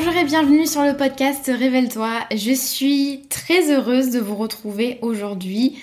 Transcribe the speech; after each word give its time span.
Bonjour 0.00 0.14
et 0.14 0.24
bienvenue 0.24 0.64
sur 0.64 0.84
le 0.84 0.96
podcast 0.96 1.50
Révèle-toi. 1.52 2.20
Je 2.30 2.52
suis 2.52 3.26
très 3.30 3.72
heureuse 3.72 4.10
de 4.10 4.20
vous 4.20 4.36
retrouver 4.36 5.00
aujourd'hui. 5.02 5.82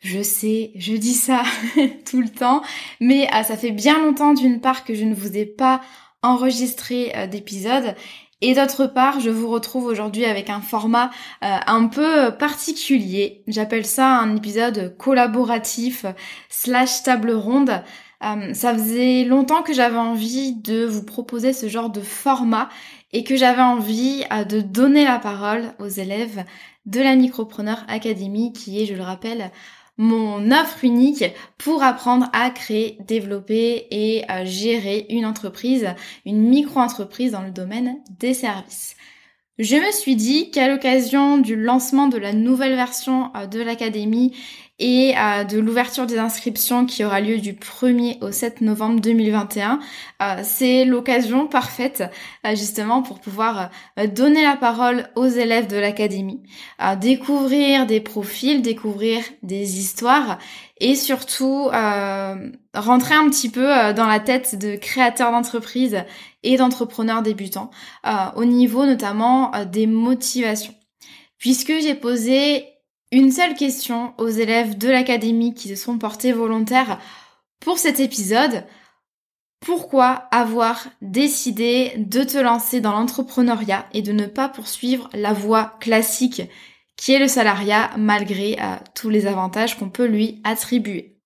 Je 0.00 0.24
sais, 0.24 0.72
je 0.74 0.94
dis 0.94 1.14
ça 1.14 1.44
tout 2.04 2.20
le 2.20 2.30
temps, 2.30 2.62
mais 2.98 3.28
ah, 3.30 3.44
ça 3.44 3.56
fait 3.56 3.70
bien 3.70 4.00
longtemps 4.00 4.34
d'une 4.34 4.60
part 4.60 4.82
que 4.82 4.92
je 4.92 5.04
ne 5.04 5.14
vous 5.14 5.36
ai 5.36 5.46
pas 5.46 5.80
enregistré 6.20 7.12
euh, 7.14 7.28
d'épisode 7.28 7.94
et 8.40 8.54
d'autre 8.54 8.88
part, 8.88 9.20
je 9.20 9.30
vous 9.30 9.48
retrouve 9.48 9.84
aujourd'hui 9.84 10.24
avec 10.24 10.50
un 10.50 10.60
format 10.60 11.12
euh, 11.44 11.56
un 11.68 11.86
peu 11.86 12.32
particulier. 12.36 13.44
J'appelle 13.46 13.86
ça 13.86 14.18
un 14.18 14.34
épisode 14.34 14.96
collaboratif 14.98 16.06
slash 16.48 17.04
table 17.04 17.30
ronde. 17.30 17.84
Euh, 18.24 18.54
ça 18.54 18.74
faisait 18.74 19.24
longtemps 19.24 19.62
que 19.62 19.72
j'avais 19.72 19.98
envie 19.98 20.54
de 20.54 20.84
vous 20.84 21.04
proposer 21.04 21.52
ce 21.52 21.68
genre 21.68 21.90
de 21.90 22.00
format 22.00 22.68
et 23.14 23.24
que 23.24 23.36
j'avais 23.36 23.62
envie 23.62 24.24
euh, 24.30 24.44
de 24.44 24.60
donner 24.60 25.04
la 25.04 25.18
parole 25.18 25.72
aux 25.78 25.88
élèves 25.88 26.44
de 26.84 27.00
la 27.00 27.16
Micropreneur 27.16 27.82
Academy 27.88 28.52
qui 28.52 28.82
est, 28.82 28.86
je 28.86 28.94
le 28.94 29.02
rappelle, 29.02 29.50
mon 29.96 30.50
offre 30.50 30.84
unique 30.84 31.24
pour 31.56 31.84
apprendre 31.84 32.28
à 32.32 32.50
créer, 32.50 32.98
développer 33.06 33.86
et 33.92 34.24
euh, 34.30 34.44
gérer 34.44 35.06
une 35.08 35.24
entreprise, 35.24 35.94
une 36.26 36.42
micro-entreprise 36.42 37.32
dans 37.32 37.42
le 37.42 37.52
domaine 37.52 37.96
des 38.18 38.34
services. 38.34 38.96
Je 39.60 39.76
me 39.76 39.92
suis 39.92 40.16
dit 40.16 40.50
qu'à 40.50 40.68
l'occasion 40.68 41.38
du 41.38 41.54
lancement 41.54 42.08
de 42.08 42.18
la 42.18 42.32
nouvelle 42.32 42.74
version 42.74 43.30
de 43.48 43.60
l'Académie 43.60 44.36
et 44.80 45.14
euh, 45.16 45.44
de 45.44 45.58
l'ouverture 45.60 46.06
des 46.06 46.18
inscriptions 46.18 46.84
qui 46.84 47.04
aura 47.04 47.20
lieu 47.20 47.38
du 47.38 47.52
1er 47.52 48.18
au 48.24 48.32
7 48.32 48.60
novembre 48.60 49.00
2021. 49.00 49.78
Euh, 50.20 50.40
c'est 50.42 50.84
l'occasion 50.84 51.46
parfaite 51.46 52.02
euh, 52.44 52.56
justement 52.56 53.02
pour 53.02 53.20
pouvoir 53.20 53.70
donner 54.14 54.42
la 54.42 54.56
parole 54.56 55.08
aux 55.14 55.26
élèves 55.26 55.68
de 55.68 55.76
l'académie, 55.76 56.42
découvrir 57.00 57.86
des 57.86 58.00
profils, 58.00 58.62
découvrir 58.62 59.22
des 59.42 59.78
histoires 59.78 60.38
et 60.80 60.96
surtout 60.96 61.68
rentrer 62.74 63.14
un 63.14 63.28
petit 63.30 63.50
peu 63.50 63.92
dans 63.94 64.06
la 64.06 64.20
tête 64.20 64.58
de 64.58 64.76
créateurs 64.76 65.30
d'entreprises 65.30 66.02
et 66.42 66.56
d'entrepreneurs 66.56 67.22
débutants 67.22 67.70
au 68.36 68.44
niveau 68.44 68.84
notamment 68.86 69.52
des 69.64 69.86
motivations. 69.86 70.74
Puisque 71.38 71.72
j'ai 71.80 71.94
posé 71.94 72.73
une 73.14 73.30
seule 73.30 73.54
question 73.54 74.12
aux 74.18 74.28
élèves 74.28 74.76
de 74.76 74.88
l'académie 74.88 75.54
qui 75.54 75.68
se 75.68 75.76
sont 75.76 75.98
portés 75.98 76.32
volontaires 76.32 76.98
pour 77.60 77.78
cet 77.78 78.00
épisode. 78.00 78.64
Pourquoi 79.60 80.26
avoir 80.32 80.88
décidé 81.00 81.92
de 81.96 82.24
te 82.24 82.38
lancer 82.38 82.80
dans 82.80 82.90
l'entrepreneuriat 82.90 83.86
et 83.92 84.02
de 84.02 84.10
ne 84.10 84.26
pas 84.26 84.48
poursuivre 84.48 85.08
la 85.14 85.32
voie 85.32 85.76
classique 85.78 86.42
qui 86.96 87.12
est 87.12 87.20
le 87.20 87.28
salariat 87.28 87.92
malgré 87.96 88.56
euh, 88.60 88.74
tous 88.96 89.10
les 89.10 89.26
avantages 89.26 89.78
qu'on 89.78 89.90
peut 89.90 90.06
lui 90.06 90.40
attribuer? 90.42 91.20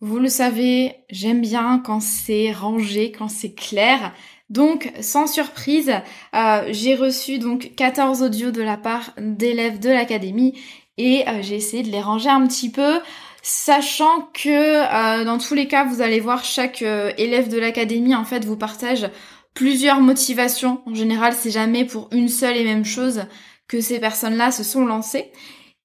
Vous 0.00 0.18
le 0.18 0.28
savez, 0.28 0.96
j'aime 1.08 1.40
bien 1.40 1.80
quand 1.84 2.00
c'est 2.00 2.50
rangé, 2.50 3.12
quand 3.12 3.28
c'est 3.28 3.54
clair. 3.54 4.12
Donc, 4.48 4.92
sans 5.00 5.28
surprise, 5.28 5.92
euh, 6.34 6.68
j'ai 6.70 6.96
reçu 6.96 7.38
donc 7.38 7.74
14 7.76 8.22
audios 8.22 8.50
de 8.50 8.62
la 8.62 8.76
part 8.76 9.12
d'élèves 9.18 9.78
de 9.78 9.90
l'académie 9.90 10.58
et 11.00 11.26
euh, 11.26 11.40
j'ai 11.40 11.56
essayé 11.56 11.82
de 11.82 11.88
les 11.88 12.02
ranger 12.02 12.28
un 12.28 12.46
petit 12.46 12.70
peu 12.70 13.00
sachant 13.42 14.28
que 14.34 14.48
euh, 14.50 15.24
dans 15.24 15.38
tous 15.38 15.54
les 15.54 15.66
cas 15.66 15.84
vous 15.84 16.02
allez 16.02 16.20
voir 16.20 16.44
chaque 16.44 16.82
euh, 16.82 17.10
élève 17.16 17.48
de 17.48 17.58
l'académie 17.58 18.14
en 18.14 18.24
fait 18.24 18.44
vous 18.44 18.56
partage 18.56 19.08
plusieurs 19.54 20.00
motivations. 20.00 20.82
En 20.84 20.94
général 20.94 21.32
c'est 21.32 21.50
jamais 21.50 21.86
pour 21.86 22.08
une 22.12 22.28
seule 22.28 22.56
et 22.58 22.64
même 22.64 22.84
chose 22.84 23.24
que 23.66 23.80
ces 23.80 23.98
personnes 23.98 24.36
là 24.36 24.50
se 24.50 24.62
sont 24.62 24.84
lancées. 24.84 25.32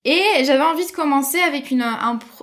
Et 0.04 0.22
j'avais 0.44 0.64
envie 0.64 0.86
de 0.86 0.92
commencer 0.92 1.40
avec 1.40 1.72
une, 1.72 1.86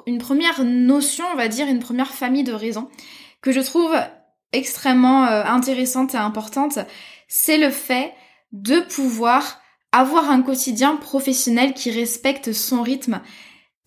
une 0.06 0.18
première 0.18 0.64
notion 0.64 1.24
on 1.32 1.36
va 1.36 1.48
dire 1.48 1.68
une 1.68 1.78
première 1.78 2.12
famille 2.12 2.42
de 2.42 2.52
raisons 2.52 2.88
que 3.42 3.52
je 3.52 3.60
trouve 3.60 3.94
extrêmement 4.52 5.24
intéressante 5.24 6.14
et 6.14 6.18
importante. 6.18 6.78
C'est 7.28 7.58
le 7.58 7.70
fait 7.70 8.12
de 8.52 8.80
pouvoir 8.80 9.61
avoir 9.92 10.30
un 10.30 10.42
quotidien 10.42 10.96
professionnel 10.96 11.74
qui 11.74 11.90
respecte 11.90 12.52
son 12.52 12.82
rythme 12.82 13.20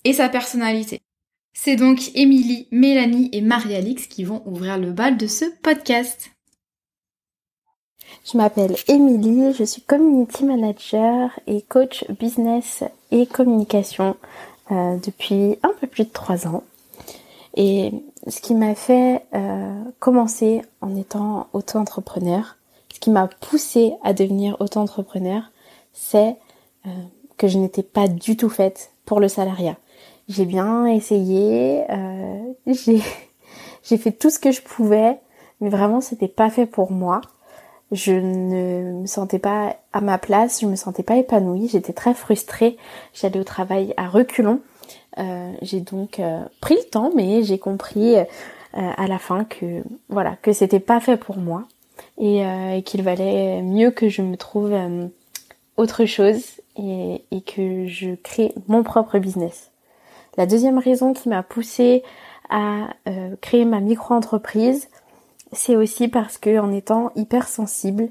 et 0.04 0.14
sa 0.14 0.30
personnalité. 0.30 1.02
C'est 1.54 1.76
donc 1.76 2.12
Émilie, 2.16 2.68
Mélanie 2.72 3.30
et 3.32 3.42
Marie-Alix 3.42 4.08
qui 4.08 4.24
vont 4.24 4.44
ouvrir 4.46 4.78
le 4.78 4.92
bal 4.92 5.18
de 5.18 5.26
ce 5.26 5.46
podcast. 5.62 6.30
Je 8.32 8.38
m'appelle 8.38 8.76
Émilie, 8.88 9.54
je 9.54 9.64
suis 9.64 9.82
community 9.82 10.46
manager 10.46 11.32
et 11.48 11.62
coach 11.62 12.06
business 12.20 12.84
et 13.12 13.26
communication 13.26 14.16
euh, 14.72 14.98
depuis 14.98 15.58
un 15.64 15.72
peu 15.80 15.88
plus 15.88 16.04
de 16.04 16.10
trois 16.10 16.48
ans. 16.48 16.64
Et 17.56 17.92
ce 18.28 18.42
qui 18.42 18.54
m'a 18.54 18.76
fait 18.76 19.24
euh, 19.34 19.82
commencer 20.00 20.62
en 20.82 20.96
étant 20.96 21.48
auto-entrepreneur, 21.54 22.58
ce 22.94 23.00
qui 23.00 23.10
m'a 23.10 23.28
poussé 23.28 23.94
à 24.04 24.14
devenir 24.14 24.58
auto-entrepreneur, 24.60 25.52
c'est 25.96 26.36
euh, 26.86 26.90
que 27.38 27.48
je 27.48 27.58
n'étais 27.58 27.82
pas 27.82 28.08
du 28.08 28.38
tout 28.38 28.50
faite 28.50 28.92
pour 29.06 29.20
le 29.20 29.28
salariat. 29.28 29.78
J'ai 30.28 30.46
bien 30.46 30.86
essayé, 30.86 31.84
euh, 31.90 32.54
j'ai 32.68 33.98
fait 33.98 34.12
tout 34.12 34.30
ce 34.30 34.38
que 34.38 34.52
je 34.52 34.62
pouvais, 34.62 35.18
mais 35.62 35.70
vraiment 35.70 36.02
c'était 36.02 36.28
pas 36.28 36.52
fait 36.52 36.68
pour 36.68 36.92
moi. 36.92 37.22
Je 37.92 38.12
ne 38.12 39.02
me 39.02 39.06
sentais 39.06 39.40
pas 39.40 39.78
à 39.94 40.02
ma 40.02 40.18
place, 40.18 40.62
je 40.62 40.66
me 40.66 40.76
sentais 40.76 41.04
pas 41.04 41.18
épanouie, 41.18 41.70
j'étais 41.70 41.94
très 41.94 42.14
frustrée. 42.14 42.78
J'allais 43.14 43.40
au 43.40 43.44
travail 43.44 43.94
à 43.96 44.08
reculons. 44.08 44.60
Euh, 45.18 45.52
j'ai 45.62 45.80
donc 45.80 46.20
pris 46.62 46.76
le 46.76 46.90
temps, 46.90 47.12
mais 47.16 47.44
j'ai 47.44 47.60
compris 47.60 48.16
à 48.74 49.08
la 49.08 49.20
fin 49.20 49.46
que 49.46 49.84
voilà 50.10 50.36
que 50.42 50.52
c'était 50.52 50.82
pas 50.82 51.00
fait 51.00 51.16
pour 51.16 51.38
moi 51.38 51.64
et, 52.18 52.42
et 52.42 52.82
qu'il 52.84 53.04
valait 53.04 53.62
mieux 53.62 53.92
que 53.92 54.10
je 54.10 54.24
me 54.24 54.36
trouve 54.36 54.74
autre 55.78 56.06
chose 56.06 56.62
et, 56.78 57.22
que 57.46 57.88
je 57.88 58.16
crée 58.16 58.54
mon 58.68 58.84
propre 58.84 59.20
business. 59.20 59.72
La 60.38 60.46
deuxième 60.46 60.78
raison 60.78 61.14
qui 61.14 61.30
m'a 61.30 61.44
poussée 61.44 62.04
à 62.50 62.90
euh, 63.08 63.36
créer 63.42 63.66
ma 63.66 63.80
micro-entreprise, 63.80 64.90
c'est 65.52 65.76
aussi 65.76 66.08
parce 66.08 66.38
que 66.38 66.60
en 66.60 66.72
étant 66.72 67.12
hypersensible, 67.16 68.10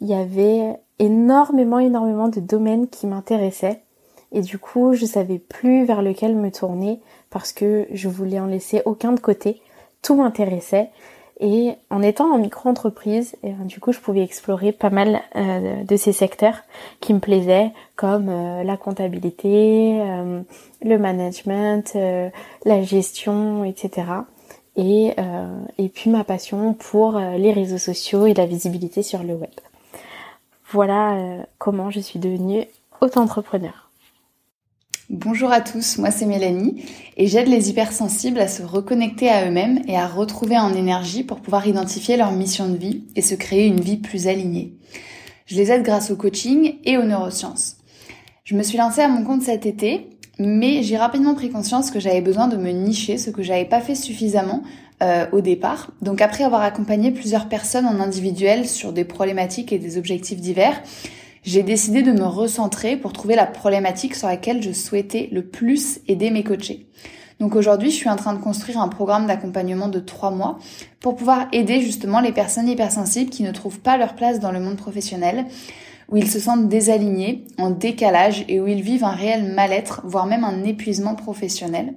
il 0.00 0.08
y 0.08 0.14
avait 0.14 0.78
énormément, 0.98 1.78
énormément 1.78 2.28
de 2.28 2.40
domaines 2.40 2.88
qui 2.88 3.06
m'intéressaient 3.06 3.82
Et 4.32 4.40
du 4.40 4.58
coup, 4.58 4.94
je 4.94 5.04
savais 5.04 5.38
plus 5.38 5.84
vers 5.84 6.02
lequel 6.02 6.34
me 6.34 6.50
tourner 6.50 7.00
parce 7.30 7.52
que 7.52 7.86
je 7.92 8.08
voulais 8.08 8.40
en 8.40 8.46
laisser 8.46 8.82
aucun 8.86 9.12
de 9.12 9.20
côté. 9.20 9.60
Tout 10.02 10.16
m'intéressait. 10.16 10.90
Et 11.38 11.74
en 11.90 12.02
étant 12.02 12.32
en 12.32 12.38
micro-entreprise, 12.38 13.36
eh 13.42 13.50
ben, 13.50 13.66
du 13.66 13.78
coup, 13.78 13.92
je 13.92 14.00
pouvais 14.00 14.22
explorer 14.22 14.72
pas 14.72 14.88
mal 14.88 15.20
euh, 15.36 15.84
de 15.84 15.96
ces 15.96 16.12
secteurs 16.12 16.62
qui 17.00 17.12
me 17.12 17.18
plaisaient, 17.18 17.72
comme 17.94 18.28
euh, 18.30 18.62
la 18.62 18.78
comptabilité, 18.78 20.00
euh, 20.00 20.40
le 20.82 20.98
management, 20.98 21.94
la 22.64 22.82
gestion, 22.82 23.64
etc. 23.64 24.06
Et, 24.78 25.14
et 25.78 25.88
puis 25.88 26.10
ma 26.10 26.22
passion 26.22 26.74
pour 26.74 27.18
les 27.18 27.50
réseaux 27.50 27.78
sociaux 27.78 28.26
et 28.26 28.34
la 28.34 28.44
visibilité 28.44 29.02
sur 29.02 29.22
le 29.22 29.34
web. 29.34 29.50
Voilà 30.70 31.46
comment 31.56 31.90
je 31.90 32.00
suis 32.00 32.18
devenue 32.18 32.66
auto-entrepreneur. 33.00 33.85
Bonjour 35.08 35.52
à 35.52 35.60
tous, 35.60 35.98
moi 35.98 36.10
c'est 36.10 36.26
Mélanie 36.26 36.82
et 37.16 37.28
j'aide 37.28 37.46
les 37.46 37.70
hypersensibles 37.70 38.40
à 38.40 38.48
se 38.48 38.64
reconnecter 38.64 39.28
à 39.28 39.46
eux-mêmes 39.46 39.80
et 39.86 39.96
à 39.96 40.08
retrouver 40.08 40.58
en 40.58 40.74
énergie 40.74 41.22
pour 41.22 41.40
pouvoir 41.40 41.64
identifier 41.68 42.16
leur 42.16 42.32
mission 42.32 42.68
de 42.68 42.76
vie 42.76 43.04
et 43.14 43.22
se 43.22 43.36
créer 43.36 43.66
une 43.66 43.78
vie 43.78 43.98
plus 43.98 44.26
alignée. 44.26 44.72
Je 45.46 45.54
les 45.54 45.70
aide 45.70 45.84
grâce 45.84 46.10
au 46.10 46.16
coaching 46.16 46.78
et 46.84 46.98
aux 46.98 47.04
neurosciences. 47.04 47.76
Je 48.42 48.56
me 48.56 48.64
suis 48.64 48.78
lancée 48.78 49.00
à 49.00 49.06
mon 49.06 49.22
compte 49.22 49.42
cet 49.42 49.64
été, 49.64 50.10
mais 50.40 50.82
j'ai 50.82 50.96
rapidement 50.96 51.36
pris 51.36 51.50
conscience 51.50 51.92
que 51.92 52.00
j'avais 52.00 52.20
besoin 52.20 52.48
de 52.48 52.56
me 52.56 52.72
nicher, 52.72 53.16
ce 53.16 53.30
que 53.30 53.44
j'avais 53.44 53.64
pas 53.64 53.80
fait 53.80 53.94
suffisamment 53.94 54.64
euh, 55.04 55.26
au 55.30 55.40
départ. 55.40 55.92
Donc 56.02 56.20
après 56.20 56.42
avoir 56.42 56.62
accompagné 56.62 57.12
plusieurs 57.12 57.48
personnes 57.48 57.86
en 57.86 58.00
individuel 58.00 58.66
sur 58.66 58.92
des 58.92 59.04
problématiques 59.04 59.72
et 59.72 59.78
des 59.78 59.98
objectifs 59.98 60.40
divers, 60.40 60.82
j'ai 61.46 61.62
décidé 61.62 62.02
de 62.02 62.10
me 62.10 62.24
recentrer 62.24 62.96
pour 62.96 63.12
trouver 63.12 63.36
la 63.36 63.46
problématique 63.46 64.16
sur 64.16 64.26
laquelle 64.26 64.62
je 64.62 64.72
souhaitais 64.72 65.28
le 65.30 65.46
plus 65.46 66.00
aider 66.08 66.30
mes 66.30 66.42
coachés. 66.42 66.88
Donc 67.38 67.54
aujourd'hui, 67.54 67.90
je 67.90 67.96
suis 67.96 68.08
en 68.08 68.16
train 68.16 68.32
de 68.32 68.42
construire 68.42 68.80
un 68.80 68.88
programme 68.88 69.26
d'accompagnement 69.26 69.88
de 69.88 70.00
trois 70.00 70.32
mois 70.32 70.58
pour 71.00 71.14
pouvoir 71.14 71.46
aider 71.52 71.80
justement 71.80 72.20
les 72.20 72.32
personnes 72.32 72.68
hypersensibles 72.68 73.30
qui 73.30 73.44
ne 73.44 73.52
trouvent 73.52 73.78
pas 73.78 73.96
leur 73.96 74.16
place 74.16 74.40
dans 74.40 74.50
le 74.50 74.58
monde 74.58 74.76
professionnel, 74.76 75.44
où 76.08 76.16
ils 76.16 76.28
se 76.28 76.40
sentent 76.40 76.68
désalignés, 76.68 77.44
en 77.58 77.70
décalage 77.70 78.44
et 78.48 78.60
où 78.60 78.66
ils 78.66 78.82
vivent 78.82 79.04
un 79.04 79.10
réel 79.10 79.52
mal-être, 79.54 80.00
voire 80.04 80.26
même 80.26 80.44
un 80.44 80.64
épuisement 80.64 81.14
professionnel. 81.14 81.94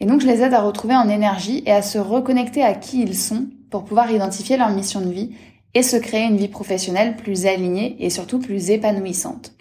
Et 0.00 0.06
donc 0.06 0.22
je 0.22 0.26
les 0.26 0.42
aide 0.42 0.54
à 0.54 0.62
retrouver 0.62 0.94
en 0.94 1.10
énergie 1.10 1.62
et 1.66 1.72
à 1.72 1.82
se 1.82 1.98
reconnecter 1.98 2.62
à 2.62 2.72
qui 2.72 3.02
ils 3.02 3.16
sont 3.16 3.48
pour 3.68 3.84
pouvoir 3.84 4.10
identifier 4.10 4.56
leur 4.56 4.70
mission 4.70 5.00
de 5.00 5.10
vie 5.10 5.32
et 5.74 5.82
se 5.82 5.96
créer 5.96 6.24
une 6.24 6.36
vie 6.36 6.48
professionnelle 6.48 7.16
plus 7.16 7.46
alignée 7.46 7.96
et 8.00 8.10
surtout 8.10 8.38
plus 8.38 8.70
épanouissante. 8.70 9.52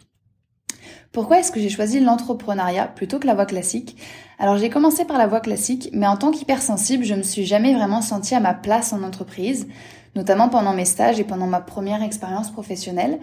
Pourquoi 1.11 1.39
est-ce 1.39 1.51
que 1.51 1.59
j'ai 1.59 1.69
choisi 1.69 1.99
l'entrepreneuriat 1.99 2.87
plutôt 2.87 3.17
que 3.17 3.27
la 3.27 3.33
voie 3.33 3.45
classique? 3.45 3.97
Alors 4.39 4.57
j'ai 4.57 4.69
commencé 4.69 5.03
par 5.05 5.17
la 5.17 5.25
voie 5.25 5.39
classique, 5.39 5.89
mais 5.93 6.05
en 6.05 6.15
tant 6.15 6.31
qu'hypersensible, 6.31 7.03
je 7.03 7.15
me 7.15 7.23
suis 7.23 7.45
jamais 7.45 7.73
vraiment 7.73 8.01
sentie 8.01 8.35
à 8.35 8.39
ma 8.39 8.53
place 8.53 8.93
en 8.93 9.01
entreprise, 9.03 9.67
notamment 10.15 10.49
pendant 10.49 10.73
mes 10.73 10.85
stages 10.85 11.19
et 11.19 11.23
pendant 11.23 11.47
ma 11.47 11.61
première 11.61 12.03
expérience 12.03 12.51
professionnelle. 12.51 13.19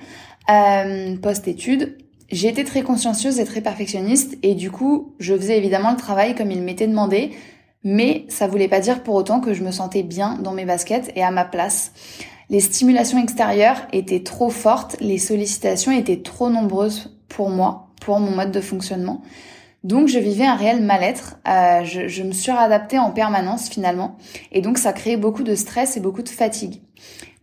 Euh, 0.50 1.16
Post-études, 1.18 1.98
j'ai 2.30 2.48
été 2.48 2.64
très 2.64 2.82
consciencieuse 2.82 3.38
et 3.38 3.44
très 3.44 3.60
perfectionniste, 3.60 4.38
et 4.42 4.54
du 4.54 4.70
coup, 4.70 5.14
je 5.20 5.36
faisais 5.36 5.56
évidemment 5.56 5.90
le 5.92 5.96
travail 5.96 6.34
comme 6.34 6.50
il 6.50 6.62
m'était 6.62 6.88
demandé, 6.88 7.30
mais 7.84 8.24
ça 8.28 8.48
voulait 8.48 8.66
pas 8.66 8.80
dire 8.80 9.02
pour 9.02 9.14
autant 9.14 9.40
que 9.40 9.54
je 9.54 9.62
me 9.62 9.70
sentais 9.70 10.02
bien 10.02 10.38
dans 10.42 10.52
mes 10.52 10.64
baskets 10.64 11.12
et 11.14 11.22
à 11.22 11.30
ma 11.30 11.44
place. 11.44 11.92
Les 12.50 12.60
stimulations 12.60 13.22
extérieures 13.22 13.82
étaient 13.92 14.22
trop 14.22 14.50
fortes, 14.50 14.96
les 15.00 15.18
sollicitations 15.18 15.92
étaient 15.92 16.22
trop 16.22 16.50
nombreuses 16.50 17.16
pour 17.28 17.50
moi, 17.50 17.88
pour 18.00 18.20
mon 18.20 18.30
mode 18.32 18.52
de 18.52 18.60
fonctionnement. 18.60 19.22
Donc 19.82 20.08
je 20.08 20.18
vivais 20.18 20.46
un 20.46 20.54
réel 20.54 20.82
mal-être, 20.82 21.38
euh, 21.46 21.84
je, 21.84 22.08
je, 22.08 22.22
me 22.22 22.32
suis 22.32 22.50
réadaptée 22.50 22.98
en 22.98 23.10
permanence 23.10 23.68
finalement, 23.68 24.16
et 24.50 24.62
donc 24.62 24.78
ça 24.78 24.94
créait 24.94 25.18
beaucoup 25.18 25.42
de 25.42 25.54
stress 25.54 25.98
et 25.98 26.00
beaucoup 26.00 26.22
de 26.22 26.28
fatigue. 26.30 26.80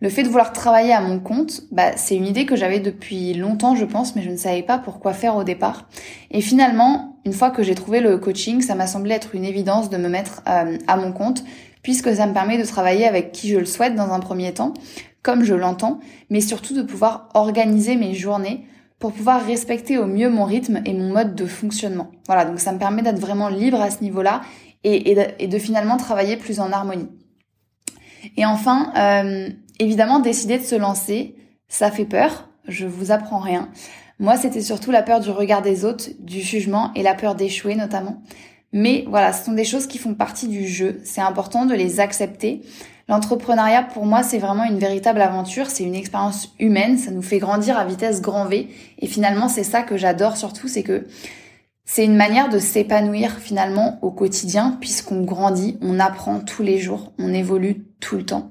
Le 0.00 0.08
fait 0.08 0.24
de 0.24 0.28
vouloir 0.28 0.52
travailler 0.52 0.92
à 0.92 1.00
mon 1.00 1.20
compte, 1.20 1.62
bah, 1.70 1.92
c'est 1.94 2.16
une 2.16 2.26
idée 2.26 2.44
que 2.44 2.56
j'avais 2.56 2.80
depuis 2.80 3.34
longtemps 3.34 3.76
je 3.76 3.84
pense, 3.84 4.16
mais 4.16 4.22
je 4.22 4.30
ne 4.30 4.36
savais 4.36 4.64
pas 4.64 4.76
pourquoi 4.76 5.12
faire 5.12 5.36
au 5.36 5.44
départ. 5.44 5.88
Et 6.32 6.40
finalement, 6.40 7.16
une 7.24 7.32
fois 7.32 7.50
que 7.50 7.62
j'ai 7.62 7.76
trouvé 7.76 8.00
le 8.00 8.18
coaching, 8.18 8.60
ça 8.60 8.74
m'a 8.74 8.88
semblé 8.88 9.14
être 9.14 9.36
une 9.36 9.44
évidence 9.44 9.90
de 9.90 9.96
me 9.96 10.08
mettre 10.08 10.42
euh, 10.48 10.76
à 10.88 10.96
mon 10.96 11.12
compte, 11.12 11.44
puisque 11.82 12.14
ça 12.14 12.26
me 12.26 12.32
permet 12.32 12.58
de 12.58 12.64
travailler 12.64 13.06
avec 13.06 13.32
qui 13.32 13.48
je 13.48 13.58
le 13.58 13.64
souhaite 13.64 13.94
dans 13.94 14.12
un 14.12 14.20
premier 14.20 14.52
temps, 14.54 14.74
comme 15.22 15.44
je 15.44 15.54
l'entends, 15.54 16.00
mais 16.30 16.40
surtout 16.40 16.74
de 16.74 16.82
pouvoir 16.82 17.28
organiser 17.34 17.96
mes 17.96 18.14
journées 18.14 18.66
pour 18.98 19.12
pouvoir 19.12 19.44
respecter 19.44 19.98
au 19.98 20.06
mieux 20.06 20.30
mon 20.30 20.44
rythme 20.44 20.80
et 20.84 20.94
mon 20.94 21.12
mode 21.12 21.34
de 21.34 21.46
fonctionnement. 21.46 22.10
Voilà, 22.26 22.44
donc 22.44 22.60
ça 22.60 22.72
me 22.72 22.78
permet 22.78 23.02
d'être 23.02 23.18
vraiment 23.18 23.48
libre 23.48 23.80
à 23.80 23.90
ce 23.90 24.00
niveau-là 24.00 24.42
et, 24.84 25.46
de, 25.48 25.58
finalement 25.58 25.96
travailler 25.96 26.36
plus 26.36 26.60
en 26.60 26.72
harmonie. 26.72 27.08
Et 28.36 28.46
enfin, 28.46 28.92
euh, 28.96 29.48
évidemment, 29.78 30.20
décider 30.20 30.58
de 30.58 30.62
se 30.62 30.76
lancer, 30.76 31.34
ça 31.68 31.90
fait 31.90 32.04
peur, 32.04 32.48
je 32.68 32.86
vous 32.86 33.10
apprends 33.10 33.40
rien. 33.40 33.68
Moi, 34.20 34.36
c'était 34.36 34.60
surtout 34.60 34.92
la 34.92 35.02
peur 35.02 35.18
du 35.18 35.30
regard 35.30 35.62
des 35.62 35.84
autres, 35.84 36.10
du 36.20 36.40
jugement 36.40 36.92
et 36.94 37.02
la 37.02 37.14
peur 37.14 37.34
d'échouer 37.34 37.74
notamment. 37.74 38.22
Mais 38.72 39.04
voilà, 39.08 39.32
ce 39.32 39.44
sont 39.44 39.52
des 39.52 39.64
choses 39.64 39.86
qui 39.86 39.98
font 39.98 40.14
partie 40.14 40.48
du 40.48 40.66
jeu. 40.66 41.00
C'est 41.04 41.20
important 41.20 41.66
de 41.66 41.74
les 41.74 42.00
accepter. 42.00 42.62
L'entrepreneuriat, 43.08 43.82
pour 43.82 44.06
moi, 44.06 44.22
c'est 44.22 44.38
vraiment 44.38 44.64
une 44.64 44.78
véritable 44.78 45.20
aventure. 45.20 45.68
C'est 45.68 45.84
une 45.84 45.94
expérience 45.94 46.54
humaine. 46.58 46.96
Ça 46.96 47.10
nous 47.10 47.22
fait 47.22 47.38
grandir 47.38 47.76
à 47.78 47.84
vitesse 47.84 48.22
grand 48.22 48.46
V. 48.46 48.68
Et 48.98 49.06
finalement, 49.06 49.48
c'est 49.48 49.64
ça 49.64 49.82
que 49.82 49.96
j'adore 49.96 50.36
surtout, 50.36 50.68
c'est 50.68 50.82
que 50.82 51.06
c'est 51.84 52.04
une 52.04 52.16
manière 52.16 52.48
de 52.48 52.58
s'épanouir 52.58 53.32
finalement 53.38 53.98
au 54.02 54.10
quotidien 54.10 54.78
puisqu'on 54.80 55.22
grandit, 55.22 55.76
on 55.82 55.98
apprend 56.00 56.38
tous 56.38 56.62
les 56.62 56.78
jours, 56.78 57.12
on 57.18 57.34
évolue 57.34 57.84
tout 58.00 58.16
le 58.16 58.24
temps. 58.24 58.50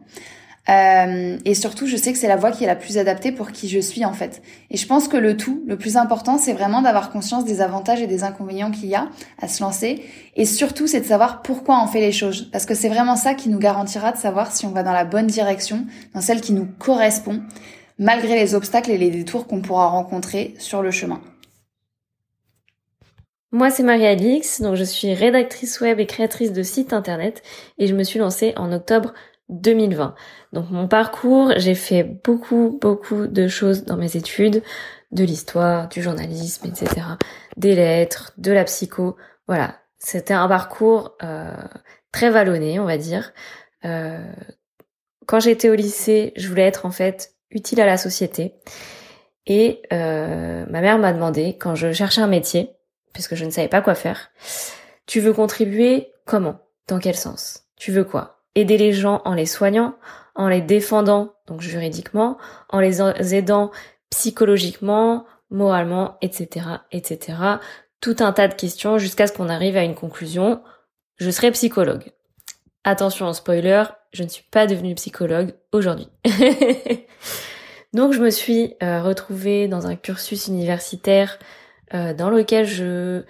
Euh, 0.71 1.37
et 1.43 1.53
surtout, 1.53 1.85
je 1.85 1.97
sais 1.97 2.13
que 2.13 2.17
c'est 2.17 2.27
la 2.27 2.37
voie 2.37 2.51
qui 2.51 2.63
est 2.63 2.67
la 2.67 2.75
plus 2.75 2.97
adaptée 2.97 3.31
pour 3.31 3.51
qui 3.51 3.67
je 3.67 3.79
suis 3.79 4.05
en 4.05 4.13
fait. 4.13 4.41
Et 4.69 4.77
je 4.77 4.87
pense 4.87 5.07
que 5.07 5.17
le 5.17 5.35
tout, 5.35 5.63
le 5.67 5.77
plus 5.77 5.97
important, 5.97 6.37
c'est 6.37 6.53
vraiment 6.53 6.81
d'avoir 6.81 7.11
conscience 7.11 7.43
des 7.43 7.59
avantages 7.61 8.01
et 8.01 8.07
des 8.07 8.23
inconvénients 8.23 8.71
qu'il 8.71 8.87
y 8.87 8.95
a 8.95 9.09
à 9.41 9.47
se 9.47 9.61
lancer. 9.61 10.03
Et 10.35 10.45
surtout, 10.45 10.87
c'est 10.87 11.01
de 11.01 11.05
savoir 11.05 11.41
pourquoi 11.41 11.81
on 11.83 11.87
fait 11.87 11.99
les 11.99 12.13
choses. 12.13 12.49
Parce 12.51 12.65
que 12.65 12.73
c'est 12.73 12.89
vraiment 12.89 13.17
ça 13.17 13.33
qui 13.33 13.49
nous 13.49 13.59
garantira 13.59 14.13
de 14.13 14.17
savoir 14.17 14.51
si 14.51 14.65
on 14.65 14.71
va 14.71 14.83
dans 14.83 14.93
la 14.93 15.03
bonne 15.03 15.27
direction, 15.27 15.85
dans 16.13 16.21
celle 16.21 16.39
qui 16.39 16.53
nous 16.53 16.67
correspond, 16.79 17.41
malgré 17.99 18.35
les 18.35 18.55
obstacles 18.55 18.91
et 18.91 18.97
les 18.97 19.11
détours 19.11 19.47
qu'on 19.47 19.61
pourra 19.61 19.87
rencontrer 19.87 20.53
sur 20.57 20.81
le 20.81 20.91
chemin. 20.91 21.19
Moi, 23.53 23.69
c'est 23.69 23.83
Marie-Alix, 23.83 24.61
donc 24.61 24.75
je 24.75 24.85
suis 24.85 25.13
rédactrice 25.13 25.81
web 25.81 25.99
et 25.99 26.05
créatrice 26.05 26.53
de 26.53 26.63
sites 26.63 26.93
internet 26.93 27.43
et 27.77 27.87
je 27.87 27.93
me 27.93 28.03
suis 28.03 28.17
lancée 28.17 28.53
en 28.55 28.71
octobre 28.71 29.13
2020. 29.51 30.15
Donc 30.53 30.69
mon 30.71 30.87
parcours, 30.87 31.53
j'ai 31.57 31.75
fait 31.75 32.03
beaucoup, 32.03 32.77
beaucoup 32.81 33.27
de 33.27 33.47
choses 33.47 33.85
dans 33.85 33.97
mes 33.97 34.15
études, 34.15 34.63
de 35.11 35.23
l'histoire, 35.23 35.89
du 35.89 36.01
journalisme, 36.01 36.67
etc. 36.67 37.05
Des 37.57 37.75
lettres, 37.75 38.31
de 38.37 38.51
la 38.51 38.63
psycho. 38.63 39.17
Voilà, 39.47 39.75
c'était 39.99 40.33
un 40.33 40.47
parcours 40.47 41.15
euh, 41.23 41.53
très 42.11 42.29
vallonné, 42.29 42.79
on 42.79 42.85
va 42.85 42.97
dire. 42.97 43.33
Euh, 43.85 44.19
quand 45.27 45.39
j'étais 45.39 45.69
au 45.69 45.75
lycée, 45.75 46.33
je 46.35 46.47
voulais 46.47 46.63
être 46.65 46.85
en 46.85 46.91
fait 46.91 47.35
utile 47.51 47.81
à 47.81 47.85
la 47.85 47.97
société. 47.97 48.55
Et 49.47 49.81
euh, 49.91 50.65
ma 50.69 50.81
mère 50.81 50.97
m'a 50.97 51.13
demandé, 51.13 51.57
quand 51.57 51.75
je 51.75 51.91
cherchais 51.91 52.21
un 52.21 52.27
métier, 52.27 52.71
puisque 53.13 53.35
je 53.35 53.45
ne 53.45 53.49
savais 53.49 53.67
pas 53.67 53.81
quoi 53.81 53.95
faire, 53.95 54.31
tu 55.05 55.19
veux 55.19 55.33
contribuer 55.33 56.13
comment? 56.25 56.59
Dans 56.87 56.99
quel 56.99 57.15
sens? 57.15 57.63
Tu 57.75 57.91
veux 57.91 58.03
quoi? 58.03 58.40
Aider 58.55 58.77
les 58.77 58.93
gens 58.93 59.21
en 59.25 59.33
les 59.33 59.45
soignant, 59.45 59.95
en 60.35 60.47
les 60.47 60.61
défendant, 60.61 61.33
donc 61.47 61.61
juridiquement, 61.61 62.37
en 62.69 62.79
les 62.79 63.01
aidant 63.35 63.71
psychologiquement, 64.09 65.25
moralement, 65.49 66.17
etc., 66.21 66.65
etc. 66.91 67.37
Tout 67.99 68.17
un 68.19 68.31
tas 68.31 68.47
de 68.47 68.53
questions 68.53 68.97
jusqu'à 68.97 69.27
ce 69.27 69.33
qu'on 69.33 69.49
arrive 69.49 69.77
à 69.77 69.83
une 69.83 69.95
conclusion. 69.95 70.61
Je 71.17 71.29
serai 71.29 71.51
psychologue. 71.51 72.11
Attention, 72.83 73.31
spoiler, 73.33 73.83
je 74.11 74.23
ne 74.23 74.27
suis 74.27 74.43
pas 74.49 74.65
devenue 74.65 74.95
psychologue 74.95 75.53
aujourd'hui. 75.71 76.07
donc 77.93 78.13
je 78.13 78.19
me 78.19 78.31
suis 78.31 78.73
euh, 78.81 79.01
retrouvée 79.01 79.67
dans 79.67 79.85
un 79.85 79.95
cursus 79.95 80.47
universitaire 80.47 81.37
euh, 81.93 82.13
dans 82.13 82.29
lequel 82.29 82.65
je 82.65 83.23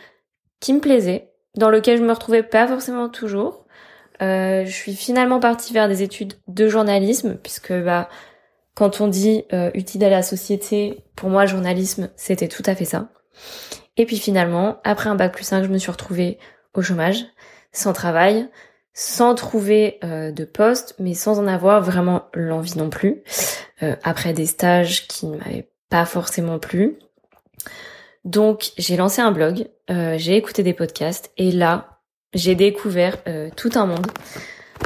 qui 0.60 0.74
me 0.74 0.80
plaisait, 0.80 1.32
dans 1.58 1.70
lequel 1.70 1.98
je 1.98 2.04
me 2.04 2.13
retrouvais 2.13 2.44
pas 2.44 2.68
forcément 2.68 3.10
toujours, 3.10 3.61
euh, 4.22 4.66
je 4.66 4.72
suis 4.72 4.96
finalement 4.96 5.40
partie 5.40 5.74
vers 5.74 5.88
des 5.88 6.04
études 6.04 6.34
de 6.48 6.68
journalisme, 6.68 7.36
puisque 7.36 7.74
bah, 7.74 8.10
quand 8.75 9.01
on 9.01 9.08
dit 9.08 9.46
euh, 9.54 9.72
utile 9.74 10.04
à 10.04 10.10
la 10.10 10.24
société, 10.24 11.04
pour 11.16 11.30
moi, 11.30 11.46
journalisme, 11.46 12.10
c'était 12.16 12.48
tout 12.48 12.63
à 12.66 12.75
fait 12.75 12.86
ça. 12.86 13.10
Et 13.98 14.06
puis 14.06 14.18
finalement, 14.18 14.80
après 14.84 15.10
un 15.10 15.16
bac 15.16 15.34
plus 15.34 15.44
5, 15.44 15.63
je 15.63 15.70
me 15.70 15.78
suis 15.78 15.92
retrouvée 15.92 16.40
au 16.74 16.82
chômage, 16.82 17.25
sans 17.72 17.94
travail, 17.94 18.50
sans 18.94 19.36
trouver 19.36 20.00
euh, 20.04 20.32
de 20.32 20.46
poste, 20.46 20.96
mais 21.00 21.13
sans 21.13 21.40
en 21.40 21.48
avoir 21.48 21.82
vraiment 21.82 22.24
l'envie 22.34 22.78
non 22.78 22.90
plus, 22.90 23.24
après 24.04 24.34
des 24.34 24.46
stages 24.46 25.08
qui 25.08 25.25
ne 25.25 25.38
m'avaient 25.38 25.68
pas 25.90 26.06
forcément 26.06 26.60
plu. 26.60 27.00
Donc 28.25 28.72
j'ai 28.78 28.98
lancé 28.98 29.22
un 29.22 29.32
blog, 29.32 29.68
euh, 29.90 30.18
j'ai 30.18 30.36
écouté 30.36 30.63
des 30.63 30.74
podcasts 30.74 31.32
et 31.38 31.51
là 31.51 31.90
j'ai 32.33 32.55
découvert 32.55 33.17
euh, 33.27 33.50
tout 33.55 33.71
un 33.75 33.85
monde, 33.85 34.07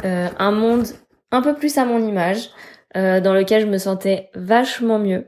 euh, 0.04 0.28
un 0.38 0.50
monde 0.50 0.86
un 1.30 1.42
peu 1.42 1.54
plus 1.54 1.78
à 1.78 1.84
mon 1.84 2.06
image, 2.06 2.50
dans 2.94 3.34
lequel 3.34 3.60
je 3.60 3.66
me 3.66 3.76
sentais 3.76 4.30
vachement 4.34 4.98
mieux, 4.98 5.26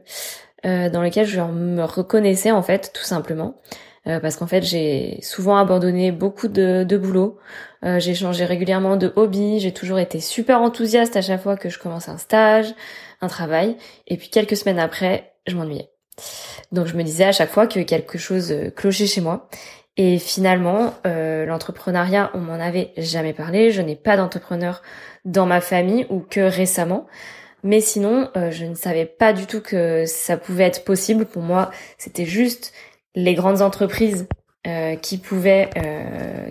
dans 0.64 1.02
lequel 1.02 1.26
je 1.26 1.38
me 1.38 1.84
reconnaissais 1.84 2.50
en 2.50 2.62
fait 2.62 2.92
tout 2.94 3.02
simplement. 3.02 3.60
parce 4.04 4.36
qu'en 4.36 4.46
fait 4.46 4.62
j'ai 4.62 5.18
souvent 5.20 5.58
abandonné 5.58 6.10
beaucoup 6.10 6.48
de, 6.48 6.84
de 6.88 6.96
boulot, 6.96 7.36
j'ai 7.82 8.14
changé 8.14 8.46
régulièrement 8.46 8.96
de 8.96 9.12
hobby, 9.16 9.60
j'ai 9.60 9.72
toujours 9.72 9.98
été 9.98 10.18
super 10.18 10.62
enthousiaste 10.62 11.14
à 11.16 11.20
chaque 11.20 11.42
fois 11.42 11.58
que 11.58 11.68
je 11.68 11.78
commence 11.78 12.08
un 12.08 12.16
stage, 12.16 12.74
un 13.20 13.28
travail, 13.28 13.76
et 14.06 14.16
puis 14.16 14.30
quelques 14.30 14.56
semaines 14.56 14.78
après 14.78 15.34
je 15.46 15.54
m'ennuyais. 15.54 15.90
Donc 16.72 16.86
je 16.86 16.96
me 16.96 17.02
disais 17.02 17.24
à 17.24 17.32
chaque 17.32 17.50
fois 17.50 17.66
que 17.66 17.80
quelque 17.80 18.18
chose 18.18 18.52
euh, 18.52 18.70
clochait 18.70 19.06
chez 19.06 19.20
moi. 19.20 19.48
Et 20.00 20.20
finalement, 20.20 20.94
euh, 21.06 21.44
l'entrepreneuriat, 21.44 22.30
on 22.32 22.38
m'en 22.38 22.54
avait 22.54 22.92
jamais 22.96 23.32
parlé. 23.32 23.72
Je 23.72 23.82
n'ai 23.82 23.96
pas 23.96 24.16
d'entrepreneur 24.16 24.80
dans 25.24 25.44
ma 25.44 25.60
famille 25.60 26.06
ou 26.08 26.20
que 26.20 26.40
récemment. 26.40 27.08
Mais 27.64 27.80
sinon, 27.80 28.30
euh, 28.36 28.52
je 28.52 28.64
ne 28.64 28.76
savais 28.76 29.06
pas 29.06 29.32
du 29.32 29.46
tout 29.46 29.60
que 29.60 30.06
ça 30.06 30.36
pouvait 30.36 30.64
être 30.64 30.84
possible. 30.84 31.26
Pour 31.26 31.42
moi, 31.42 31.72
c'était 31.98 32.26
juste 32.26 32.72
les 33.16 33.34
grandes 33.34 33.60
entreprises 33.60 34.26
qui 35.00 35.16
pouvaient 35.16 35.70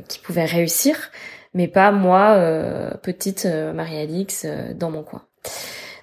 qui 0.08 0.18
pouvaient 0.18 0.46
réussir, 0.46 1.12
mais 1.54 1.68
pas 1.68 1.92
moi, 1.92 2.36
petite 3.04 3.46
Marie-Alix, 3.46 4.48
dans 4.74 4.90
mon 4.90 5.04
coin. 5.04 5.22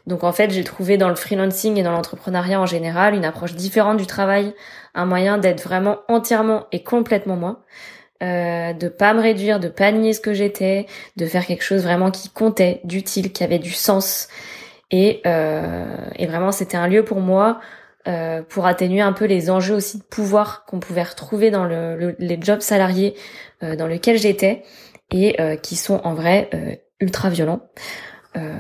Donc 0.07 0.23
en 0.23 0.33
fait, 0.33 0.51
j'ai 0.51 0.65
trouvé 0.65 0.97
dans 0.99 1.09
le 1.09 1.15
freelancing 1.15 1.79
et 1.79 1.83
dans 1.83 1.93
l'entrepreneuriat 1.93 2.61
en 2.61 2.67
général 2.67 3.15
une 3.15 3.25
approche 3.25 3.55
différente 3.55 3.97
du 3.97 4.07
travail, 4.07 4.55
un 4.95 5.07
moyen 5.07 5.39
d'être 5.39 5.63
vraiment 5.63 5.99
entièrement 6.09 6.67
et 6.73 6.83
complètement 6.83 7.37
moi, 7.37 7.63
euh, 8.23 8.73
de 8.75 8.89
pas 8.89 9.15
me 9.15 9.21
réduire, 9.21 9.61
de 9.61 9.69
pas 9.69 9.91
nier 9.93 10.13
ce 10.13 10.21
que 10.21 10.35
j'étais, 10.35 10.87
de 11.17 11.27
faire 11.27 11.47
quelque 11.47 11.65
chose 11.65 11.83
vraiment 11.83 12.11
qui 12.11 12.29
comptait, 12.29 12.81
d'utile, 12.85 13.33
qui 13.33 13.43
avait 13.45 13.59
du 13.59 13.73
sens. 13.73 14.29
Et, 14.91 15.23
euh, 15.27 15.87
et 16.17 16.27
vraiment, 16.27 16.53
c'était 16.53 16.77
un 16.77 16.87
lieu 16.87 17.05
pour 17.05 17.21
moi 17.21 17.61
euh, 18.07 18.43
pour 18.43 18.67
atténuer 18.67 19.01
un 19.01 19.15
peu 19.15 19.25
les 19.25 19.51
enjeux 19.51 19.75
aussi 19.75 19.99
de 19.99 20.03
pouvoir 20.03 20.67
qu'on 20.67 20.79
pouvait 20.79 21.03
retrouver 21.03 21.51
dans 21.51 21.65
le, 21.65 22.15
les 22.19 22.39
jobs 22.41 22.61
salariés 22.61 23.15
euh, 23.63 23.77
dans 23.77 23.87
lesquels 23.87 24.19
j'étais 24.19 24.63
et 25.11 25.37
qui 25.63 25.77
sont 25.77 26.01
en 26.03 26.15
vrai 26.15 26.81
ultra 26.99 27.31
violents. 27.31 27.61
Euh, 28.37 28.53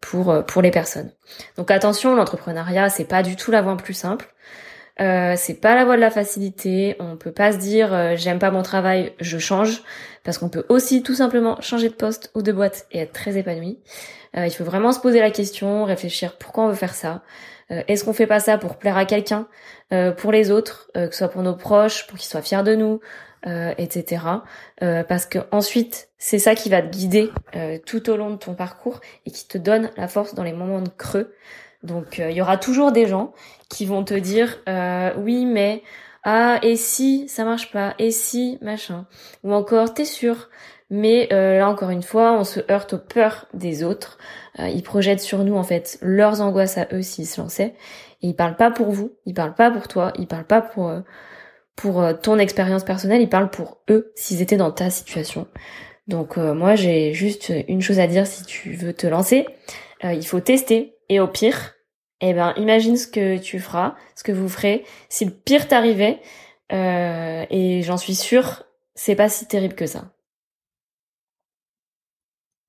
pour 0.00 0.30
euh, 0.30 0.42
pour 0.42 0.62
les 0.62 0.70
personnes. 0.70 1.10
Donc 1.56 1.70
attention, 1.70 2.14
l'entrepreneuriat 2.14 2.88
c'est 2.88 3.04
pas 3.04 3.22
du 3.22 3.36
tout 3.36 3.50
la 3.50 3.62
voie 3.62 3.76
plus 3.76 3.94
simple. 3.94 4.32
Euh, 5.00 5.34
c'est 5.36 5.60
pas 5.60 5.74
la 5.74 5.84
voie 5.84 5.96
de 5.96 6.00
la 6.00 6.10
facilité. 6.10 6.96
On 7.00 7.16
peut 7.16 7.32
pas 7.32 7.52
se 7.52 7.58
dire 7.58 7.92
euh, 7.94 8.16
j'aime 8.16 8.38
pas 8.38 8.50
mon 8.50 8.62
travail, 8.62 9.14
je 9.20 9.38
change, 9.38 9.82
parce 10.24 10.38
qu'on 10.38 10.48
peut 10.48 10.64
aussi 10.68 11.02
tout 11.02 11.14
simplement 11.14 11.60
changer 11.60 11.88
de 11.88 11.94
poste 11.94 12.30
ou 12.34 12.42
de 12.42 12.52
boîte 12.52 12.86
et 12.92 13.00
être 13.00 13.12
très 13.12 13.38
épanoui. 13.38 13.78
Il 14.36 14.50
faut 14.52 14.62
vraiment 14.62 14.92
se 14.92 15.00
poser 15.00 15.18
la 15.18 15.32
question, 15.32 15.84
réfléchir 15.84 16.36
pourquoi 16.38 16.62
on 16.62 16.68
veut 16.68 16.76
faire 16.76 16.94
ça. 16.94 17.22
Est-ce 17.68 18.04
qu'on 18.04 18.12
fait 18.12 18.28
pas 18.28 18.38
ça 18.38 18.58
pour 18.58 18.76
plaire 18.76 18.96
à 18.96 19.04
quelqu'un, 19.04 19.48
pour 20.18 20.30
les 20.30 20.52
autres, 20.52 20.88
que 20.94 21.10
ce 21.10 21.18
soit 21.18 21.30
pour 21.30 21.42
nos 21.42 21.56
proches, 21.56 22.06
pour 22.06 22.16
qu'ils 22.16 22.28
soient 22.28 22.40
fiers 22.40 22.62
de 22.62 22.76
nous, 22.76 23.00
euh, 23.46 23.72
etc. 23.78 24.22
Euh, 24.82 25.02
parce 25.02 25.24
que 25.24 25.38
ensuite, 25.50 26.10
c'est 26.18 26.38
ça 26.38 26.54
qui 26.54 26.68
va 26.68 26.82
te 26.82 26.88
guider 26.88 27.30
euh, 27.56 27.78
tout 27.86 28.10
au 28.10 28.16
long 28.18 28.28
de 28.28 28.36
ton 28.36 28.52
parcours 28.52 29.00
et 29.24 29.30
qui 29.30 29.48
te 29.48 29.56
donne 29.56 29.90
la 29.96 30.08
force 30.08 30.34
dans 30.34 30.42
les 30.42 30.52
moments 30.52 30.82
de 30.82 30.90
creux. 30.90 31.32
Donc, 31.82 32.18
il 32.18 32.32
y 32.32 32.42
aura 32.42 32.58
toujours 32.58 32.92
des 32.92 33.06
gens 33.06 33.32
qui 33.70 33.86
vont 33.86 34.04
te 34.04 34.12
dire 34.12 34.58
oui, 35.16 35.46
mais 35.46 35.82
ah 36.22 36.58
et 36.60 36.76
si 36.76 37.26
ça 37.30 37.44
marche 37.44 37.72
pas 37.72 37.94
et 37.98 38.10
si 38.10 38.58
machin 38.60 39.06
ou 39.42 39.54
encore 39.54 39.94
t'es 39.94 40.04
sûr. 40.04 40.50
Mais 40.90 41.26
là 41.30 41.66
encore 41.66 41.88
une 41.88 42.02
fois, 42.02 42.34
on 42.34 42.44
se 42.44 42.60
heurte 42.70 42.92
aux 42.92 42.98
peurs 42.98 43.46
des 43.54 43.82
autres. 43.82 44.18
ils 44.58 44.82
projettent 44.82 45.20
sur 45.20 45.42
nous 45.44 45.56
en 45.56 45.62
fait 45.62 45.96
leurs 46.02 46.42
angoisses 46.42 46.76
à 46.76 46.88
eux 46.92 47.00
s'ils 47.00 47.26
se 47.26 47.40
lançaient. 47.40 47.74
Et 48.20 48.28
ils 48.28 48.36
parlent 48.36 48.56
pas 48.56 48.70
pour 48.70 48.90
vous, 48.90 49.12
ils 49.24 49.32
parlent 49.32 49.54
pas 49.54 49.70
pour 49.70 49.88
toi, 49.88 50.12
ils 50.18 50.26
parlent 50.26 50.44
pas 50.44 50.60
pour 50.60 50.92
pour 51.80 52.02
euh, 52.02 52.12
ton 52.12 52.38
expérience 52.38 52.84
personnelle, 52.84 53.22
ils 53.22 53.28
parlent 53.28 53.50
pour 53.50 53.78
eux 53.88 54.12
s'ils 54.14 54.42
étaient 54.42 54.58
dans 54.58 54.70
ta 54.70 54.90
situation. 54.90 55.48
Donc 56.08 56.36
euh, 56.36 56.52
moi 56.52 56.74
j'ai 56.74 57.14
juste 57.14 57.52
une 57.68 57.80
chose 57.80 57.98
à 57.98 58.06
dire 58.06 58.26
si 58.26 58.44
tu 58.44 58.72
veux 58.72 58.92
te 58.92 59.06
lancer, 59.06 59.46
euh, 60.04 60.12
il 60.12 60.26
faut 60.26 60.40
tester 60.40 60.94
et 61.08 61.20
au 61.20 61.26
pire, 61.26 61.74
eh 62.20 62.34
ben 62.34 62.52
imagine 62.56 62.98
ce 62.98 63.06
que 63.06 63.38
tu 63.38 63.58
feras, 63.60 63.94
ce 64.14 64.24
que 64.24 64.32
vous 64.32 64.48
ferez 64.48 64.84
si 65.08 65.24
le 65.24 65.30
pire 65.30 65.68
t'arrivait 65.68 66.20
et 66.72 67.80
j'en 67.82 67.96
suis 67.96 68.14
sûre, 68.14 68.62
c'est 68.94 69.16
pas 69.16 69.28
si 69.28 69.46
terrible 69.46 69.74
que 69.74 69.86
ça. 69.86 70.12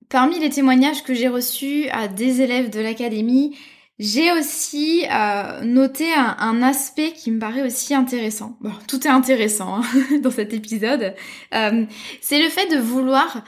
Parmi 0.09 0.39
les 0.39 0.49
témoignages 0.49 1.03
que 1.03 1.13
j'ai 1.13 1.27
reçus 1.27 1.87
à 1.91 2.07
des 2.07 2.41
élèves 2.41 2.71
de 2.71 2.79
l'académie, 2.79 3.55
j'ai 4.01 4.31
aussi 4.31 5.05
euh, 5.11 5.61
noté 5.61 6.11
un, 6.11 6.63
aspect 6.63 7.11
qui 7.11 7.29
me 7.29 7.39
paraît 7.39 7.61
aussi 7.61 7.93
intéressant. 7.93 8.57
Bon, 8.59 8.71
tout 8.87 9.05
est 9.05 9.11
intéressant 9.11 9.75
hein, 9.75 9.83
dans 10.23 10.31
cet 10.31 10.55
épisode. 10.55 11.13
Euh, 11.53 11.85
c'est 12.19 12.41
le 12.41 12.49
fait 12.49 12.65
de 12.73 12.79
vouloir 12.79 13.43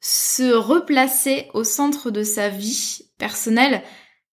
se 0.00 0.54
replacer 0.54 1.48
au 1.52 1.64
centre 1.64 2.10
de 2.10 2.22
sa 2.22 2.48
vie 2.48 3.02
personnelle 3.18 3.82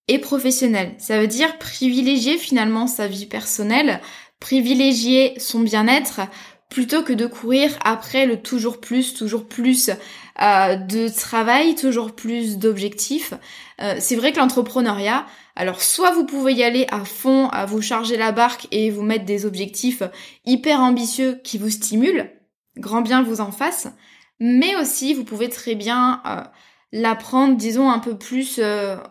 et 0.08 0.20
professionnelle. 0.20 0.96
Ça 1.00 1.20
veut 1.20 1.28
dire 1.28 1.58
privilégier 1.58 2.38
finalement 2.38 2.88
sa 2.88 3.10
vie 3.10 3.26
personnelle, 3.26 4.00
privilégier 4.40 5.38
son 5.38 5.60
bien-être 5.60 6.22
plutôt 6.70 7.04
que 7.04 7.14
de 7.14 7.26
courir 7.26 7.78
après 7.84 8.26
le 8.26 8.42
toujours 8.42 8.80
plus, 8.80 9.14
toujours 9.14 9.48
plus 9.48 9.90
euh, 10.42 10.76
de 10.76 11.08
travail, 11.08 11.76
toujours 11.76 12.14
plus 12.14 12.58
d'objectifs. 12.58 13.34
Euh, 13.82 13.96
c'est 14.00 14.16
vrai 14.16 14.32
que 14.32 14.38
l'entrepreneuriat, 14.38 15.26
alors 15.58 15.82
soit 15.82 16.12
vous 16.12 16.26
pouvez 16.26 16.54
y 16.54 16.64
aller 16.64 16.88
à 16.90 17.04
fond, 17.04 17.50
vous 17.68 17.82
charger 17.82 18.16
la 18.16 18.32
barque 18.32 18.68
et 18.72 18.90
vous 18.90 19.04
mettre 19.04 19.26
des 19.26 19.46
objectifs 19.46 20.04
hyper 20.46 20.80
ambitieux 20.80 21.40
qui 21.44 21.58
vous 21.58 21.70
stimulent, 21.70 22.32
grand 22.78 23.02
bien 23.02 23.24
vous 23.24 23.42
en 23.42 23.52
fasse, 23.52 23.88
mais 24.40 24.76
aussi 24.78 25.14
vous 25.14 25.24
pouvez 25.24 25.50
très 25.50 25.76
bien 25.76 26.22
euh, 26.26 26.44
l'apprendre, 26.92 27.58
disons, 27.58 27.90
un 27.90 28.00
peu 28.00 28.18
plus 28.18 28.62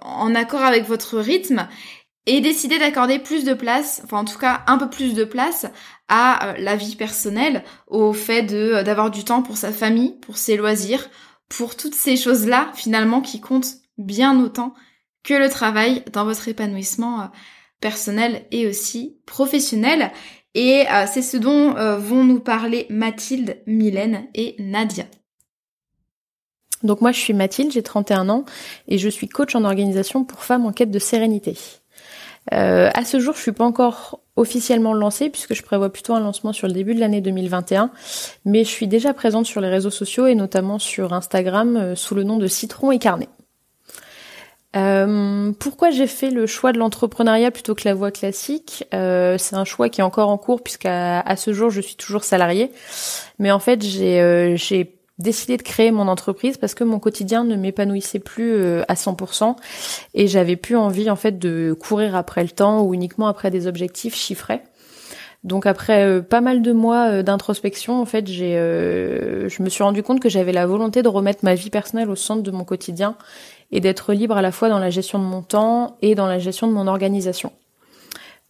en 0.00 0.34
accord 0.34 0.62
avec 0.62 0.86
votre 0.86 1.18
rythme 1.18 1.68
et 2.26 2.40
décider 2.40 2.78
d'accorder 2.78 3.18
plus 3.18 3.44
de 3.44 3.54
place, 3.54 4.02
enfin 4.04 4.18
en 4.18 4.24
tout 4.24 4.38
cas 4.38 4.62
un 4.66 4.78
peu 4.78 4.90
plus 4.90 5.14
de 5.14 5.24
place 5.24 5.66
à 6.08 6.48
euh, 6.48 6.54
la 6.58 6.76
vie 6.76 6.96
personnelle, 6.96 7.64
au 7.86 8.12
fait 8.12 8.42
de 8.42 8.56
euh, 8.56 8.82
d'avoir 8.82 9.10
du 9.10 9.24
temps 9.24 9.42
pour 9.42 9.56
sa 9.56 9.72
famille, 9.72 10.18
pour 10.20 10.36
ses 10.36 10.56
loisirs, 10.56 11.08
pour 11.48 11.76
toutes 11.76 11.94
ces 11.94 12.16
choses-là 12.16 12.70
finalement 12.74 13.20
qui 13.20 13.40
comptent 13.40 13.76
bien 13.96 14.38
autant 14.40 14.74
que 15.26 15.34
le 15.34 15.50
travail 15.50 16.02
dans 16.14 16.24
votre 16.24 16.48
épanouissement 16.48 17.20
euh, 17.20 17.24
personnel 17.80 18.46
et 18.50 18.66
aussi 18.66 19.18
professionnel. 19.26 20.10
Et 20.54 20.86
c'est 21.12 21.20
ce 21.20 21.36
dont 21.36 21.74
vont 21.98 22.24
nous 22.24 22.40
parler 22.40 22.86
Mathilde, 22.88 23.58
Mylène 23.66 24.26
et 24.34 24.56
Nadia. 24.58 25.04
Donc 26.82 27.02
moi 27.02 27.12
je 27.12 27.18
suis 27.18 27.34
Mathilde, 27.34 27.72
j'ai 27.72 27.82
31 27.82 28.30
ans 28.30 28.46
et 28.88 28.96
je 28.96 29.08
suis 29.10 29.28
coach 29.28 29.54
en 29.54 29.64
organisation 29.64 30.24
pour 30.24 30.44
femmes 30.44 30.64
en 30.64 30.72
quête 30.72 30.90
de 30.90 30.98
sérénité. 30.98 31.58
Euh, 32.54 32.90
à 32.94 33.04
ce 33.04 33.18
jour, 33.18 33.34
je 33.34 33.40
suis 33.40 33.52
pas 33.52 33.64
encore 33.64 34.20
officiellement 34.36 34.92
lancée 34.92 35.30
puisque 35.30 35.54
je 35.54 35.62
prévois 35.62 35.90
plutôt 35.90 36.14
un 36.14 36.20
lancement 36.20 36.52
sur 36.52 36.68
le 36.68 36.72
début 36.72 36.94
de 36.94 37.00
l'année 37.00 37.20
2021, 37.20 37.90
mais 38.44 38.64
je 38.64 38.68
suis 38.68 38.86
déjà 38.86 39.14
présente 39.14 39.46
sur 39.46 39.60
les 39.60 39.68
réseaux 39.68 39.90
sociaux 39.90 40.26
et 40.26 40.34
notamment 40.34 40.78
sur 40.78 41.12
Instagram 41.12 41.76
euh, 41.76 41.94
sous 41.96 42.14
le 42.14 42.22
nom 42.22 42.36
de 42.36 42.46
Citron 42.46 42.92
et 42.92 42.98
Carnet. 42.98 43.28
Euh, 44.74 45.52
pourquoi 45.58 45.90
j'ai 45.90 46.06
fait 46.06 46.30
le 46.30 46.46
choix 46.46 46.72
de 46.72 46.78
l'entrepreneuriat 46.78 47.50
plutôt 47.50 47.74
que 47.74 47.82
la 47.86 47.94
voie 47.94 48.10
classique? 48.10 48.84
Euh, 48.92 49.38
C'est 49.38 49.56
un 49.56 49.64
choix 49.64 49.88
qui 49.88 50.00
est 50.00 50.04
encore 50.04 50.28
en 50.28 50.38
cours 50.38 50.62
puisqu'à 50.62 51.20
à 51.20 51.36
ce 51.36 51.52
jour 51.52 51.70
je 51.70 51.80
suis 51.80 51.96
toujours 51.96 52.24
salariée, 52.24 52.70
mais 53.38 53.50
en 53.50 53.58
fait 53.58 53.82
j'ai 53.82 54.20
euh, 54.20 54.56
décidé 55.18 55.56
de 55.56 55.62
créer 55.62 55.90
mon 55.90 56.08
entreprise 56.08 56.58
parce 56.58 56.74
que 56.74 56.84
mon 56.84 56.98
quotidien 56.98 57.44
ne 57.44 57.56
m'épanouissait 57.56 58.18
plus 58.18 58.52
euh, 58.54 58.82
à 58.88 58.94
100% 58.94 59.56
et 60.14 60.26
j'avais 60.26 60.56
plus 60.56 60.76
envie 60.76 61.08
en 61.10 61.16
fait 61.16 61.38
de 61.38 61.74
courir 61.78 62.14
après 62.14 62.42
le 62.42 62.50
temps 62.50 62.82
ou 62.82 62.92
uniquement 62.92 63.28
après 63.28 63.50
des 63.50 63.66
objectifs 63.66 64.14
chiffrés. 64.14 64.60
Donc 65.42 65.64
après 65.64 66.04
euh, 66.04 66.20
pas 66.22 66.40
mal 66.40 66.60
de 66.60 66.72
mois 66.72 67.08
euh, 67.08 67.22
d'introspection, 67.22 68.00
en 68.00 68.04
fait, 68.04 68.26
j'ai, 68.26 68.56
je 68.56 69.62
me 69.62 69.68
suis 69.70 69.82
rendu 69.82 70.02
compte 70.02 70.20
que 70.20 70.28
j'avais 70.28 70.52
la 70.52 70.66
volonté 70.66 71.02
de 71.02 71.08
remettre 71.08 71.40
ma 71.44 71.54
vie 71.54 71.70
personnelle 71.70 72.10
au 72.10 72.16
centre 72.16 72.42
de 72.42 72.50
mon 72.50 72.64
quotidien 72.64 73.16
et 73.72 73.80
d'être 73.80 74.12
libre 74.12 74.36
à 74.36 74.42
la 74.42 74.52
fois 74.52 74.68
dans 74.68 74.78
la 74.78 74.90
gestion 74.90 75.18
de 75.18 75.24
mon 75.24 75.42
temps 75.42 75.96
et 76.02 76.14
dans 76.14 76.26
la 76.26 76.38
gestion 76.38 76.66
de 76.66 76.72
mon 76.72 76.86
organisation. 76.86 77.52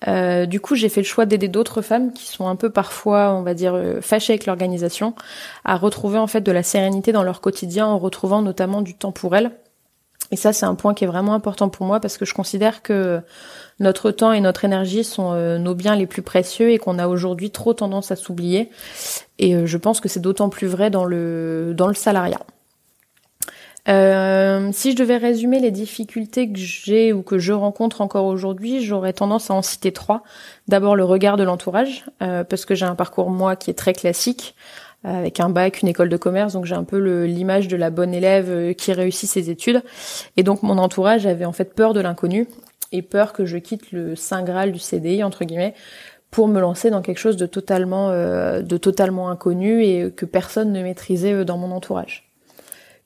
Euh, 0.08 0.46
du 0.46 0.60
coup, 0.60 0.74
j'ai 0.74 0.88
fait 0.88 1.00
le 1.00 1.06
choix 1.06 1.26
d'aider 1.26 1.48
d'autres 1.48 1.82
femmes 1.82 2.12
qui 2.12 2.26
sont 2.26 2.48
un 2.48 2.56
peu 2.56 2.70
parfois, 2.70 3.32
on 3.32 3.42
va 3.42 3.54
dire, 3.54 3.74
euh, 3.74 4.00
fâchées 4.00 4.34
avec 4.34 4.46
l'organisation, 4.46 5.14
à 5.64 5.76
retrouver 5.76 6.18
en 6.18 6.26
fait 6.26 6.42
de 6.42 6.52
la 6.52 6.62
sérénité 6.62 7.12
dans 7.12 7.22
leur 7.22 7.40
quotidien 7.40 7.86
en 7.86 7.98
retrouvant 7.98 8.42
notamment 8.42 8.82
du 8.82 8.94
temps 8.94 9.12
pour 9.12 9.34
elles. 9.36 9.52
Et 10.32 10.36
ça, 10.36 10.52
c'est 10.52 10.66
un 10.66 10.74
point 10.74 10.92
qui 10.92 11.04
est 11.04 11.06
vraiment 11.06 11.34
important 11.34 11.68
pour 11.68 11.86
moi 11.86 12.00
parce 12.00 12.18
que 12.18 12.24
je 12.24 12.34
considère 12.34 12.82
que 12.82 13.20
notre 13.78 14.10
temps 14.10 14.32
et 14.32 14.40
notre 14.40 14.64
énergie 14.64 15.04
sont 15.04 15.32
euh, 15.32 15.56
nos 15.56 15.74
biens 15.74 15.94
les 15.94 16.06
plus 16.06 16.22
précieux 16.22 16.72
et 16.72 16.78
qu'on 16.78 16.98
a 16.98 17.06
aujourd'hui 17.06 17.50
trop 17.50 17.74
tendance 17.74 18.10
à 18.10 18.16
s'oublier. 18.16 18.70
Et 19.38 19.66
je 19.66 19.76
pense 19.78 20.00
que 20.00 20.08
c'est 20.08 20.20
d'autant 20.20 20.48
plus 20.48 20.66
vrai 20.66 20.90
dans 20.90 21.04
le 21.04 21.74
dans 21.76 21.86
le 21.86 21.94
salariat. 21.94 22.40
Euh, 23.88 24.70
si 24.72 24.92
je 24.92 24.96
devais 24.96 25.16
résumer 25.16 25.60
les 25.60 25.70
difficultés 25.70 26.50
que 26.50 26.58
j'ai 26.58 27.12
ou 27.12 27.22
que 27.22 27.38
je 27.38 27.52
rencontre 27.52 28.00
encore 28.00 28.26
aujourd'hui, 28.26 28.84
j'aurais 28.84 29.12
tendance 29.12 29.50
à 29.50 29.54
en 29.54 29.62
citer 29.62 29.92
trois. 29.92 30.22
D'abord 30.68 30.96
le 30.96 31.04
regard 31.04 31.36
de 31.36 31.44
l'entourage, 31.44 32.04
parce 32.18 32.64
que 32.64 32.74
j'ai 32.74 32.86
un 32.86 32.96
parcours 32.96 33.30
moi 33.30 33.54
qui 33.54 33.70
est 33.70 33.74
très 33.74 33.92
classique, 33.92 34.56
avec 35.04 35.38
un 35.38 35.48
bac, 35.48 35.82
une 35.82 35.88
école 35.88 36.08
de 36.08 36.16
commerce, 36.16 36.54
donc 36.54 36.64
j'ai 36.64 36.74
un 36.74 36.82
peu 36.82 36.98
l'image 37.24 37.68
de 37.68 37.76
la 37.76 37.90
bonne 37.90 38.12
élève 38.12 38.74
qui 38.74 38.92
réussit 38.92 39.30
ses 39.30 39.50
études. 39.50 39.82
Et 40.36 40.42
donc 40.42 40.64
mon 40.64 40.78
entourage 40.78 41.26
avait 41.26 41.44
en 41.44 41.52
fait 41.52 41.72
peur 41.74 41.94
de 41.94 42.00
l'inconnu 42.00 42.48
et 42.92 43.02
peur 43.02 43.32
que 43.32 43.44
je 43.44 43.58
quitte 43.58 43.92
le 43.92 44.16
saint 44.16 44.42
graal 44.42 44.72
du 44.72 44.78
CDI 44.78 45.22
entre 45.22 45.44
guillemets 45.44 45.74
pour 46.30 46.48
me 46.48 46.60
lancer 46.60 46.90
dans 46.90 47.02
quelque 47.02 47.18
chose 47.18 47.36
de 47.36 47.46
totalement 47.46 48.10
euh, 48.10 48.60
de 48.62 48.76
totalement 48.76 49.30
inconnu 49.30 49.84
et 49.84 50.10
que 50.10 50.26
personne 50.26 50.72
ne 50.72 50.82
maîtrisait 50.82 51.32
euh, 51.32 51.44
dans 51.44 51.56
mon 51.56 51.70
entourage. 51.70 52.25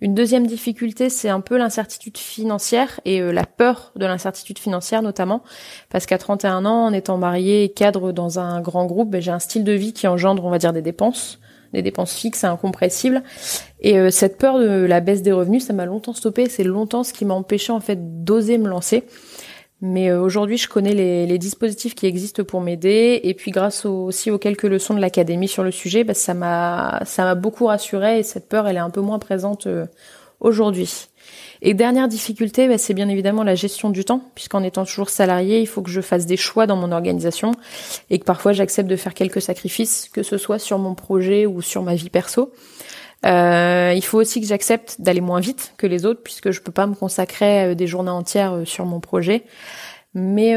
Une 0.00 0.14
deuxième 0.14 0.46
difficulté, 0.46 1.10
c'est 1.10 1.28
un 1.28 1.40
peu 1.40 1.58
l'incertitude 1.58 2.16
financière 2.16 3.00
et 3.04 3.20
euh, 3.20 3.32
la 3.32 3.44
peur 3.44 3.92
de 3.96 4.06
l'incertitude 4.06 4.58
financière 4.58 5.02
notamment, 5.02 5.42
parce 5.90 6.06
qu'à 6.06 6.16
31 6.16 6.64
ans, 6.64 6.86
en 6.86 6.92
étant 6.92 7.18
marié 7.18 7.64
et 7.64 7.68
cadre 7.68 8.12
dans 8.12 8.38
un 8.38 8.60
grand 8.60 8.86
groupe, 8.86 9.10
ben, 9.10 9.20
j'ai 9.20 9.30
un 9.30 9.38
style 9.38 9.64
de 9.64 9.72
vie 9.72 9.92
qui 9.92 10.06
engendre, 10.06 10.44
on 10.44 10.50
va 10.50 10.58
dire, 10.58 10.72
des 10.72 10.80
dépenses, 10.80 11.38
des 11.74 11.82
dépenses 11.82 12.14
fixes 12.14 12.44
et 12.44 12.46
incompressibles. 12.46 13.22
Et 13.80 14.10
cette 14.10 14.38
peur 14.38 14.58
de 14.58 14.84
la 14.84 15.00
baisse 15.00 15.22
des 15.22 15.30
revenus, 15.30 15.64
ça 15.64 15.72
m'a 15.72 15.86
longtemps 15.86 16.12
stoppé. 16.12 16.48
C'est 16.48 16.64
longtemps 16.64 17.04
ce 17.04 17.12
qui 17.12 17.24
m'a 17.24 17.34
empêché 17.34 17.72
en 17.72 17.78
fait 17.78 18.24
d'oser 18.24 18.58
me 18.58 18.68
lancer. 18.68 19.04
Mais 19.82 20.10
euh, 20.10 20.20
aujourd'hui, 20.20 20.58
je 20.58 20.68
connais 20.68 20.92
les, 20.92 21.38
dispositifs 21.38 21.94
qui 21.94 22.06
existent 22.06 22.44
pour 22.44 22.60
m'aider, 22.60 23.20
et 23.24 23.32
puis 23.32 23.50
grâce 23.50 23.86
aussi 23.86 24.30
aux 24.30 24.38
quelques 24.38 24.64
leçons 24.64 24.92
de 24.94 25.00
l'académie 25.00 25.48
sur 25.48 25.62
le 25.62 25.70
sujet, 25.70 26.04
bah, 26.04 26.12
ça 26.12 26.34
m'a 26.34 27.00
ça 27.06 27.24
m'a 27.24 27.34
beaucoup 27.34 27.66
rassuré 27.66 28.18
et 28.18 28.22
cette 28.22 28.48
peur, 28.48 28.68
elle 28.68 28.76
est 28.76 28.80
un 28.80 28.90
peu 28.90 29.00
moins 29.00 29.18
présente 29.18 29.66
euh, 29.66 29.86
aujourd'hui. 30.40 31.08
Et 31.62 31.72
dernière 31.72 32.08
difficulté, 32.08 32.68
bah, 32.68 32.76
c'est 32.76 32.92
bien 32.92 33.08
évidemment 33.08 33.42
la 33.42 33.54
gestion 33.54 33.88
du 33.88 34.04
temps, 34.04 34.22
puisqu'en 34.34 34.62
étant 34.62 34.84
toujours 34.84 35.08
salarié, 35.08 35.60
il 35.60 35.66
faut 35.66 35.80
que 35.80 35.90
je 35.90 36.02
fasse 36.02 36.26
des 36.26 36.36
choix 36.36 36.66
dans 36.66 36.76
mon 36.76 36.92
organisation 36.92 37.52
et 38.10 38.18
que 38.18 38.24
parfois 38.24 38.52
j'accepte 38.52 38.88
de 38.88 38.96
faire 38.96 39.14
quelques 39.14 39.40
sacrifices, 39.40 40.10
que 40.12 40.22
ce 40.22 40.36
soit 40.36 40.58
sur 40.58 40.78
mon 40.78 40.94
projet 40.94 41.46
ou 41.46 41.62
sur 41.62 41.82
ma 41.82 41.94
vie 41.94 42.10
perso. 42.10 42.52
Euh, 43.26 43.92
il 43.94 44.04
faut 44.04 44.18
aussi 44.18 44.40
que 44.40 44.46
j'accepte 44.46 44.96
d'aller 45.00 45.20
moins 45.20 45.40
vite 45.40 45.74
que 45.76 45.86
les 45.86 46.06
autres 46.06 46.22
puisque 46.22 46.52
je 46.52 46.60
peux 46.62 46.72
pas 46.72 46.86
me 46.86 46.94
consacrer 46.94 47.64
euh, 47.64 47.74
des 47.74 47.86
journées 47.86 48.10
entières 48.10 48.54
euh, 48.54 48.64
sur 48.64 48.86
mon 48.86 49.00
projet. 49.00 49.44
Mais 50.12 50.54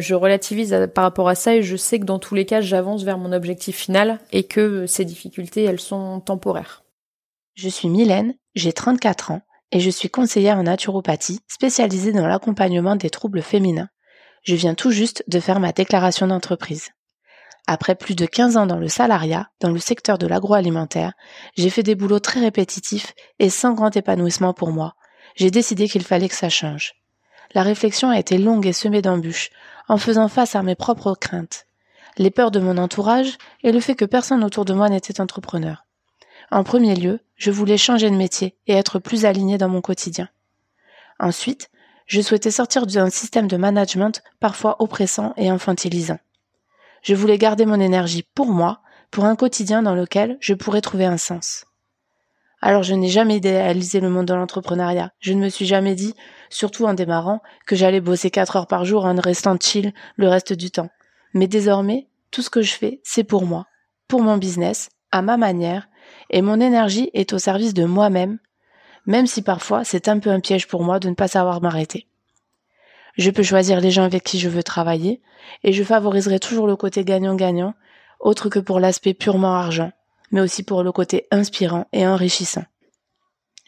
je 0.00 0.14
relativise 0.14 0.88
par 0.94 1.04
rapport 1.04 1.28
à 1.28 1.34
ça 1.34 1.54
et 1.54 1.62
je 1.62 1.76
sais 1.76 2.00
que 2.00 2.06
dans 2.06 2.18
tous 2.18 2.34
les 2.34 2.46
cas, 2.46 2.62
j'avance 2.62 3.02
vers 3.02 3.18
mon 3.18 3.32
objectif 3.32 3.76
final 3.76 4.18
et 4.32 4.44
que 4.44 4.86
ces 4.86 5.04
difficultés, 5.04 5.62
elles 5.62 5.78
sont 5.78 6.20
temporaires. 6.20 6.84
Je 7.54 7.68
suis 7.68 7.90
Mylène, 7.90 8.32
j'ai 8.54 8.72
34 8.72 9.32
ans 9.32 9.42
et 9.72 9.80
je 9.80 9.90
suis 9.90 10.08
conseillère 10.08 10.56
en 10.56 10.62
naturopathie 10.62 11.40
spécialisée 11.48 12.12
dans 12.12 12.26
l'accompagnement 12.26 12.96
des 12.96 13.10
troubles 13.10 13.42
féminins. 13.42 13.90
Je 14.42 14.54
viens 14.54 14.74
tout 14.74 14.90
juste 14.90 15.22
de 15.28 15.38
faire 15.38 15.60
ma 15.60 15.72
déclaration 15.72 16.26
d'entreprise. 16.26 16.88
Après 17.66 17.94
plus 17.94 18.14
de 18.14 18.26
15 18.26 18.56
ans 18.58 18.66
dans 18.66 18.76
le 18.76 18.88
salariat, 18.88 19.48
dans 19.60 19.70
le 19.70 19.78
secteur 19.78 20.18
de 20.18 20.26
l'agroalimentaire, 20.26 21.12
j'ai 21.56 21.70
fait 21.70 21.82
des 21.82 21.94
boulots 21.94 22.20
très 22.20 22.40
répétitifs 22.40 23.14
et 23.38 23.48
sans 23.48 23.72
grand 23.72 23.96
épanouissement 23.96 24.52
pour 24.52 24.70
moi. 24.70 24.94
J'ai 25.36 25.50
décidé 25.50 25.88
qu'il 25.88 26.02
fallait 26.02 26.28
que 26.28 26.34
ça 26.34 26.50
change. 26.50 26.94
La 27.54 27.62
réflexion 27.62 28.10
a 28.10 28.18
été 28.18 28.36
longue 28.36 28.66
et 28.66 28.72
semée 28.72 29.00
d'embûches, 29.00 29.50
en 29.88 29.96
faisant 29.96 30.28
face 30.28 30.56
à 30.56 30.62
mes 30.62 30.74
propres 30.74 31.14
craintes, 31.14 31.66
les 32.18 32.30
peurs 32.30 32.50
de 32.50 32.60
mon 32.60 32.78
entourage 32.78 33.38
et 33.62 33.72
le 33.72 33.80
fait 33.80 33.94
que 33.94 34.04
personne 34.04 34.44
autour 34.44 34.64
de 34.64 34.74
moi 34.74 34.88
n'était 34.88 35.20
entrepreneur. 35.20 35.84
En 36.50 36.64
premier 36.64 36.94
lieu, 36.94 37.20
je 37.36 37.50
voulais 37.50 37.78
changer 37.78 38.10
de 38.10 38.16
métier 38.16 38.56
et 38.66 38.74
être 38.74 38.98
plus 38.98 39.24
aligné 39.24 39.58
dans 39.58 39.68
mon 39.68 39.80
quotidien. 39.80 40.28
Ensuite, 41.18 41.70
je 42.06 42.20
souhaitais 42.20 42.50
sortir 42.50 42.86
d'un 42.86 43.10
système 43.10 43.48
de 43.48 43.56
management 43.56 44.22
parfois 44.38 44.76
oppressant 44.80 45.32
et 45.36 45.48
infantilisant. 45.48 46.18
Je 47.04 47.14
voulais 47.14 47.36
garder 47.36 47.66
mon 47.66 47.80
énergie 47.80 48.24
pour 48.34 48.46
moi, 48.46 48.80
pour 49.10 49.26
un 49.26 49.36
quotidien 49.36 49.82
dans 49.82 49.94
lequel 49.94 50.38
je 50.40 50.54
pourrais 50.54 50.80
trouver 50.80 51.04
un 51.04 51.18
sens. 51.18 51.66
Alors 52.62 52.82
je 52.82 52.94
n'ai 52.94 53.08
jamais 53.08 53.36
idéalisé 53.36 54.00
le 54.00 54.08
monde 54.08 54.24
de 54.24 54.32
l'entrepreneuriat. 54.32 55.10
Je 55.20 55.34
ne 55.34 55.40
me 55.40 55.50
suis 55.50 55.66
jamais 55.66 55.94
dit, 55.94 56.14
surtout 56.48 56.86
en 56.86 56.94
démarrant, 56.94 57.42
que 57.66 57.76
j'allais 57.76 58.00
bosser 58.00 58.30
quatre 58.30 58.56
heures 58.56 58.66
par 58.66 58.86
jour 58.86 59.04
en 59.04 59.14
restant 59.16 59.58
chill 59.60 59.92
le 60.16 60.28
reste 60.28 60.54
du 60.54 60.70
temps. 60.70 60.88
Mais 61.34 61.46
désormais, 61.46 62.08
tout 62.30 62.40
ce 62.40 62.48
que 62.48 62.62
je 62.62 62.72
fais, 62.72 63.02
c'est 63.04 63.22
pour 63.22 63.44
moi, 63.44 63.66
pour 64.08 64.22
mon 64.22 64.38
business, 64.38 64.88
à 65.12 65.20
ma 65.20 65.36
manière, 65.36 65.88
et 66.30 66.40
mon 66.40 66.58
énergie 66.58 67.10
est 67.12 67.34
au 67.34 67.38
service 67.38 67.74
de 67.74 67.84
moi-même, 67.84 68.38
même 69.04 69.26
si 69.26 69.42
parfois 69.42 69.84
c'est 69.84 70.08
un 70.08 70.20
peu 70.20 70.30
un 70.30 70.40
piège 70.40 70.68
pour 70.68 70.82
moi 70.82 71.00
de 71.00 71.10
ne 71.10 71.14
pas 71.14 71.28
savoir 71.28 71.60
m'arrêter. 71.60 72.08
Je 73.16 73.30
peux 73.30 73.42
choisir 73.42 73.80
les 73.80 73.90
gens 73.90 74.04
avec 74.04 74.24
qui 74.24 74.38
je 74.38 74.48
veux 74.48 74.62
travailler, 74.62 75.20
et 75.62 75.72
je 75.72 75.84
favoriserai 75.84 76.40
toujours 76.40 76.66
le 76.66 76.76
côté 76.76 77.04
gagnant-gagnant, 77.04 77.74
autre 78.20 78.48
que 78.48 78.58
pour 78.58 78.80
l'aspect 78.80 79.14
purement 79.14 79.54
argent, 79.54 79.92
mais 80.30 80.40
aussi 80.40 80.62
pour 80.62 80.82
le 80.82 80.92
côté 80.92 81.26
inspirant 81.30 81.86
et 81.92 82.06
enrichissant. 82.06 82.64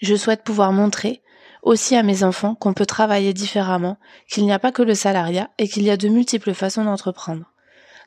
Je 0.02 0.14
souhaite 0.14 0.42
pouvoir 0.44 0.72
montrer 0.72 1.22
aussi 1.62 1.96
à 1.96 2.02
mes 2.02 2.22
enfants 2.22 2.54
qu'on 2.54 2.74
peut 2.74 2.86
travailler 2.86 3.32
différemment, 3.32 3.98
qu'il 4.28 4.44
n'y 4.44 4.52
a 4.52 4.58
pas 4.58 4.72
que 4.72 4.82
le 4.82 4.94
salariat 4.94 5.50
et 5.58 5.68
qu'il 5.68 5.82
y 5.82 5.90
a 5.90 5.96
de 5.96 6.08
multiples 6.08 6.54
façons 6.54 6.84
d'entreprendre. 6.84 7.52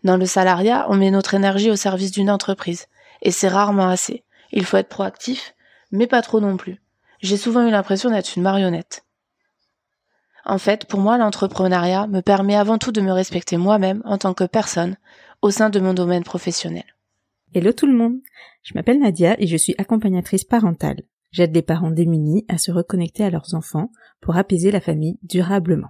Dans 0.04 0.16
le 0.16 0.26
salariat, 0.26 0.86
on 0.90 0.96
met 0.96 1.12
notre 1.12 1.34
énergie 1.34 1.70
au 1.70 1.76
service 1.76 2.12
d'une 2.12 2.32
entreprise, 2.32 2.88
et 3.22 3.32
c'est 3.32 3.50
rarement 3.50 3.90
assez. 3.90 4.24
Il 4.52 4.66
faut 4.66 4.78
être 4.78 4.88
proactif, 4.88 5.56
mais 5.92 6.08
pas 6.08 6.22
trop 6.22 6.40
non 6.40 6.58
plus. 6.58 6.82
J'ai 7.22 7.38
souvent 7.38 7.68
eu 7.68 7.72
l'impression 7.72 8.10
d'être 8.10 8.38
une 8.38 8.44
marionnette. 8.44 9.04
En 10.46 10.58
fait, 10.58 10.86
pour 10.86 11.00
moi, 11.00 11.18
l'entrepreneuriat 11.18 12.08
me 12.08 12.22
permet 12.22 12.56
avant 12.56 12.78
tout 12.78 12.92
de 12.92 13.02
me 13.02 13.12
respecter 13.12 13.58
moi-même 13.58 14.02
en 14.06 14.18
tant 14.18 14.34
que 14.34 14.46
personne 14.46 14.98
au 15.42 15.52
sein 15.52 15.70
de 15.70 15.80
mon 15.80 15.94
domaine 15.94 16.24
professionnel. 16.24 16.86
Hello 17.54 17.72
tout 17.72 17.88
le 17.88 17.98
monde. 17.98 18.20
Je 18.62 18.74
m'appelle 18.76 19.00
Nadia 19.00 19.40
et 19.42 19.48
je 19.48 19.58
suis 19.58 19.76
accompagnatrice 19.78 20.44
parentale. 20.44 21.02
J'aide 21.32 21.54
les 21.54 21.62
parents 21.62 21.92
démunis 21.92 22.46
à 22.48 22.58
se 22.58 22.72
reconnecter 22.72 23.24
à 23.24 23.30
leurs 23.30 23.54
enfants 23.54 23.92
pour 24.22 24.38
apaiser 24.38 24.72
la 24.72 24.82
famille 24.82 25.20
durablement. 25.24 25.90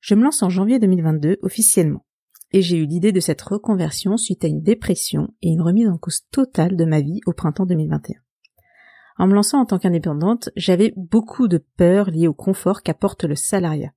Je 0.00 0.14
me 0.14 0.22
lance 0.22 0.42
en 0.42 0.50
janvier 0.50 0.78
2022 0.78 1.38
officiellement. 1.42 2.04
Et 2.52 2.60
j'ai 2.60 2.76
eu 2.76 2.86
l'idée 2.86 3.12
de 3.12 3.20
cette 3.20 3.40
reconversion 3.40 4.16
suite 4.16 4.44
à 4.44 4.48
une 4.48 4.62
dépression 4.62 5.28
et 5.40 5.48
une 5.48 5.62
remise 5.62 5.88
en 5.88 5.96
cause 5.96 6.22
totale 6.30 6.76
de 6.76 6.84
ma 6.84 7.00
vie 7.00 7.20
au 7.26 7.32
printemps 7.32 7.66
2021. 7.66 8.16
En 9.22 9.28
me 9.28 9.34
lançant 9.34 9.60
en 9.60 9.66
tant 9.66 9.78
qu'indépendante, 9.78 10.50
j'avais 10.56 10.92
beaucoup 10.96 11.46
de 11.46 11.58
peurs 11.58 12.10
liées 12.10 12.26
au 12.26 12.34
confort 12.34 12.82
qu'apporte 12.82 13.22
le 13.22 13.36
salariat, 13.36 13.92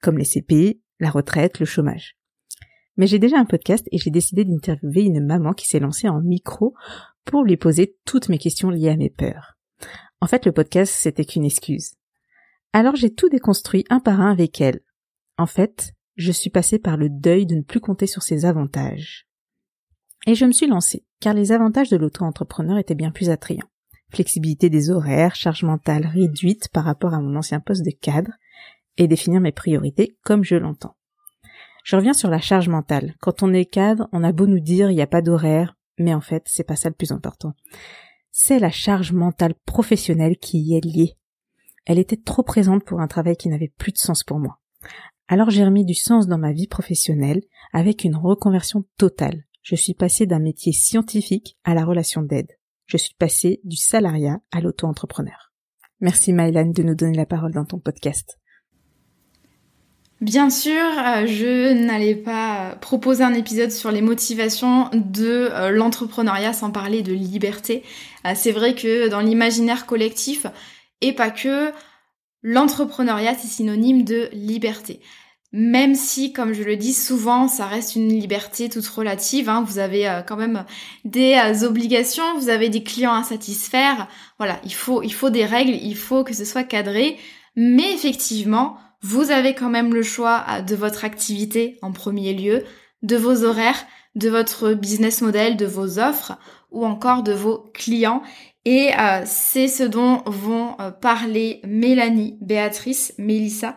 comme 0.00 0.16
les 0.16 0.24
CP, 0.24 0.80
la 1.00 1.10
retraite, 1.10 1.60
le 1.60 1.66
chômage. 1.66 2.16
Mais 2.96 3.06
j'ai 3.06 3.18
déjà 3.18 3.38
un 3.38 3.44
podcast 3.44 3.86
et 3.92 3.98
j'ai 3.98 4.08
décidé 4.08 4.46
d'interviewer 4.46 5.02
une 5.02 5.22
maman 5.22 5.52
qui 5.52 5.66
s'est 5.66 5.80
lancée 5.80 6.08
en 6.08 6.22
micro 6.22 6.72
pour 7.26 7.44
lui 7.44 7.58
poser 7.58 7.98
toutes 8.06 8.30
mes 8.30 8.38
questions 8.38 8.70
liées 8.70 8.88
à 8.88 8.96
mes 8.96 9.10
peurs. 9.10 9.58
En 10.22 10.26
fait, 10.26 10.46
le 10.46 10.52
podcast, 10.52 10.94
c'était 10.94 11.26
qu'une 11.26 11.44
excuse. 11.44 11.96
Alors 12.72 12.96
j'ai 12.96 13.12
tout 13.12 13.28
déconstruit 13.28 13.84
un 13.90 14.00
par 14.00 14.22
un 14.22 14.32
avec 14.32 14.62
elle. 14.62 14.80
En 15.36 15.46
fait, 15.46 15.92
je 16.16 16.32
suis 16.32 16.48
passée 16.48 16.78
par 16.78 16.96
le 16.96 17.10
deuil 17.10 17.44
de 17.44 17.54
ne 17.54 17.62
plus 17.62 17.80
compter 17.80 18.06
sur 18.06 18.22
ses 18.22 18.46
avantages. 18.46 19.28
Et 20.26 20.34
je 20.34 20.46
me 20.46 20.52
suis 20.52 20.68
lancée, 20.68 21.04
car 21.20 21.34
les 21.34 21.52
avantages 21.52 21.90
de 21.90 21.98
l'auto-entrepreneur 21.98 22.78
étaient 22.78 22.94
bien 22.94 23.10
plus 23.10 23.28
attrayants 23.28 23.69
flexibilité 24.10 24.70
des 24.70 24.90
horaires, 24.90 25.34
charge 25.34 25.62
mentale 25.62 26.06
réduite 26.06 26.68
par 26.68 26.84
rapport 26.84 27.14
à 27.14 27.20
mon 27.20 27.36
ancien 27.36 27.60
poste 27.60 27.84
de 27.84 27.90
cadre, 27.90 28.32
et 28.96 29.08
définir 29.08 29.40
mes 29.40 29.52
priorités 29.52 30.16
comme 30.22 30.44
je 30.44 30.56
l'entends. 30.56 30.96
Je 31.84 31.96
reviens 31.96 32.12
sur 32.12 32.28
la 32.28 32.40
charge 32.40 32.68
mentale. 32.68 33.14
Quand 33.20 33.42
on 33.42 33.52
est 33.52 33.64
cadre, 33.64 34.08
on 34.12 34.22
a 34.22 34.32
beau 34.32 34.46
nous 34.46 34.60
dire 34.60 34.90
il 34.90 34.96
n'y 34.96 35.02
a 35.02 35.06
pas 35.06 35.22
d'horaire, 35.22 35.76
mais 35.98 36.14
en 36.14 36.20
fait, 36.20 36.42
c'est 36.46 36.64
pas 36.64 36.76
ça 36.76 36.88
le 36.88 36.94
plus 36.94 37.12
important. 37.12 37.54
C'est 38.30 38.58
la 38.58 38.70
charge 38.70 39.12
mentale 39.12 39.54
professionnelle 39.64 40.36
qui 40.36 40.58
y 40.60 40.76
est 40.76 40.84
liée. 40.84 41.16
Elle 41.86 41.98
était 41.98 42.20
trop 42.22 42.42
présente 42.42 42.84
pour 42.84 43.00
un 43.00 43.08
travail 43.08 43.36
qui 43.36 43.48
n'avait 43.48 43.72
plus 43.78 43.92
de 43.92 43.98
sens 43.98 44.22
pour 44.22 44.38
moi. 44.38 44.60
Alors 45.28 45.50
j'ai 45.50 45.64
remis 45.64 45.84
du 45.84 45.94
sens 45.94 46.26
dans 46.26 46.38
ma 46.38 46.52
vie 46.52 46.66
professionnelle 46.66 47.40
avec 47.72 48.04
une 48.04 48.16
reconversion 48.16 48.84
totale. 48.98 49.44
Je 49.62 49.76
suis 49.76 49.94
passée 49.94 50.26
d'un 50.26 50.40
métier 50.40 50.72
scientifique 50.72 51.56
à 51.64 51.74
la 51.74 51.84
relation 51.84 52.22
d'aide 52.22 52.59
je 52.90 52.96
suis 52.96 53.14
passée 53.14 53.60
du 53.64 53.76
salariat 53.76 54.38
à 54.50 54.60
l'auto-entrepreneur. 54.60 55.52
Merci 56.00 56.32
Mylan 56.32 56.72
de 56.72 56.82
nous 56.82 56.94
donner 56.94 57.16
la 57.16 57.26
parole 57.26 57.52
dans 57.52 57.64
ton 57.64 57.78
podcast. 57.78 58.38
Bien 60.20 60.50
sûr, 60.50 60.74
euh, 60.74 61.26
je 61.26 61.72
n'allais 61.72 62.14
pas 62.14 62.76
proposer 62.80 63.24
un 63.24 63.32
épisode 63.32 63.70
sur 63.70 63.90
les 63.90 64.02
motivations 64.02 64.90
de 64.92 65.48
euh, 65.50 65.70
l'entrepreneuriat 65.70 66.52
sans 66.52 66.70
parler 66.70 67.02
de 67.02 67.12
liberté. 67.12 67.84
Euh, 68.26 68.32
c'est 68.34 68.52
vrai 68.52 68.74
que 68.74 69.08
dans 69.08 69.20
l'imaginaire 69.20 69.86
collectif, 69.86 70.46
et 71.00 71.14
pas 71.14 71.30
que, 71.30 71.72
l'entrepreneuriat, 72.42 73.34
c'est 73.34 73.48
synonyme 73.48 74.04
de 74.04 74.28
liberté. 74.32 75.00
Même 75.52 75.96
si, 75.96 76.32
comme 76.32 76.52
je 76.52 76.62
le 76.62 76.76
dis 76.76 76.94
souvent, 76.94 77.48
ça 77.48 77.66
reste 77.66 77.96
une 77.96 78.08
liberté 78.08 78.68
toute 78.68 78.86
relative. 78.86 79.48
Hein. 79.48 79.64
Vous 79.66 79.80
avez 79.80 80.08
euh, 80.08 80.22
quand 80.22 80.36
même 80.36 80.64
des 81.04 81.34
euh, 81.34 81.66
obligations, 81.66 82.38
vous 82.38 82.48
avez 82.48 82.68
des 82.68 82.84
clients 82.84 83.14
à 83.14 83.24
satisfaire. 83.24 84.06
Voilà, 84.38 84.60
il 84.64 84.72
faut, 84.72 85.02
il 85.02 85.12
faut 85.12 85.30
des 85.30 85.44
règles, 85.44 85.72
il 85.72 85.96
faut 85.96 86.22
que 86.22 86.34
ce 86.34 86.44
soit 86.44 86.62
cadré. 86.62 87.16
Mais 87.56 87.92
effectivement, 87.92 88.76
vous 89.02 89.32
avez 89.32 89.54
quand 89.54 89.70
même 89.70 89.92
le 89.92 90.04
choix 90.04 90.44
euh, 90.48 90.60
de 90.60 90.76
votre 90.76 91.04
activité 91.04 91.78
en 91.82 91.90
premier 91.90 92.32
lieu, 92.32 92.62
de 93.02 93.16
vos 93.16 93.42
horaires, 93.42 93.84
de 94.14 94.28
votre 94.28 94.72
business 94.74 95.20
model, 95.20 95.56
de 95.56 95.66
vos 95.66 95.98
offres 95.98 96.38
ou 96.70 96.86
encore 96.86 97.24
de 97.24 97.32
vos 97.32 97.70
clients. 97.74 98.22
Et 98.66 98.90
c'est 99.24 99.68
ce 99.68 99.84
dont 99.84 100.22
vont 100.26 100.76
parler 101.00 101.62
Mélanie, 101.64 102.36
Béatrice, 102.42 103.14
Mélissa 103.16 103.74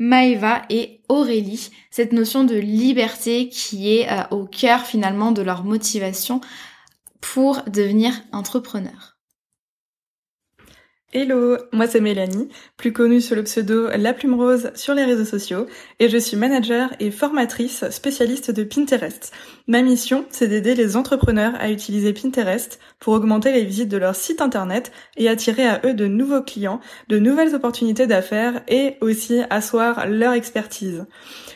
Maeva 0.00 0.62
et 0.70 1.02
Aurélie, 1.10 1.70
cette 1.90 2.12
notion 2.12 2.44
de 2.44 2.56
liberté 2.56 3.50
qui 3.50 3.94
est 3.94 4.10
euh, 4.10 4.22
au 4.30 4.46
cœur 4.46 4.80
finalement 4.80 5.30
de 5.30 5.42
leur 5.42 5.62
motivation 5.62 6.40
pour 7.20 7.62
devenir 7.68 8.14
entrepreneur. 8.32 9.09
Hello, 11.12 11.56
moi 11.72 11.88
c'est 11.88 12.00
Mélanie, 12.00 12.48
plus 12.76 12.92
connue 12.92 13.20
sous 13.20 13.34
le 13.34 13.42
pseudo 13.42 13.88
La 13.98 14.12
Plume 14.12 14.34
Rose 14.34 14.70
sur 14.76 14.94
les 14.94 15.04
réseaux 15.04 15.24
sociaux, 15.24 15.66
et 15.98 16.08
je 16.08 16.16
suis 16.16 16.36
manager 16.36 16.90
et 17.00 17.10
formatrice 17.10 17.90
spécialiste 17.90 18.52
de 18.52 18.62
Pinterest. 18.62 19.32
Ma 19.66 19.82
mission, 19.82 20.24
c'est 20.30 20.46
d'aider 20.46 20.76
les 20.76 20.96
entrepreneurs 20.96 21.54
à 21.58 21.68
utiliser 21.68 22.12
Pinterest 22.12 22.78
pour 23.00 23.14
augmenter 23.14 23.50
les 23.50 23.64
visites 23.64 23.88
de 23.88 23.96
leur 23.96 24.14
site 24.14 24.40
internet 24.40 24.92
et 25.16 25.28
attirer 25.28 25.66
à 25.66 25.80
eux 25.84 25.94
de 25.94 26.06
nouveaux 26.06 26.42
clients, 26.42 26.80
de 27.08 27.18
nouvelles 27.18 27.56
opportunités 27.56 28.06
d'affaires 28.06 28.62
et 28.68 28.94
aussi 29.00 29.40
asseoir 29.50 30.06
leur 30.06 30.34
expertise. 30.34 31.06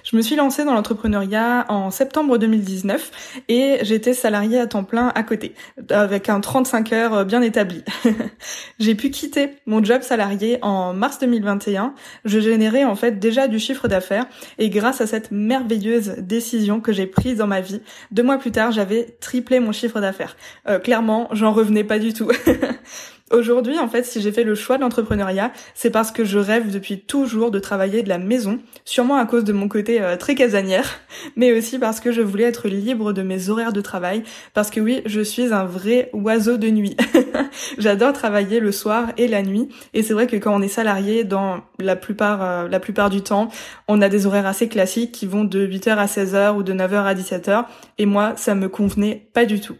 Je 0.04 0.16
me 0.16 0.20
suis 0.20 0.36
lancée 0.36 0.64
dans 0.64 0.74
l'entrepreneuriat 0.74 1.64
en 1.70 1.90
septembre 1.90 2.36
2019 2.36 3.40
et 3.48 3.78
j'étais 3.80 4.12
salariée 4.12 4.60
à 4.60 4.66
temps 4.66 4.84
plein 4.84 5.08
à 5.14 5.22
côté, 5.22 5.54
avec 5.88 6.28
un 6.28 6.40
35 6.40 6.92
heures 6.92 7.24
bien 7.24 7.40
établi. 7.40 7.82
J'ai 8.78 8.94
pu 8.94 9.08
quitter 9.08 9.54
mon 9.64 9.82
job 9.82 10.02
salarié 10.02 10.58
en 10.60 10.92
mars 10.92 11.18
2021. 11.20 11.94
Je 12.26 12.38
générais 12.38 12.84
en 12.84 12.96
fait 12.96 13.18
déjà 13.18 13.48
du 13.48 13.58
chiffre 13.58 13.88
d'affaires 13.88 14.26
et 14.58 14.68
grâce 14.68 15.00
à 15.00 15.06
cette 15.06 15.30
merveilleuse 15.30 16.16
décision 16.18 16.82
que 16.82 16.92
j'ai 16.92 17.06
prise 17.06 17.38
dans 17.38 17.46
ma 17.46 17.62
vie, 17.62 17.80
deux 18.10 18.22
mois 18.22 18.36
plus 18.36 18.52
tard, 18.52 18.72
j'avais 18.72 19.16
triplé 19.20 19.58
mon 19.58 19.72
chiffre 19.72 20.00
d'affaires. 20.00 20.36
Euh, 20.68 20.78
clairement, 20.78 21.28
j'en 21.32 21.52
revenais 21.52 21.84
pas 21.84 21.98
du 21.98 22.12
tout. 22.12 22.30
Aujourd'hui, 23.30 23.78
en 23.78 23.88
fait, 23.88 24.04
si 24.04 24.20
j'ai 24.20 24.32
fait 24.32 24.44
le 24.44 24.54
choix 24.54 24.76
de 24.76 24.82
l'entrepreneuriat, 24.82 25.50
c'est 25.74 25.88
parce 25.88 26.12
que 26.12 26.26
je 26.26 26.38
rêve 26.38 26.70
depuis 26.70 27.00
toujours 27.00 27.50
de 27.50 27.58
travailler 27.58 28.02
de 28.02 28.08
la 28.10 28.18
maison, 28.18 28.58
sûrement 28.84 29.16
à 29.16 29.24
cause 29.24 29.44
de 29.44 29.54
mon 29.54 29.66
côté 29.66 30.02
euh, 30.02 30.18
très 30.18 30.34
casanière, 30.34 31.00
mais 31.36 31.56
aussi 31.56 31.78
parce 31.78 32.00
que 32.00 32.12
je 32.12 32.20
voulais 32.20 32.44
être 32.44 32.68
libre 32.68 33.14
de 33.14 33.22
mes 33.22 33.48
horaires 33.48 33.72
de 33.72 33.80
travail, 33.80 34.24
parce 34.52 34.68
que 34.68 34.78
oui, 34.78 35.00
je 35.06 35.22
suis 35.22 35.54
un 35.54 35.64
vrai 35.64 36.10
oiseau 36.12 36.58
de 36.58 36.68
nuit. 36.68 36.98
J'adore 37.78 38.12
travailler 38.12 38.60
le 38.60 38.72
soir 38.72 39.08
et 39.16 39.26
la 39.26 39.42
nuit, 39.42 39.70
et 39.94 40.02
c'est 40.02 40.12
vrai 40.12 40.26
que 40.26 40.36
quand 40.36 40.54
on 40.54 40.60
est 40.60 40.68
salarié, 40.68 41.24
dans 41.24 41.62
la 41.78 41.96
plupart, 41.96 42.42
euh, 42.42 42.68
la 42.68 42.78
plupart 42.78 43.08
du 43.08 43.22
temps, 43.22 43.48
on 43.88 44.02
a 44.02 44.10
des 44.10 44.26
horaires 44.26 44.46
assez 44.46 44.68
classiques 44.68 45.12
qui 45.12 45.24
vont 45.24 45.44
de 45.44 45.66
8h 45.66 45.96
à 45.96 46.06
16h 46.06 46.56
ou 46.56 46.62
de 46.62 46.74
9h 46.74 47.04
à 47.04 47.14
17h, 47.14 47.64
et 47.96 48.04
moi, 48.04 48.34
ça 48.36 48.54
me 48.54 48.68
convenait 48.68 49.28
pas 49.32 49.46
du 49.46 49.60
tout. 49.60 49.76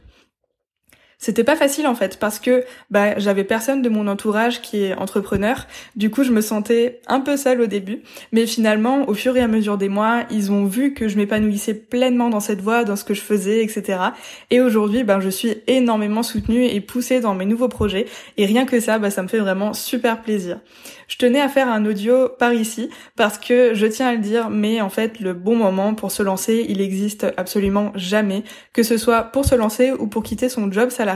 C'était 1.25 1.43
pas 1.43 1.57
facile 1.57 1.87
en 1.87 1.95
fait 1.95 2.19
parce 2.19 2.39
que 2.39 2.65
bah 2.91 3.19
j'avais 3.19 3.45
personne 3.45 3.81
de 3.81 3.89
mon 3.89 4.09
entourage 4.09 4.61
qui 4.61 4.83
est 4.83 4.93
entrepreneur. 4.93 5.67
Du 5.97 6.11
coup, 6.11 6.23
je 6.23 6.31
me 6.31 6.43
sentais 6.43 7.01
un 7.07 7.21
peu 7.21 7.39
seule 7.39 7.63
au 7.63 7.67
début, 7.67 8.03
mais 8.33 8.47
finalement, 8.47 9.09
au 9.09 9.15
fur 9.15 9.35
et 9.35 9.41
à 9.41 9.49
mesure 9.49 9.79
des 9.79 9.89
mois, 9.89 10.25
ils 10.31 10.53
ont 10.53 10.67
vu 10.67 10.93
que 10.93 11.09
je 11.09 11.17
m'épanouissais 11.17 11.73
pleinement 11.73 12.29
dans 12.29 12.41
cette 12.41 12.61
voie, 12.61 12.85
dans 12.85 12.95
ce 12.95 13.05
que 13.05 13.15
je 13.15 13.23
faisais, 13.23 13.65
etc. 13.65 14.01
Et 14.51 14.61
aujourd'hui, 14.61 15.03
ben 15.03 15.19
je 15.19 15.31
suis 15.31 15.55
énormément 15.67 16.23
soutenue 16.23 16.67
et 16.67 16.83
poussée 16.83 17.21
dans 17.21 17.35
mes 17.35 17.47
nouveaux 17.47 17.69
projets. 17.69 18.05
Et 18.37 18.45
rien 18.45 18.67
que 18.67 18.79
ça, 18.79 18.99
bah 18.99 19.09
ça 19.09 19.23
me 19.23 19.29
fait 19.29 19.39
vraiment 19.39 19.73
super 19.73 20.21
plaisir. 20.21 20.61
Je 21.09 21.17
tenais 21.17 21.41
à 21.41 21.49
faire 21.49 21.69
un 21.69 21.87
audio 21.87 22.29
par 22.29 22.53
ici 22.53 22.91
parce 23.17 23.39
que 23.39 23.73
je 23.73 23.87
tiens 23.87 24.09
à 24.09 24.13
le 24.13 24.19
dire, 24.19 24.51
mais 24.51 24.83
en 24.83 24.91
fait, 24.91 25.21
le 25.21 25.33
bon 25.33 25.57
moment 25.57 25.95
pour 25.95 26.11
se 26.11 26.23
lancer, 26.23 26.67
il 26.69 26.83
existe 26.83 27.27
absolument 27.39 27.93
jamais, 27.95 28.43
que 28.75 28.83
ce 28.83 28.99
soit 28.99 29.23
pour 29.23 29.47
se 29.47 29.55
lancer 29.55 29.93
ou 29.93 30.07
pour 30.07 30.23
quitter 30.23 30.51
son 30.51 30.71
job 30.71 30.91
salarié. 30.91 31.14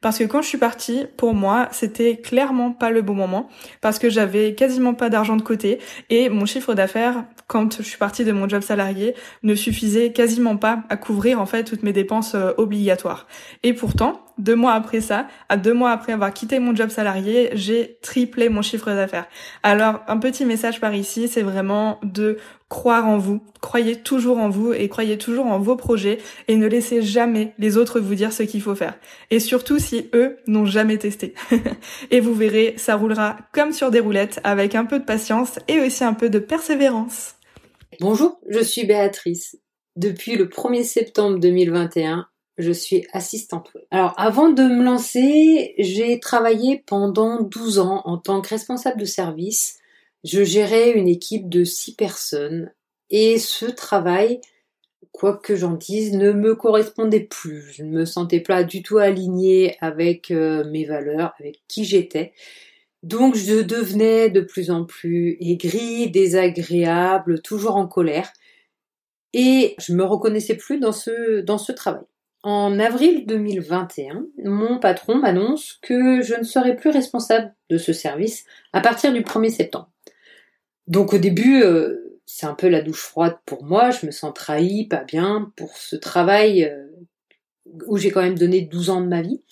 Parce 0.00 0.18
que 0.18 0.24
quand 0.24 0.42
je 0.42 0.48
suis 0.48 0.58
partie, 0.58 1.06
pour 1.16 1.34
moi, 1.34 1.68
c'était 1.72 2.16
clairement 2.16 2.72
pas 2.72 2.90
le 2.90 3.02
bon 3.02 3.14
moment 3.14 3.48
parce 3.80 3.98
que 3.98 4.10
j'avais 4.10 4.54
quasiment 4.54 4.94
pas 4.94 5.10
d'argent 5.10 5.36
de 5.36 5.42
côté 5.42 5.78
et 6.08 6.28
mon 6.28 6.46
chiffre 6.46 6.74
d'affaires, 6.74 7.24
quand 7.46 7.78
je 7.78 7.82
suis 7.82 7.98
partie 7.98 8.24
de 8.24 8.32
mon 8.32 8.48
job 8.48 8.62
salarié, 8.62 9.14
ne 9.42 9.54
suffisait 9.54 10.12
quasiment 10.12 10.56
pas 10.56 10.84
à 10.88 10.96
couvrir 10.96 11.40
en 11.40 11.46
fait 11.46 11.64
toutes 11.64 11.82
mes 11.82 11.92
dépenses 11.92 12.34
euh, 12.34 12.52
obligatoires. 12.56 13.26
Et 13.62 13.72
pourtant, 13.72 14.20
deux 14.38 14.56
mois 14.56 14.72
après 14.72 15.00
ça, 15.00 15.26
à 15.48 15.56
deux 15.56 15.74
mois 15.74 15.90
après 15.90 16.12
avoir 16.12 16.32
quitté 16.32 16.58
mon 16.58 16.74
job 16.74 16.90
salarié, 16.90 17.50
j'ai 17.52 17.98
triplé 18.02 18.48
mon 18.48 18.62
chiffre 18.62 18.90
d'affaires. 18.90 19.26
Alors, 19.62 20.00
un 20.08 20.18
petit 20.18 20.44
message 20.44 20.80
par 20.80 20.94
ici, 20.94 21.28
c'est 21.28 21.42
vraiment 21.42 21.98
de 22.02 22.38
croire 22.70 23.06
en 23.06 23.18
vous. 23.18 23.42
Croyez 23.60 23.96
toujours 23.96 24.38
en 24.38 24.48
vous 24.48 24.72
et 24.72 24.88
croyez 24.88 25.18
toujours 25.18 25.46
en 25.46 25.58
vos 25.58 25.76
projets 25.76 26.18
et 26.48 26.56
ne 26.56 26.66
laissez 26.66 27.02
jamais 27.02 27.52
les 27.58 27.76
autres 27.76 28.00
vous 28.00 28.14
dire 28.14 28.32
ce 28.32 28.44
qu'il 28.44 28.62
faut 28.62 28.76
faire. 28.76 28.98
Et 29.30 29.40
surtout 29.40 29.78
si 29.78 30.08
eux 30.14 30.38
n'ont 30.46 30.64
jamais 30.64 30.96
testé. 30.96 31.34
et 32.10 32.20
vous 32.20 32.32
verrez, 32.32 32.74
ça 32.78 32.96
roulera 32.96 33.36
comme 33.52 33.72
sur 33.72 33.90
des 33.90 34.00
roulettes 34.00 34.40
avec 34.44 34.74
un 34.74 34.86
peu 34.86 35.00
de 35.00 35.04
patience 35.04 35.58
et 35.68 35.80
aussi 35.80 36.04
un 36.04 36.14
peu 36.14 36.30
de 36.30 36.38
persévérance. 36.38 37.34
Bonjour, 38.00 38.40
je 38.48 38.60
suis 38.60 38.86
Béatrice. 38.86 39.58
Depuis 39.96 40.36
le 40.36 40.46
1er 40.46 40.84
septembre 40.84 41.40
2021, 41.40 42.28
je 42.56 42.72
suis 42.72 43.04
assistante. 43.12 43.72
Alors 43.90 44.14
avant 44.16 44.48
de 44.48 44.62
me 44.62 44.84
lancer, 44.84 45.74
j'ai 45.78 46.20
travaillé 46.20 46.84
pendant 46.86 47.42
12 47.42 47.80
ans 47.80 48.02
en 48.04 48.16
tant 48.16 48.40
que 48.40 48.48
responsable 48.48 49.00
de 49.00 49.06
service. 49.06 49.79
Je 50.24 50.44
gérais 50.44 50.92
une 50.92 51.08
équipe 51.08 51.48
de 51.48 51.64
6 51.64 51.94
personnes 51.94 52.72
et 53.08 53.38
ce 53.38 53.66
travail, 53.66 54.40
quoi 55.12 55.36
que 55.36 55.56
j'en 55.56 55.72
dise, 55.72 56.12
ne 56.12 56.32
me 56.32 56.54
correspondait 56.54 57.20
plus. 57.24 57.72
Je 57.72 57.82
ne 57.82 57.90
me 57.90 58.04
sentais 58.04 58.40
pas 58.40 58.62
du 58.62 58.82
tout 58.82 58.98
alignée 58.98 59.76
avec 59.80 60.30
euh, 60.30 60.64
mes 60.70 60.84
valeurs, 60.84 61.32
avec 61.40 61.60
qui 61.68 61.84
j'étais. 61.84 62.32
Donc 63.02 63.34
je 63.34 63.62
devenais 63.62 64.28
de 64.28 64.42
plus 64.42 64.70
en 64.70 64.84
plus 64.84 65.38
aigrie, 65.40 66.10
désagréable, 66.10 67.40
toujours 67.40 67.76
en 67.76 67.86
colère. 67.86 68.30
Et 69.32 69.74
je 69.78 69.94
me 69.94 70.04
reconnaissais 70.04 70.56
plus 70.56 70.78
dans 70.78 70.92
ce, 70.92 71.40
dans 71.40 71.58
ce 71.58 71.72
travail. 71.72 72.04
En 72.42 72.78
avril 72.78 73.26
2021, 73.26 74.26
mon 74.44 74.78
patron 74.78 75.16
m'annonce 75.16 75.78
que 75.82 76.22
je 76.22 76.34
ne 76.34 76.42
serai 76.42 76.74
plus 76.74 76.90
responsable 76.90 77.54
de 77.68 77.76
ce 77.76 77.92
service 77.92 78.44
à 78.72 78.80
partir 78.80 79.12
du 79.12 79.20
1er 79.20 79.50
septembre. 79.50 79.90
Donc 80.86 81.12
au 81.12 81.18
début, 81.18 81.62
euh, 81.62 82.20
c'est 82.26 82.46
un 82.46 82.54
peu 82.54 82.68
la 82.68 82.80
douche 82.80 83.02
froide 83.02 83.36
pour 83.46 83.64
moi, 83.64 83.90
je 83.90 84.06
me 84.06 84.10
sens 84.10 84.32
trahi, 84.34 84.86
pas 84.86 85.04
bien 85.04 85.52
pour 85.56 85.76
ce 85.76 85.96
travail 85.96 86.64
euh, 86.64 86.86
où 87.86 87.96
j'ai 87.96 88.10
quand 88.10 88.22
même 88.22 88.38
donné 88.38 88.62
12 88.62 88.90
ans 88.90 89.00
de 89.00 89.06
ma 89.06 89.22
vie. 89.22 89.42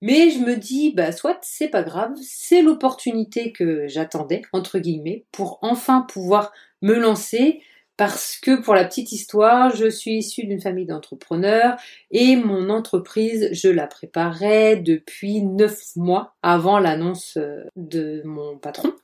Mais 0.00 0.30
je 0.30 0.38
me 0.38 0.56
dis, 0.56 0.92
bah 0.94 1.10
soit 1.10 1.38
c'est 1.42 1.68
pas 1.68 1.82
grave, 1.82 2.12
c'est 2.22 2.62
l'opportunité 2.62 3.52
que 3.52 3.88
j'attendais, 3.88 4.42
entre 4.52 4.78
guillemets, 4.78 5.24
pour 5.32 5.58
enfin 5.62 6.02
pouvoir 6.02 6.52
me 6.82 6.94
lancer, 6.94 7.60
parce 7.96 8.38
que 8.40 8.62
pour 8.62 8.74
la 8.74 8.84
petite 8.84 9.10
histoire, 9.10 9.74
je 9.74 9.90
suis 9.90 10.18
issue 10.18 10.46
d'une 10.46 10.60
famille 10.60 10.86
d'entrepreneurs 10.86 11.76
et 12.12 12.36
mon 12.36 12.70
entreprise, 12.70 13.48
je 13.50 13.68
la 13.68 13.88
préparais 13.88 14.76
depuis 14.76 15.42
neuf 15.42 15.96
mois 15.96 16.36
avant 16.42 16.78
l'annonce 16.78 17.36
euh, 17.36 17.64
de 17.74 18.22
mon 18.24 18.56
patron. 18.56 18.94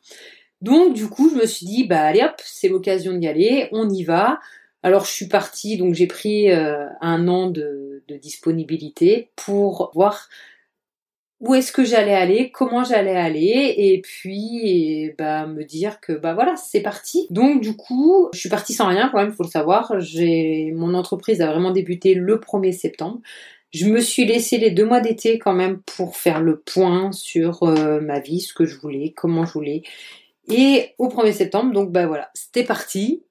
Donc 0.64 0.94
du 0.94 1.08
coup, 1.08 1.28
je 1.28 1.34
me 1.34 1.44
suis 1.44 1.66
dit, 1.66 1.84
bah 1.84 2.00
allez 2.00 2.22
hop, 2.22 2.40
c'est 2.42 2.68
l'occasion 2.68 3.12
d'y 3.12 3.28
aller, 3.28 3.68
on 3.72 3.90
y 3.90 4.02
va. 4.02 4.40
Alors 4.82 5.04
je 5.04 5.10
suis 5.10 5.28
partie, 5.28 5.76
donc 5.76 5.92
j'ai 5.92 6.06
pris 6.06 6.50
euh, 6.50 6.86
un 7.02 7.28
an 7.28 7.50
de, 7.50 8.02
disponibilité 8.22 9.30
pour 9.36 9.90
voir 9.94 10.28
où 11.40 11.54
est-ce 11.54 11.72
que 11.72 11.84
j'allais 11.84 12.14
aller, 12.14 12.50
comment 12.50 12.84
j'allais 12.84 13.16
aller, 13.16 13.74
et 13.76 14.00
puis 14.02 15.10
bah 15.18 15.46
me 15.46 15.64
dire 15.64 16.00
que 16.00 16.12
bah 16.12 16.32
voilà, 16.32 16.56
c'est 16.56 16.80
parti. 16.80 17.26
Donc 17.28 17.60
du 17.60 17.76
coup, 17.76 18.30
je 18.32 18.38
suis 18.40 18.48
partie 18.48 18.72
sans 18.72 18.88
rien 18.88 19.10
quand 19.12 19.18
même, 19.18 19.32
faut 19.32 19.42
le 19.42 19.48
savoir. 19.50 20.00
J'ai 20.00 20.72
mon 20.72 20.94
entreprise 20.94 21.42
a 21.42 21.50
vraiment 21.50 21.72
débuté 21.72 22.14
le 22.14 22.38
1er 22.38 22.72
septembre. 22.72 23.20
Je 23.70 23.86
me 23.86 24.00
suis 24.00 24.24
laissé 24.24 24.56
les 24.56 24.70
deux 24.70 24.86
mois 24.86 25.00
d'été 25.00 25.38
quand 25.38 25.52
même 25.52 25.82
pour 25.82 26.16
faire 26.16 26.40
le 26.40 26.60
point 26.60 27.12
sur 27.12 27.64
euh, 27.64 28.00
ma 28.00 28.20
vie, 28.20 28.40
ce 28.40 28.54
que 28.54 28.64
je 28.64 28.78
voulais, 28.78 29.12
comment 29.14 29.44
je 29.44 29.52
voulais. 29.52 29.82
Et 30.48 30.94
au 30.98 31.08
1er 31.08 31.32
septembre, 31.32 31.72
donc 31.72 31.90
bah 31.90 32.06
voilà, 32.06 32.30
c'était 32.34 32.64
parti. 32.64 33.24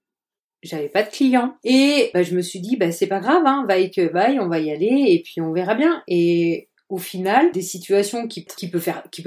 J'avais 0.64 0.90
pas 0.90 1.04
de 1.04 1.10
clients 1.10 1.56
et 1.66 2.10
bah, 2.14 2.24
je 2.24 2.36
me 2.36 2.42
suis 2.42 2.62
dit 2.62 2.78
bah 2.78 2.92
c'est 2.92 3.08
pas 3.08 3.20
grave, 3.20 3.44
hein, 3.46 3.66
vaille 3.68 3.92
que 3.92 4.02
vaille, 4.02 4.40
on 4.40 4.48
va 4.48 4.60
y 4.60 4.72
aller 4.72 5.06
et 5.10 5.22
puis 5.22 5.42
on 5.42 5.52
verra 5.52 5.76
bien. 5.76 6.02
Et 6.08 6.70
au 6.90 6.98
final 6.98 7.52
des 7.52 7.62
situations 7.62 8.28
qui, 8.28 8.46
peuvent 8.70 8.82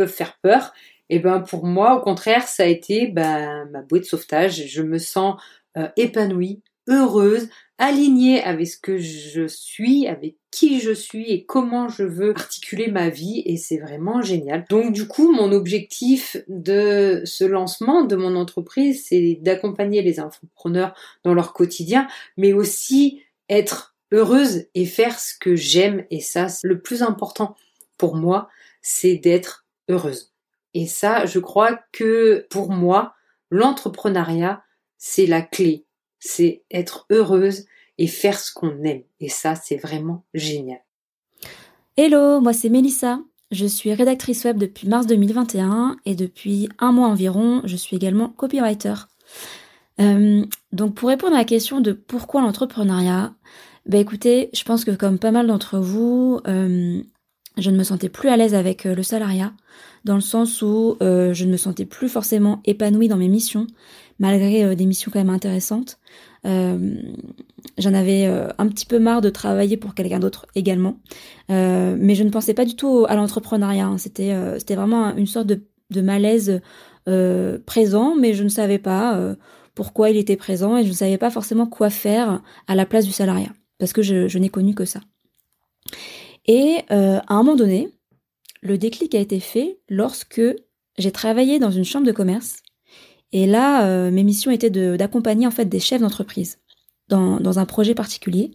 faire, 0.08 0.38
peur 0.42 0.72
Et 1.10 1.18
ben 1.18 1.40
pour 1.40 1.66
moi, 1.66 1.96
au 1.98 2.00
contraire, 2.00 2.48
ça 2.48 2.62
a 2.62 2.66
été 2.66 3.08
ben, 3.08 3.68
ma 3.70 3.82
bouée 3.82 4.00
de 4.00 4.04
sauvetage. 4.04 4.66
Je 4.66 4.82
me 4.82 4.98
sens 4.98 5.40
euh, 5.76 5.88
épanouie, 5.96 6.62
heureuse, 6.88 7.48
alignée 7.78 8.42
avec 8.42 8.66
ce 8.66 8.78
que 8.78 8.98
je 8.98 9.46
suis, 9.46 10.06
avec 10.06 10.36
qui 10.50 10.80
je 10.80 10.92
suis 10.92 11.30
et 11.30 11.44
comment 11.44 11.88
je 11.88 12.02
veux 12.02 12.30
articuler 12.30 12.90
ma 12.90 13.10
vie 13.10 13.42
et 13.44 13.56
c'est 13.58 13.78
vraiment 13.78 14.22
génial. 14.22 14.64
Donc 14.70 14.92
du 14.92 15.06
coup, 15.06 15.32
mon 15.32 15.52
objectif 15.52 16.36
de 16.48 17.22
ce 17.24 17.44
lancement 17.44 18.04
de 18.04 18.16
mon 18.16 18.34
entreprise, 18.36 19.04
c'est 19.06 19.38
d'accompagner 19.42 20.02
les 20.02 20.20
entrepreneurs 20.20 20.94
dans 21.22 21.34
leur 21.34 21.52
quotidien, 21.52 22.08
mais 22.36 22.52
aussi 22.52 23.22
être 23.48 23.94
heureuse 24.12 24.66
et 24.74 24.86
faire 24.86 25.18
ce 25.18 25.34
que 25.38 25.56
j'aime 25.56 26.04
et 26.10 26.20
ça, 26.20 26.46
le 26.62 26.80
plus 26.80 27.02
important 27.02 27.56
pour 27.98 28.16
moi, 28.16 28.48
c'est 28.80 29.16
d'être 29.16 29.66
heureuse. 29.88 30.32
Et 30.74 30.86
ça, 30.86 31.26
je 31.26 31.38
crois 31.38 31.78
que 31.92 32.46
pour 32.50 32.70
moi, 32.70 33.14
l'entrepreneuriat, 33.50 34.62
c'est 34.98 35.26
la 35.26 35.42
clé. 35.42 35.85
C'est 36.18 36.62
être 36.70 37.06
heureuse 37.10 37.66
et 37.98 38.06
faire 38.06 38.38
ce 38.38 38.52
qu'on 38.52 38.82
aime. 38.82 39.02
Et 39.20 39.28
ça, 39.28 39.54
c'est 39.54 39.76
vraiment 39.76 40.24
génial. 40.34 40.80
Hello, 41.96 42.40
moi 42.40 42.52
c'est 42.52 42.68
Mélissa. 42.68 43.20
Je 43.50 43.64
suis 43.64 43.92
rédactrice 43.94 44.44
web 44.44 44.58
depuis 44.58 44.88
mars 44.88 45.06
2021 45.06 45.96
et 46.04 46.14
depuis 46.14 46.68
un 46.78 46.92
mois 46.92 47.08
environ, 47.08 47.62
je 47.64 47.76
suis 47.76 47.96
également 47.96 48.28
copywriter. 48.28 48.94
Euh, 50.00 50.44
donc 50.72 50.94
pour 50.94 51.08
répondre 51.08 51.34
à 51.34 51.38
la 51.38 51.44
question 51.44 51.80
de 51.80 51.92
pourquoi 51.92 52.42
l'entrepreneuriat, 52.42 53.34
bah 53.86 53.98
écoutez, 53.98 54.50
je 54.52 54.62
pense 54.64 54.84
que 54.84 54.90
comme 54.90 55.18
pas 55.18 55.30
mal 55.30 55.46
d'entre 55.46 55.78
vous, 55.78 56.40
euh, 56.48 57.00
je 57.56 57.70
ne 57.70 57.78
me 57.78 57.84
sentais 57.84 58.08
plus 58.08 58.28
à 58.28 58.36
l'aise 58.36 58.54
avec 58.54 58.84
euh, 58.84 58.94
le 58.94 59.02
salariat, 59.02 59.52
dans 60.04 60.16
le 60.16 60.20
sens 60.20 60.60
où 60.60 60.96
je 61.00 61.44
ne 61.44 61.50
me 61.50 61.56
sentais 61.56 61.84
plus 61.84 62.08
forcément 62.08 62.60
épanouie 62.64 63.08
dans 63.08 63.16
mes 63.16 63.28
missions, 63.28 63.66
malgré 64.18 64.74
des 64.76 64.86
missions 64.86 65.10
quand 65.12 65.18
même 65.18 65.30
intéressantes. 65.30 65.98
J'en 66.44 67.94
avais 67.94 68.26
un 68.26 68.68
petit 68.68 68.86
peu 68.86 68.98
marre 68.98 69.20
de 69.20 69.30
travailler 69.30 69.76
pour 69.76 69.94
quelqu'un 69.94 70.20
d'autre 70.20 70.46
également, 70.54 70.98
mais 71.48 72.14
je 72.14 72.22
ne 72.22 72.30
pensais 72.30 72.54
pas 72.54 72.64
du 72.64 72.76
tout 72.76 73.04
à 73.08 73.16
l'entrepreneuriat. 73.16 73.86
Hein. 73.86 73.98
C'était 73.98 74.34
c'était 74.58 74.76
vraiment 74.76 75.14
une 75.16 75.26
sorte 75.26 75.46
de, 75.46 75.62
de 75.90 76.00
malaise 76.00 76.60
présent, 77.66 78.14
mais 78.14 78.34
je 78.34 78.44
ne 78.44 78.48
savais 78.48 78.78
pas 78.78 79.36
pourquoi 79.76 80.10
il 80.10 80.16
était 80.16 80.36
présent 80.36 80.76
et 80.76 80.82
je 80.82 80.88
ne 80.88 80.94
savais 80.94 81.18
pas 81.18 81.30
forcément 81.30 81.66
quoi 81.66 81.90
faire 81.90 82.42
à 82.66 82.74
la 82.74 82.86
place 82.86 83.04
du 83.04 83.12
salariat, 83.12 83.52
parce 83.78 83.92
que 83.92 84.02
je, 84.02 84.38
n'ai 84.38 84.48
connu 84.48 84.74
que 84.74 84.86
ça. 84.86 85.00
Et 86.46 86.78
euh, 86.90 87.20
à 87.28 87.34
un 87.34 87.42
moment 87.42 87.56
donné, 87.56 87.90
le 88.62 88.78
déclic 88.78 89.14
a 89.14 89.20
été 89.20 89.38
fait 89.38 89.78
lorsque 89.88 90.40
j'ai 90.98 91.12
travaillé 91.12 91.58
dans 91.58 91.70
une 91.70 91.84
chambre 91.84 92.06
de 92.06 92.12
commerce. 92.12 92.62
Et 93.32 93.46
là, 93.46 93.86
euh, 93.86 94.10
mes 94.10 94.24
missions 94.24 94.50
étaient 94.50 94.70
d'accompagner 94.70 95.46
en 95.46 95.50
fait 95.50 95.66
des 95.66 95.80
chefs 95.80 96.00
d'entreprise 96.00 96.58
dans, 97.08 97.58
un 97.58 97.66
projet 97.66 97.94
particulier. 97.94 98.52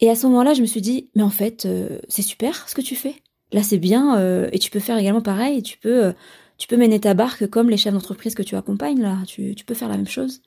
Et 0.00 0.10
à 0.10 0.14
ce 0.14 0.26
moment-là, 0.26 0.54
je 0.54 0.62
me 0.62 0.66
suis 0.66 0.80
dit, 0.80 1.10
mais 1.14 1.22
en 1.22 1.30
fait, 1.30 1.66
euh, 1.66 1.98
c'est 2.08 2.22
super 2.22 2.68
ce 2.68 2.74
que 2.74 2.80
tu 2.80 2.96
fais. 2.96 3.16
Là, 3.52 3.62
c'est 3.62 3.78
bien, 3.78 4.16
et 4.52 4.60
tu 4.60 4.70
peux 4.70 4.78
faire 4.78 4.96
également 4.96 5.22
pareil. 5.22 5.64
Tu 5.64 5.76
peux 5.76 6.14
tu 6.60 6.68
peux 6.68 6.76
mener 6.76 7.00
ta 7.00 7.14
barque 7.14 7.46
comme 7.46 7.70
les 7.70 7.78
chefs 7.78 7.94
d'entreprise 7.94 8.34
que 8.34 8.42
tu 8.42 8.54
accompagnes 8.54 9.00
là. 9.00 9.16
Tu, 9.26 9.54
peux 9.66 9.72
faire 9.72 9.88
la 9.88 9.96
même 9.96 10.06
chose. 10.06 10.42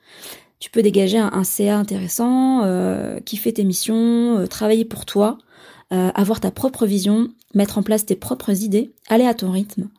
Tu 0.59 0.69
peux 0.69 0.83
dégager 0.83 1.17
un, 1.17 1.43
CA 1.43 1.75
intéressant, 1.75 2.63
euh, 2.63 3.19
kiffer 3.19 3.51
tes 3.51 3.63
missions, 3.63 4.37
euh, 4.37 4.45
travailler 4.45 4.85
pour 4.85 5.07
toi, 5.07 5.39
euh, 5.91 6.11
avoir 6.13 6.39
ta 6.39 6.51
propre 6.51 6.85
vision, 6.85 7.29
mettre 7.55 7.79
en 7.79 7.83
place 7.83 8.05
tes 8.05 8.15
propres 8.15 8.61
idées, 8.61 8.93
aller 9.09 9.25
à 9.25 9.33
ton 9.33 9.49
rythme. 9.49 9.89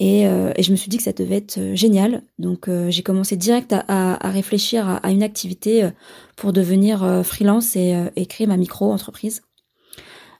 Et, 0.00 0.24
je 0.58 0.70
me 0.70 0.76
suis 0.76 0.88
dit 0.88 0.96
que 0.96 1.02
ça 1.02 1.12
devait 1.12 1.36
être 1.36 1.74
génial. 1.74 2.22
Donc 2.38 2.68
j'ai 2.88 3.02
commencé 3.02 3.36
direct 3.36 3.72
à, 3.72 4.30
réfléchir 4.30 5.00
à, 5.02 5.10
une 5.10 5.22
activité 5.22 5.88
pour 6.36 6.52
devenir 6.52 7.22
freelance 7.24 7.76
et, 7.76 7.96
et, 8.16 8.26
créer 8.26 8.46
ma 8.46 8.56
micro-entreprise. 8.56 9.42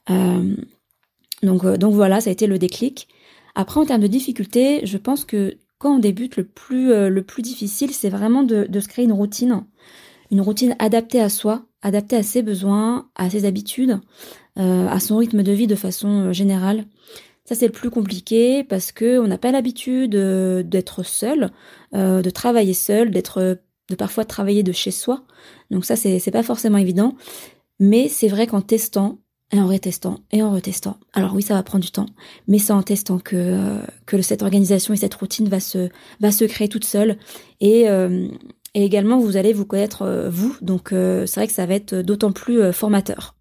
donc, 0.09 1.67
donc 1.67 1.95
voilà, 1.95 2.21
ça 2.21 2.31
a 2.31 2.33
été 2.33 2.47
le 2.47 2.59
déclic. 2.59 3.09
Après, 3.55 3.81
en 3.81 3.87
termes 3.87 4.03
de 4.03 4.09
difficulté, 4.09 4.85
je 4.85 4.99
pense 4.99 5.25
que 5.25 5.57
quand 5.79 5.97
on 5.97 5.99
débute, 5.99 6.37
le 6.37 6.45
plus, 6.45 6.93
euh, 6.93 7.09
le 7.09 7.23
plus 7.23 7.43
difficile, 7.43 7.93
c'est 7.93 8.09
vraiment 8.09 8.43
de, 8.43 8.67
se 8.81 8.89
créer 8.89 9.05
une 9.05 9.13
routine. 9.13 9.65
Une 10.31 10.41
routine 10.41 10.75
adaptée 10.79 11.21
à 11.21 11.29
soi, 11.29 11.67
adaptée 11.83 12.17
à 12.17 12.23
ses 12.23 12.43
besoins, 12.43 13.09
à 13.15 13.31
ses 13.31 13.45
habitudes, 13.45 14.01
euh, 14.59 14.89
à 14.89 14.99
son 14.99 15.19
rythme 15.19 15.43
de 15.43 15.53
vie 15.53 15.67
de 15.67 15.75
façon 15.75 16.09
euh, 16.09 16.33
générale. 16.33 16.87
Ça, 17.45 17.55
c'est 17.55 17.67
le 17.67 17.73
plus 17.73 17.91
compliqué 17.91 18.65
parce 18.65 18.91
que 18.91 19.19
on 19.19 19.27
n'a 19.27 19.39
pas 19.39 19.53
l'habitude 19.53 20.17
d'être 20.17 21.03
seul, 21.03 21.51
de 21.93 22.31
travailler 22.31 22.73
seul, 22.73 23.11
d'être, 23.11 23.59
de 23.91 23.95
parfois 23.95 24.25
travailler 24.25 24.63
de 24.63 24.73
chez 24.73 24.91
soi. 24.91 25.25
Donc 25.71 25.85
ça, 25.85 25.95
c'est, 25.97 26.31
pas 26.31 26.43
forcément 26.43 26.79
évident. 26.79 27.17
Mais 27.81 28.09
c'est 28.09 28.29
vrai 28.29 28.47
qu'en 28.47 28.63
testant, 28.63 29.19
et 29.53 29.61
en 29.61 29.69
retestant 29.69 30.21
et 30.33 30.43
en 30.43 30.51
retestant. 30.51 30.99
Alors 31.13 31.35
oui, 31.35 31.43
ça 31.43 31.55
va 31.55 31.63
prendre 31.63 31.85
du 31.85 31.91
temps, 31.91 32.07
mais 32.49 32.59
c'est 32.59 32.73
en 32.73 32.83
testant 32.83 33.19
que 33.19 33.37
euh, 33.37 34.23
cette 34.23 34.43
organisation 34.43 34.95
et 34.95 34.97
cette 34.97 35.15
routine 35.15 35.49
va 35.49 35.61
se 35.61 35.91
va 36.21 36.33
se 36.33 36.45
créer 36.45 36.69
toute 36.69 36.85
seule 36.85 37.19
et 37.61 37.89
euh, 37.89 38.27
également 38.75 39.19
vous 39.19 39.37
allez 39.37 39.53
vous 39.53 39.67
connaître 39.67 40.03
euh, 40.03 40.29
vous. 40.29 40.57
Donc 40.61 40.89
c'est 40.91 41.35
vrai 41.35 41.47
que 41.47 41.53
ça 41.53 41.67
va 41.67 41.75
être 41.75 41.95
d'autant 41.95 42.33
plus 42.33 42.73
formateur. 42.73 43.37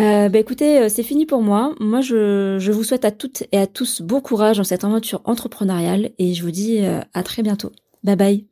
Bah 0.00 0.38
écoutez, 0.38 0.88
c'est 0.88 1.02
fini 1.02 1.26
pour 1.26 1.42
moi. 1.42 1.74
Moi, 1.80 2.00
je, 2.00 2.70
vous 2.70 2.84
souhaite 2.84 3.04
à 3.04 3.10
toutes 3.10 3.44
et 3.52 3.58
à 3.58 3.66
tous 3.66 4.02
bon 4.02 4.20
courage 4.20 4.56
dans 4.58 4.64
cette 4.64 4.84
aventure 4.84 5.20
entrepreneuriale 5.24 6.10
et 6.18 6.34
je 6.34 6.42
vous 6.42 6.50
dis 6.50 6.80
à 7.14 7.22
très 7.22 7.42
bientôt. 7.42 7.72
Bye 8.02 8.16
bye. 8.16 8.46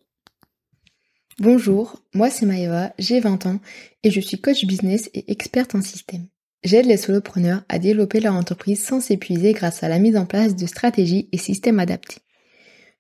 Bonjour, 1.40 2.02
moi 2.14 2.30
c'est 2.30 2.46
Maëva, 2.46 2.92
j'ai 2.98 3.20
20 3.20 3.46
ans 3.46 3.60
et 4.02 4.10
je 4.10 4.18
suis 4.18 4.40
coach 4.40 4.64
business 4.64 5.08
et 5.14 5.30
experte 5.30 5.76
en 5.76 5.80
système. 5.80 6.26
J'aide 6.64 6.86
les 6.86 6.96
solopreneurs 6.96 7.62
à 7.68 7.78
développer 7.78 8.18
leur 8.18 8.34
entreprise 8.34 8.84
sans 8.84 9.00
s'épuiser 9.00 9.52
grâce 9.52 9.84
à 9.84 9.88
la 9.88 10.00
mise 10.00 10.16
en 10.16 10.26
place 10.26 10.56
de 10.56 10.66
stratégies 10.66 11.28
et 11.30 11.38
systèmes 11.38 11.78
adaptés. 11.78 12.22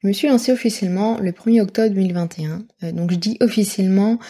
Je 0.04 0.06
me 0.06 0.12
suis 0.12 0.28
lancée 0.28 0.52
officiellement 0.52 1.18
le 1.18 1.32
1er 1.32 1.62
octobre 1.62 1.92
2021. 1.92 2.64
Euh, 2.84 2.92
donc 2.92 3.10
je 3.10 3.16
dis 3.16 3.36
officiellement 3.40 4.20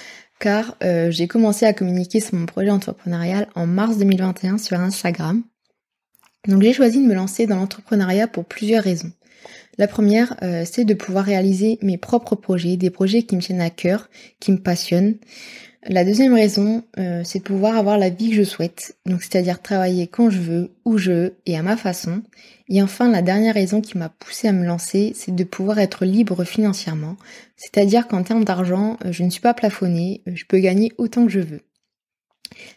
car 0.40 0.76
euh, 0.82 1.10
j'ai 1.10 1.26
commencé 1.28 1.66
à 1.66 1.72
communiquer 1.72 2.20
sur 2.20 2.34
mon 2.34 2.46
projet 2.46 2.70
entrepreneurial 2.70 3.48
en 3.54 3.66
mars 3.66 3.98
2021 3.98 4.58
sur 4.58 4.78
Instagram. 4.78 5.42
Donc 6.46 6.62
j'ai 6.62 6.72
choisi 6.72 7.02
de 7.02 7.06
me 7.06 7.14
lancer 7.14 7.46
dans 7.46 7.56
l'entrepreneuriat 7.56 8.28
pour 8.28 8.44
plusieurs 8.44 8.84
raisons. 8.84 9.12
La 9.76 9.86
première, 9.86 10.36
euh, 10.42 10.64
c'est 10.64 10.84
de 10.84 10.94
pouvoir 10.94 11.24
réaliser 11.24 11.78
mes 11.82 11.98
propres 11.98 12.34
projets, 12.34 12.76
des 12.76 12.90
projets 12.90 13.22
qui 13.22 13.36
me 13.36 13.40
tiennent 13.40 13.60
à 13.60 13.70
cœur, 13.70 14.08
qui 14.40 14.50
me 14.50 14.58
passionnent. 14.58 15.16
La 15.90 16.04
deuxième 16.04 16.34
raison, 16.34 16.84
euh, 16.98 17.22
c'est 17.24 17.38
de 17.38 17.44
pouvoir 17.44 17.74
avoir 17.74 17.96
la 17.96 18.10
vie 18.10 18.28
que 18.28 18.36
je 18.36 18.42
souhaite, 18.42 18.98
donc 19.06 19.22
c'est-à-dire 19.22 19.62
travailler 19.62 20.06
quand 20.06 20.28
je 20.28 20.38
veux, 20.38 20.70
où 20.84 20.98
je 20.98 21.10
veux 21.10 21.36
et 21.46 21.56
à 21.56 21.62
ma 21.62 21.78
façon. 21.78 22.22
Et 22.68 22.82
enfin, 22.82 23.10
la 23.10 23.22
dernière 23.22 23.54
raison 23.54 23.80
qui 23.80 23.96
m'a 23.96 24.10
poussée 24.10 24.48
à 24.48 24.52
me 24.52 24.66
lancer, 24.66 25.12
c'est 25.14 25.34
de 25.34 25.44
pouvoir 25.44 25.78
être 25.78 26.04
libre 26.04 26.44
financièrement, 26.44 27.16
c'est-à-dire 27.56 28.06
qu'en 28.06 28.22
termes 28.22 28.44
d'argent, 28.44 28.98
euh, 29.06 29.12
je 29.12 29.24
ne 29.24 29.30
suis 29.30 29.40
pas 29.40 29.54
plafonnée, 29.54 30.20
euh, 30.28 30.32
je 30.34 30.44
peux 30.44 30.58
gagner 30.58 30.92
autant 30.98 31.24
que 31.24 31.32
je 31.32 31.40
veux. 31.40 31.62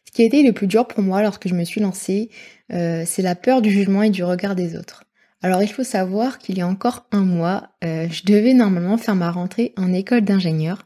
Ce 0.06 0.13
qui 0.13 0.21
a 0.21 0.26
été 0.26 0.41
le 0.41 0.54
plus 0.54 0.67
dur 0.67 0.88
pour 0.88 1.04
moi 1.04 1.21
lorsque 1.21 1.50
je 1.50 1.54
me 1.54 1.65
suis 1.65 1.82
lancée, 1.82 2.30
c'est 2.69 3.21
la 3.21 3.36
peur 3.36 3.62
du 3.62 3.71
jugement 3.71 4.04
et 4.04 4.10
du 4.10 4.24
regard 4.24 4.56
des 4.56 4.78
autres. 4.78 5.06
Alors 5.41 5.63
il 5.63 5.69
faut 5.69 5.84
savoir 5.84 6.39
qu'il 6.39 6.58
y 6.58 6.62
a 6.62 6.67
encore 6.67 7.06
un 7.12 7.24
mois, 7.24 7.69
je 7.82 8.26
devais 8.26 8.54
normalement 8.54 8.97
faire 8.97 9.15
ma 9.15 9.32
rentrée 9.32 9.74
en 9.78 9.93
école 9.93 10.21
d'ingénieur. 10.21 10.86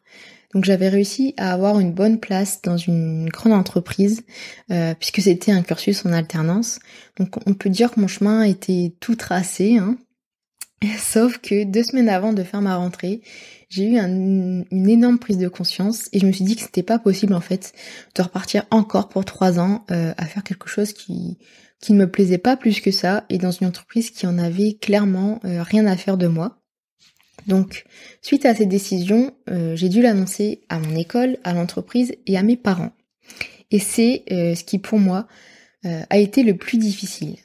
Donc 0.55 0.63
j'avais 0.63 0.87
réussi 0.87 1.33
à 1.35 1.51
avoir 1.51 1.81
une 1.81 1.91
bonne 1.91 2.17
place 2.17 2.61
dans 2.61 2.77
une 2.77 3.27
grande 3.27 3.51
entreprise 3.51 4.23
euh, 4.71 4.95
puisque 4.97 5.21
c'était 5.21 5.51
un 5.51 5.61
cursus 5.61 6.05
en 6.05 6.13
alternance. 6.13 6.79
Donc 7.19 7.35
on 7.45 7.53
peut 7.53 7.69
dire 7.69 7.91
que 7.91 7.99
mon 7.99 8.07
chemin 8.07 8.41
était 8.43 8.95
tout 9.01 9.17
tracé. 9.17 9.77
Hein. 9.77 9.97
Sauf 10.97 11.39
que 11.39 11.65
deux 11.65 11.83
semaines 11.83 12.07
avant 12.07 12.31
de 12.31 12.41
faire 12.41 12.61
ma 12.61 12.77
rentrée, 12.77 13.21
j'ai 13.67 13.83
eu 13.83 13.99
une 13.99 14.89
énorme 14.89 15.19
prise 15.19 15.37
de 15.37 15.49
conscience 15.49 16.07
et 16.13 16.19
je 16.19 16.25
me 16.25 16.31
suis 16.31 16.45
dit 16.45 16.55
que 16.55 16.61
c'était 16.61 16.83
pas 16.83 16.99
possible 16.99 17.33
en 17.33 17.41
fait 17.41 17.73
de 18.15 18.21
repartir 18.21 18.63
encore 18.71 19.09
pour 19.09 19.25
trois 19.25 19.59
ans 19.59 19.83
euh, 19.91 20.13
à 20.17 20.25
faire 20.25 20.43
quelque 20.43 20.69
chose 20.69 20.93
qui 20.93 21.37
qui 21.81 21.91
ne 21.91 21.99
me 21.99 22.09
plaisait 22.09 22.37
pas 22.37 22.55
plus 22.55 22.79
que 22.79 22.91
ça 22.91 23.25
et 23.29 23.37
dans 23.37 23.51
une 23.51 23.67
entreprise 23.67 24.09
qui 24.09 24.25
en 24.25 24.37
avait 24.37 24.77
clairement 24.81 25.41
euh, 25.43 25.61
rien 25.61 25.85
à 25.85 25.97
faire 25.97 26.17
de 26.17 26.27
moi. 26.27 26.61
Donc, 27.47 27.85
suite 28.21 28.45
à 28.45 28.55
cette 28.55 28.69
décision, 28.69 29.31
euh, 29.49 29.75
j'ai 29.75 29.89
dû 29.89 30.01
l'annoncer 30.01 30.61
à 30.69 30.79
mon 30.79 30.95
école, 30.95 31.37
à 31.43 31.53
l'entreprise 31.53 32.13
et 32.25 32.37
à 32.37 32.43
mes 32.43 32.57
parents. 32.57 32.91
Et 33.71 33.79
c'est 33.79 34.23
euh, 34.31 34.55
ce 34.55 34.63
qui 34.63 34.79
pour 34.79 34.99
moi 34.99 35.27
euh, 35.85 36.01
a 36.09 36.17
été 36.17 36.43
le 36.43 36.55
plus 36.57 36.77
difficile, 36.77 37.35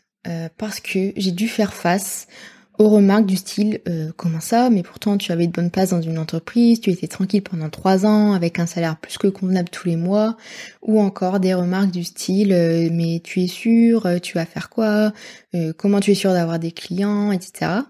parce 0.58 0.80
que 0.80 1.12
j'ai 1.16 1.32
dû 1.32 1.48
faire 1.48 1.72
face 1.72 2.26
aux 2.78 2.90
remarques 2.90 3.24
du 3.24 3.36
style 3.36 3.80
comment 4.16 4.40
ça, 4.40 4.68
mais 4.68 4.82
pourtant 4.82 5.16
tu 5.16 5.32
avais 5.32 5.46
de 5.46 5.52
bonnes 5.52 5.70
places 5.70 5.90
dans 5.90 6.02
une 6.02 6.18
entreprise, 6.18 6.80
tu 6.80 6.90
étais 6.90 7.08
tranquille 7.08 7.42
pendant 7.42 7.70
trois 7.70 8.04
ans 8.04 8.34
avec 8.34 8.58
un 8.58 8.66
salaire 8.66 8.98
plus 8.98 9.16
que 9.16 9.28
convenable 9.28 9.70
tous 9.70 9.88
les 9.88 9.96
mois, 9.96 10.36
ou 10.82 11.00
encore 11.00 11.40
des 11.40 11.54
remarques 11.54 11.90
du 11.90 12.04
style 12.04 12.50
mais 12.92 13.20
tu 13.24 13.42
es 13.42 13.46
sûr, 13.46 14.06
tu 14.22 14.34
vas 14.34 14.44
faire 14.44 14.68
quoi, 14.68 15.12
comment 15.78 16.00
tu 16.00 16.10
es 16.10 16.14
sûr 16.14 16.34
d'avoir 16.34 16.58
des 16.58 16.72
clients, 16.72 17.32
etc. 17.32 17.80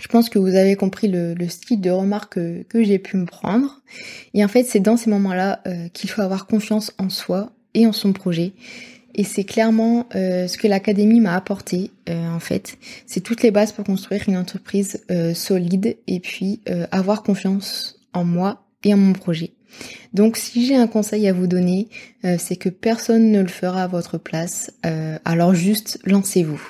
Je 0.00 0.06
pense 0.06 0.28
que 0.28 0.38
vous 0.38 0.54
avez 0.54 0.76
compris 0.76 1.08
le, 1.08 1.34
style 1.48 1.80
de 1.80 1.90
remarque 1.90 2.38
que, 2.68 2.84
j'ai 2.84 2.98
pu 2.98 3.16
me 3.16 3.26
prendre. 3.26 3.80
Et 4.34 4.44
en 4.44 4.48
fait, 4.48 4.64
c'est 4.64 4.80
dans 4.80 4.96
ces 4.96 5.10
moments-là 5.10 5.60
euh, 5.66 5.88
qu'il 5.88 6.08
faut 6.10 6.22
avoir 6.22 6.46
confiance 6.46 6.92
en 6.98 7.08
soi 7.08 7.52
et 7.74 7.86
en 7.86 7.92
son 7.92 8.12
projet. 8.12 8.52
Et 9.14 9.24
c'est 9.24 9.44
clairement 9.44 10.06
euh, 10.14 10.46
ce 10.46 10.56
que 10.56 10.68
l'académie 10.68 11.20
m'a 11.20 11.34
apporté, 11.34 11.90
euh, 12.08 12.28
en 12.28 12.38
fait. 12.38 12.78
C'est 13.06 13.20
toutes 13.20 13.42
les 13.42 13.50
bases 13.50 13.72
pour 13.72 13.84
construire 13.84 14.22
une 14.28 14.36
entreprise 14.36 15.04
solide 15.34 15.96
et 16.06 16.20
puis 16.20 16.60
avoir 16.92 17.22
confiance 17.22 18.00
en 18.12 18.24
moi 18.24 18.64
et 18.84 18.94
en 18.94 18.98
mon 18.98 19.12
projet. 19.12 19.52
Donc 20.14 20.36
si 20.36 20.66
j'ai 20.66 20.76
un 20.76 20.86
conseil 20.86 21.28
à 21.28 21.32
vous 21.32 21.46
donner, 21.46 21.88
c'est 22.38 22.56
que 22.56 22.68
personne 22.68 23.30
ne 23.30 23.40
le 23.40 23.48
fera 23.48 23.84
à 23.84 23.86
votre 23.86 24.18
place. 24.18 24.70
alors 25.24 25.54
juste 25.54 25.98
lancez-vous. 26.04 26.62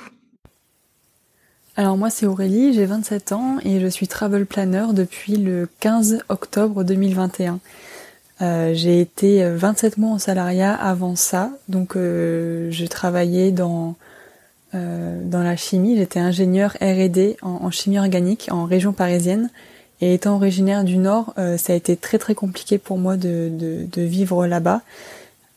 Alors 1.79 1.97
moi 1.97 2.11
c'est 2.11 2.27
Aurélie, 2.27 2.73
j'ai 2.75 2.87
27 2.87 3.31
ans 3.31 3.59
et 3.65 3.79
je 3.79 3.87
suis 3.87 4.09
travel 4.09 4.47
planner 4.47 4.87
depuis 4.93 5.37
le 5.37 5.69
15 5.79 6.25
octobre 6.29 6.83
2021. 6.83 7.61
Euh, 8.43 8.73
j'ai 8.75 9.01
été 9.01 9.49
27 9.49 9.97
mois 9.97 10.11
en 10.11 10.19
salariat 10.19 10.75
avant 10.75 11.15
ça, 11.15 11.53
donc 11.69 11.95
euh, 11.95 12.69
je 12.73 12.85
travaillais 12.85 13.53
dans 13.53 13.95
euh, 14.75 15.21
dans 15.23 15.45
la 15.45 15.55
chimie. 15.55 15.97
J'étais 15.97 16.19
ingénieur 16.19 16.73
R&D 16.81 17.37
en, 17.43 17.71
chimie 17.71 18.01
organique 18.01 18.49
en 18.51 18.65
région 18.65 18.93
parisienne. 18.93 19.49
Et 20.01 20.15
étant 20.15 20.35
originaire 20.35 20.83
du 20.83 20.97
Nord, 20.97 21.33
ça 21.37 21.73
a 21.73 21.77
été 21.77 21.97
très 21.97 22.19
très 22.19 22.35
compliqué 22.35 22.79
pour 22.79 22.99
moi 22.99 23.17
de, 23.17 23.51
de 23.53 24.03
vivre 24.03 24.49
là-bas. 24.49 24.83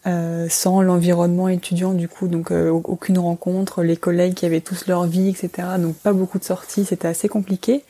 Euh, 0.07 0.47
sans 0.49 0.81
l'environnement 0.81 1.47
étudiant 1.47 1.93
du 1.93 2.07
coup, 2.07 2.27
donc 2.27 2.49
euh, 2.49 2.71
aucune 2.71 3.19
rencontre, 3.19 3.83
les 3.83 3.97
collègues 3.97 4.33
qui 4.33 4.47
avaient 4.47 4.61
tous 4.61 4.87
leur 4.87 5.05
vie, 5.05 5.29
etc. 5.29 5.67
Donc 5.77 5.95
pas 5.95 6.11
beaucoup 6.11 6.39
de 6.39 6.43
sorties, 6.43 6.85
c'était 6.85 7.07
assez 7.07 7.29
compliqué. 7.29 7.83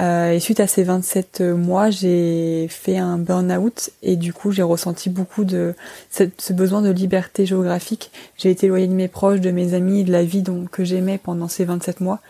Euh, 0.00 0.32
et 0.32 0.40
suite 0.40 0.58
à 0.58 0.66
ces 0.66 0.84
27 0.84 1.42
mois, 1.42 1.90
j'ai 1.90 2.66
fait 2.70 2.96
un 2.96 3.18
burn-out 3.18 3.90
et 4.02 4.16
du 4.16 4.32
coup 4.32 4.52
j'ai 4.52 4.62
ressenti 4.62 5.10
beaucoup 5.10 5.44
de 5.44 5.74
ce 6.10 6.52
besoin 6.54 6.80
de 6.80 6.90
liberté 6.90 7.44
géographique. 7.44 8.10
J'ai 8.38 8.50
été 8.50 8.64
éloignée 8.64 8.88
de 8.88 8.94
mes 8.94 9.08
proches, 9.08 9.40
de 9.40 9.50
mes 9.50 9.74
amis, 9.74 10.02
de 10.02 10.12
la 10.12 10.24
vie 10.24 10.40
donc, 10.40 10.70
que 10.70 10.82
j'aimais 10.82 11.18
pendant 11.18 11.48
ces 11.48 11.66
27 11.66 12.00
mois. 12.00 12.20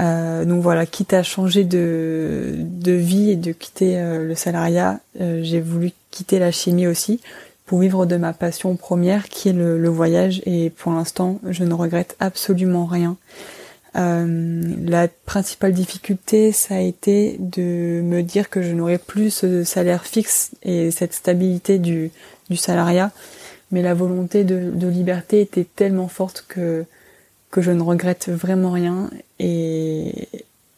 Euh, 0.00 0.44
donc 0.44 0.60
voilà, 0.60 0.86
quitte 0.86 1.14
à 1.14 1.22
changer 1.22 1.62
de, 1.62 2.56
de 2.58 2.92
vie 2.92 3.30
et 3.30 3.36
de 3.36 3.52
quitter 3.52 4.02
le 4.02 4.34
salariat, 4.34 4.98
j'ai 5.18 5.60
voulu 5.60 5.92
quitter 6.10 6.40
la 6.40 6.50
chimie 6.50 6.88
aussi 6.88 7.20
pour 7.70 7.78
vivre 7.78 8.04
de 8.04 8.16
ma 8.16 8.32
passion 8.32 8.74
première 8.74 9.28
qui 9.28 9.48
est 9.48 9.52
le, 9.52 9.88
voyage 9.88 10.42
et 10.44 10.70
pour 10.70 10.90
l'instant 10.90 11.38
je 11.48 11.62
ne 11.62 11.72
regrette 11.72 12.16
absolument 12.18 12.84
rien. 12.84 13.16
Euh, 13.94 14.60
la 14.84 15.06
principale 15.06 15.72
difficulté 15.72 16.50
ça 16.50 16.74
a 16.74 16.80
été 16.80 17.36
de 17.38 18.00
me 18.02 18.22
dire 18.22 18.50
que 18.50 18.60
je 18.60 18.72
n'aurais 18.72 18.98
plus 18.98 19.30
ce 19.30 19.62
salaire 19.62 20.04
fixe 20.04 20.50
et 20.64 20.90
cette 20.90 21.12
stabilité 21.12 21.78
du, 21.78 22.10
du 22.48 22.56
salariat 22.56 23.12
mais 23.70 23.82
la 23.82 23.94
volonté 23.94 24.42
de, 24.42 24.88
liberté 24.88 25.40
était 25.40 25.62
tellement 25.76 26.08
forte 26.08 26.44
que 26.48 26.84
que 27.52 27.62
je 27.62 27.70
ne 27.70 27.82
regrette 27.82 28.30
vraiment 28.30 28.72
rien 28.72 29.10
et, 29.38 30.28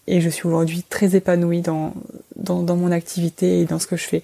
et 0.08 0.20
je 0.20 0.28
suis 0.28 0.46
aujourd'hui 0.46 0.84
très 0.86 1.16
épanouie 1.16 1.62
dans, 1.62 1.94
dans 2.36 2.76
mon 2.76 2.92
activité 2.92 3.60
et 3.60 3.64
dans 3.64 3.78
ce 3.78 3.86
que 3.86 3.96
je 3.96 4.04
fais. 4.04 4.22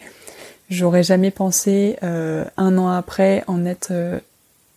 J'aurais 0.69 1.03
jamais 1.03 1.31
pensé 1.31 1.97
euh, 2.03 2.45
un 2.57 2.77
an 2.77 2.89
après 2.91 3.43
en 3.47 3.65
être 3.65 3.89
euh, 3.91 4.19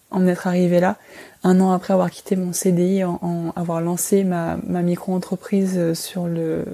en 0.09 0.25
être 0.27 0.47
arrivé 0.47 0.79
là, 0.79 0.97
un 1.43 1.59
an 1.59 1.71
après 1.71 1.93
avoir 1.93 2.11
quitté 2.11 2.35
mon 2.35 2.53
CDI, 2.53 3.03
en, 3.03 3.53
avoir 3.55 3.81
lancé 3.81 4.23
ma, 4.23 4.57
ma 4.67 4.81
micro-entreprise 4.81 5.77
euh, 5.77 5.93
sur 5.93 6.27
le 6.27 6.65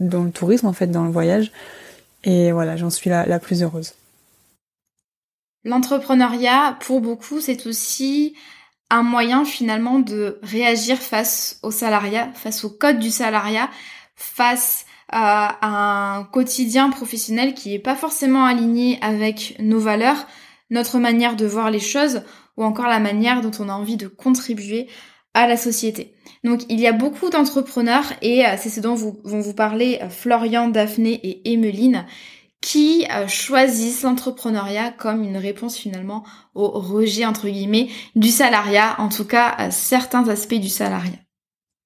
dans 0.00 0.22
le 0.22 0.30
tourisme 0.30 0.66
en 0.66 0.72
fait, 0.72 0.86
dans 0.86 1.04
le 1.04 1.10
voyage. 1.10 1.52
Et 2.24 2.52
voilà, 2.52 2.76
j'en 2.76 2.90
suis 2.90 3.08
la, 3.10 3.26
la 3.26 3.38
plus 3.38 3.62
heureuse. 3.62 3.94
L'entrepreneuriat, 5.64 6.78
pour 6.80 7.00
beaucoup, 7.00 7.40
c'est 7.40 7.66
aussi 7.66 8.34
un 8.90 9.02
moyen 9.02 9.44
finalement 9.44 9.98
de 9.98 10.38
réagir 10.42 10.98
face 10.98 11.58
au 11.62 11.70
salariat, 11.70 12.30
face 12.34 12.64
au 12.64 12.70
code 12.70 12.98
du 12.98 13.10
salariat, 13.10 13.70
face 14.16 14.84
à 15.10 15.66
un 15.66 16.24
quotidien 16.24 16.90
professionnel 16.90 17.54
qui 17.54 17.74
est 17.74 17.78
pas 17.78 17.96
forcément 17.96 18.44
aligné 18.44 18.98
avec 19.02 19.56
nos 19.58 19.80
valeurs, 19.80 20.26
notre 20.70 20.98
manière 20.98 21.36
de 21.36 21.46
voir 21.46 21.70
les 21.70 21.80
choses 21.80 22.22
ou 22.56 22.64
encore 22.64 22.86
la 22.86 23.00
manière 23.00 23.40
dont 23.40 23.50
on 23.58 23.68
a 23.68 23.72
envie 23.72 23.96
de 23.96 24.06
contribuer 24.06 24.88
à 25.34 25.46
la 25.46 25.56
société. 25.56 26.14
Donc 26.44 26.62
il 26.68 26.80
y 26.80 26.86
a 26.86 26.92
beaucoup 26.92 27.30
d'entrepreneurs 27.30 28.12
et 28.22 28.46
euh, 28.46 28.54
c'est 28.58 28.70
ce 28.70 28.80
dont 28.80 28.94
vont 28.94 29.40
vous 29.40 29.54
parler 29.54 29.98
euh, 30.02 30.08
Florian, 30.08 30.68
Daphné 30.68 31.12
et 31.12 31.52
Emeline 31.52 32.06
qui 32.60 33.06
euh, 33.10 33.26
choisissent 33.26 34.02
l'entrepreneuriat 34.02 34.90
comme 34.90 35.22
une 35.22 35.36
réponse 35.36 35.76
finalement 35.76 36.24
au 36.54 36.68
rejet 36.68 37.24
entre 37.24 37.48
guillemets 37.48 37.88
du 38.16 38.28
salariat, 38.28 38.96
en 38.98 39.08
tout 39.08 39.24
cas 39.24 39.48
à 39.48 39.70
certains 39.70 40.28
aspects 40.28 40.54
du 40.54 40.68
salariat. 40.68 41.18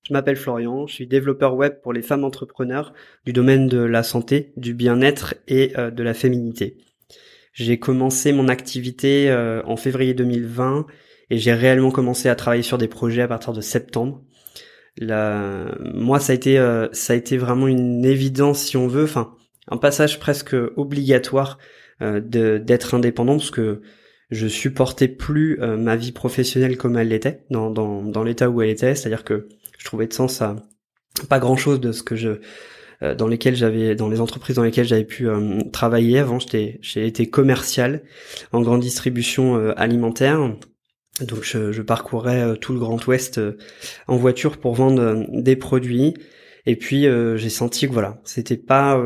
Je 0.06 0.12
m'appelle 0.12 0.36
Florian, 0.36 0.86
je 0.86 0.94
suis 0.94 1.06
développeur 1.06 1.54
web 1.54 1.80
pour 1.82 1.94
les 1.94 2.02
femmes 2.02 2.24
entrepreneurs 2.24 2.92
du 3.24 3.32
domaine 3.32 3.68
de 3.68 3.78
la 3.78 4.02
santé, 4.02 4.52
du 4.58 4.74
bien-être 4.74 5.34
et 5.48 5.72
euh, 5.78 5.90
de 5.90 6.02
la 6.02 6.12
féminité. 6.12 6.76
J'ai 7.54 7.78
commencé 7.78 8.32
mon 8.32 8.48
activité 8.48 9.30
euh, 9.30 9.62
en 9.64 9.76
février 9.76 10.12
2020 10.12 10.86
et 11.30 11.38
j'ai 11.38 11.54
réellement 11.54 11.90
commencé 11.90 12.28
à 12.28 12.34
travailler 12.34 12.62
sur 12.62 12.76
des 12.76 12.88
projets 12.88 13.22
à 13.22 13.28
partir 13.28 13.54
de 13.54 13.62
septembre. 13.62 14.22
Moi, 15.00 16.20
ça 16.20 16.32
a 16.32 16.36
été 16.36 16.58
euh, 16.58 16.86
ça 16.92 17.14
a 17.14 17.16
été 17.16 17.38
vraiment 17.38 17.66
une 17.66 18.04
évidence 18.04 18.60
si 18.60 18.76
on 18.76 18.86
veut, 18.86 19.04
enfin 19.04 19.34
un 19.68 19.78
passage 19.78 20.20
presque 20.20 20.54
obligatoire 20.76 21.58
d'être 22.00 22.94
indépendant 22.94 23.38
parce 23.38 23.50
que 23.50 23.80
je 24.30 24.46
supportais 24.46 25.08
plus 25.08 25.58
ma 25.78 25.96
vie 25.96 26.12
professionnelle 26.12 26.76
comme 26.76 26.98
elle 26.98 27.08
l'était 27.08 27.44
dans, 27.48 27.70
dans, 27.70 28.02
dans 28.02 28.22
l'état 28.22 28.50
où 28.50 28.60
elle 28.60 28.68
était, 28.68 28.94
c'est-à-dire 28.94 29.24
que 29.24 29.48
je 29.84 29.88
trouvais 29.90 30.06
de 30.06 30.14
sens 30.14 30.40
à 30.40 30.56
pas 31.28 31.38
grand 31.38 31.56
chose 31.56 31.78
de 31.78 31.92
ce 31.92 32.02
que 32.02 32.16
je 32.16 32.40
euh, 33.02 33.14
dans 33.14 33.28
lesquelles 33.28 33.54
j'avais 33.54 33.94
dans 33.94 34.08
les 34.08 34.22
entreprises 34.22 34.56
dans 34.56 34.62
lesquelles 34.62 34.86
j'avais 34.86 35.04
pu 35.04 35.28
euh, 35.28 35.60
travailler 35.72 36.18
avant 36.18 36.38
j'étais 36.38 36.78
j'ai 36.80 37.06
été 37.06 37.28
commercial 37.28 38.02
en 38.52 38.62
grande 38.62 38.80
distribution 38.80 39.56
euh, 39.56 39.74
alimentaire 39.76 40.56
donc 41.20 41.42
je, 41.42 41.70
je 41.70 41.82
parcourais 41.82 42.56
tout 42.56 42.72
le 42.72 42.78
Grand 42.78 43.06
Ouest 43.06 43.38
en 44.08 44.16
voiture 44.16 44.56
pour 44.56 44.74
vendre 44.74 45.26
des 45.28 45.54
produits 45.54 46.14
et 46.66 46.76
puis 46.76 47.06
j'ai 47.36 47.50
senti 47.50 47.86
que 47.86 47.92
voilà 47.92 48.20
c'était 48.24 48.56
pas 48.56 49.00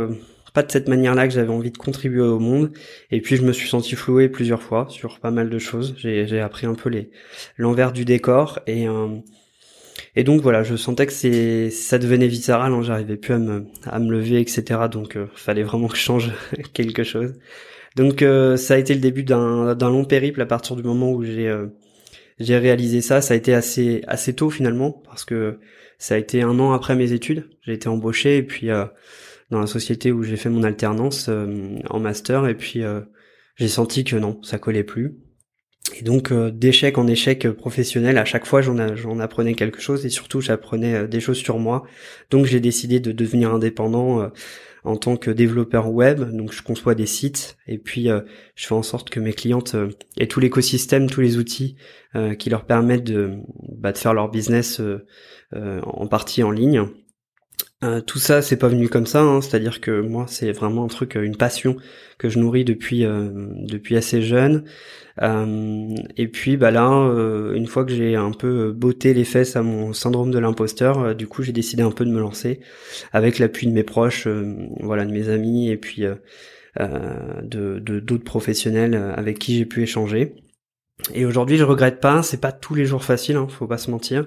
pas 0.55 0.62
de 0.62 0.73
cette 0.73 0.88
manière-là 0.88 1.29
que 1.29 1.35
j'avais 1.35 1.53
envie 1.53 1.71
de 1.71 1.77
contribuer 1.77 2.23
au 2.23 2.38
monde. 2.38 2.73
Et 3.11 3.21
puis 3.21 3.37
je 3.37 3.43
me 3.43 3.53
suis 3.53 3.69
senti 3.69 3.95
floué 3.95 4.31
plusieurs 4.31 4.62
fois 4.62 4.87
sur 4.88 5.21
pas 5.21 5.31
mal 5.31 5.51
de 5.51 5.59
choses. 5.59 5.95
J'ai 5.99 6.41
appris 6.41 6.67
un 6.67 6.75
peu 6.75 6.88
les 6.88 7.11
l'envers 7.59 7.93
du 7.93 8.07
décor 8.07 8.59
et 8.67 8.87
et 10.16 10.25
donc 10.25 10.40
voilà, 10.40 10.62
je 10.62 10.77
sentais 10.77 11.07
que 11.07 11.12
c'est 11.12 11.71
ça 11.71 11.99
devenait 11.99 12.29
viscéral, 12.29 12.73
hein, 12.73 12.83
j'arrivais 12.83 13.16
plus 13.16 13.35
à 13.35 13.38
me, 13.38 13.66
à 13.85 13.99
me 13.99 14.11
lever, 14.11 14.40
etc. 14.40 14.62
Donc 14.90 15.16
euh, 15.16 15.27
fallait 15.35 15.62
vraiment 15.62 15.88
que 15.88 15.97
je 15.97 16.03
change 16.03 16.33
quelque 16.73 17.05
chose. 17.05 17.35
Donc 17.97 18.23
euh, 18.23 18.57
ça 18.57 18.75
a 18.75 18.79
été 18.79 18.94
le 18.94 19.01
début 19.01 19.23
d'un 19.25 19.75
long 19.75 20.05
périple 20.05 20.40
à 20.40 20.47
partir 20.47 20.77
du 20.77 20.83
moment 20.83 21.12
où 21.12 21.25
j'ai 21.25 21.49
euh, 21.49 21.66
j'ai 22.38 22.57
réalisé 22.59 23.01
ça. 23.01 23.21
Ça 23.21 23.35
a 23.35 23.37
été 23.37 23.55
assez 23.55 24.03
assez 24.07 24.35
tôt 24.35 24.51
finalement 24.51 24.92
parce 25.05 25.25
que 25.25 25.59
ça 25.99 26.14
a 26.14 26.18
été 26.18 26.42
un 26.42 26.59
an 26.59 26.73
après 26.73 26.97
mes 26.97 27.12
études. 27.12 27.49
J'ai 27.62 27.75
été 27.75 27.88
embauché 27.88 28.38
et 28.38 28.42
puis 28.42 28.68
dans 29.51 29.61
la 29.61 29.66
société 29.66 30.12
où 30.12 30.23
j'ai 30.23 30.37
fait 30.37 30.51
mon 30.51 30.62
alternance 30.62 31.29
en 31.90 32.01
master 32.01 32.47
et 32.47 32.55
puis 32.55 32.83
j'ai 33.57 33.68
senti 33.68 34.05
que 34.05 34.16
non, 34.16 34.40
ça 34.42 34.59
collait 34.59 34.85
plus. 34.85 35.16
Et 35.96 36.03
donc 36.03 36.33
euh, 36.33 36.51
d'échec 36.51 36.98
en 36.98 37.07
échec 37.07 37.48
professionnel, 37.51 38.18
à 38.18 38.24
chaque 38.24 38.46
fois 38.46 38.61
j'en, 38.61 39.18
apprenais 39.20 39.55
quelque 39.55 39.81
chose 39.81 40.05
et 40.07 40.11
surtout 40.11 40.40
j'apprenais 40.40 40.94
euh, 40.94 41.07
des 41.07 41.20
choses 41.20 41.38
sur 41.38 41.59
moi. 41.59 41.85
Donc 42.31 42.46
j'ai 42.46 42.61
décidé 42.61 43.01
de 43.01 43.12
devenir 43.12 43.53
indépendant 43.55 44.21
euh, 44.23 44.29
en 44.85 44.96
tant 44.96 45.17
que 45.17 45.31
développeur 45.31 45.90
web. 45.90 46.21
Donc 46.37 46.52
je 46.52 46.63
conçois 46.63 46.94
des 46.94 47.06
sites 47.06 47.56
et 47.67 47.79
puis 47.79 48.08
je 48.54 48.67
fais 48.67 48.75
en 48.75 48.83
sorte 48.83 49.10
que 49.10 49.21
mes 49.21 49.33
clientes 49.33 49.77
aient 50.17 50.29
tout 50.29 50.40
l'écosystème, 50.40 51.10
tous 51.10 51.21
les 51.21 51.37
outils 51.37 51.77
qui 52.38 52.48
leur 52.48 52.65
permettent 52.65 53.04
de, 53.04 53.33
bah, 53.77 53.92
de 53.92 53.98
faire 53.98 54.15
leur 54.15 54.31
business 54.31 54.81
en 55.52 56.06
partie 56.06 56.42
en 56.42 56.50
ligne. 56.50 56.87
Euh, 57.85 58.00
tout 58.00 58.18
ça, 58.18 58.42
c'est 58.42 58.56
pas 58.56 58.66
venu 58.68 58.88
comme 58.88 59.06
ça. 59.06 59.20
Hein. 59.22 59.40
C'est-à-dire 59.40 59.81
que 59.81 60.00
moi, 60.00 60.26
c'est 60.29 60.50
vraiment 60.50 60.85
un 60.85 60.88
truc, 60.88 61.14
une 61.14 61.37
passion 61.37 61.76
que 62.18 62.29
je 62.29 62.38
nourris 62.40 62.64
depuis 62.64 63.04
euh, 63.04 63.31
depuis 63.54 63.96
assez 63.96 64.20
jeune. 64.20 64.64
Euh, 65.22 65.94
et 66.16 66.26
puis, 66.29 66.56
bah 66.56 66.70
là, 66.72 66.88
une 67.54 67.66
fois 67.66 67.85
que 67.85 67.92
j'ai 67.92 68.16
un 68.16 68.33
peu 68.33 68.72
botté 68.72 69.14
les 69.14 69.24
fesses 69.24 69.56
à 69.56 69.62
mon 69.62 69.92
syndrome 69.92 70.31
de 70.31 70.38
l'imposteur, 70.38 71.14
du 71.14 71.29
coup, 71.29 71.42
j'ai 71.42 71.52
décidé 71.52 71.83
un 71.83 71.92
peu 71.92 72.04
de 72.04 72.10
me 72.10 72.20
lancer 72.20 72.60
avec 73.12 73.38
l'appui 73.38 73.66
de 73.68 73.72
mes 73.72 73.85
proches, 73.85 74.29
voilà, 74.81 75.04
de 75.04 75.12
mes 75.12 75.29
amis, 75.29 75.70
et 75.70 75.76
puis 75.76 76.04
de 76.79 77.79
d'autres 78.00 78.24
professionnels 78.24 78.94
avec 79.16 79.38
qui 79.38 79.56
j'ai 79.56 79.66
pu 79.66 79.83
échanger. 79.83 80.35
Et 81.15 81.25
aujourd'hui, 81.25 81.57
je 81.57 81.65
regrette 81.65 82.01
pas. 82.01 82.23
C'est 82.23 82.40
pas 82.40 82.53
tous 82.53 82.75
les 82.75 82.85
jours 82.85 83.05
facile, 83.05 83.37
hein, 83.37 83.46
faut 83.49 83.67
pas 83.67 83.79
se 83.79 83.90
mentir. 83.90 84.27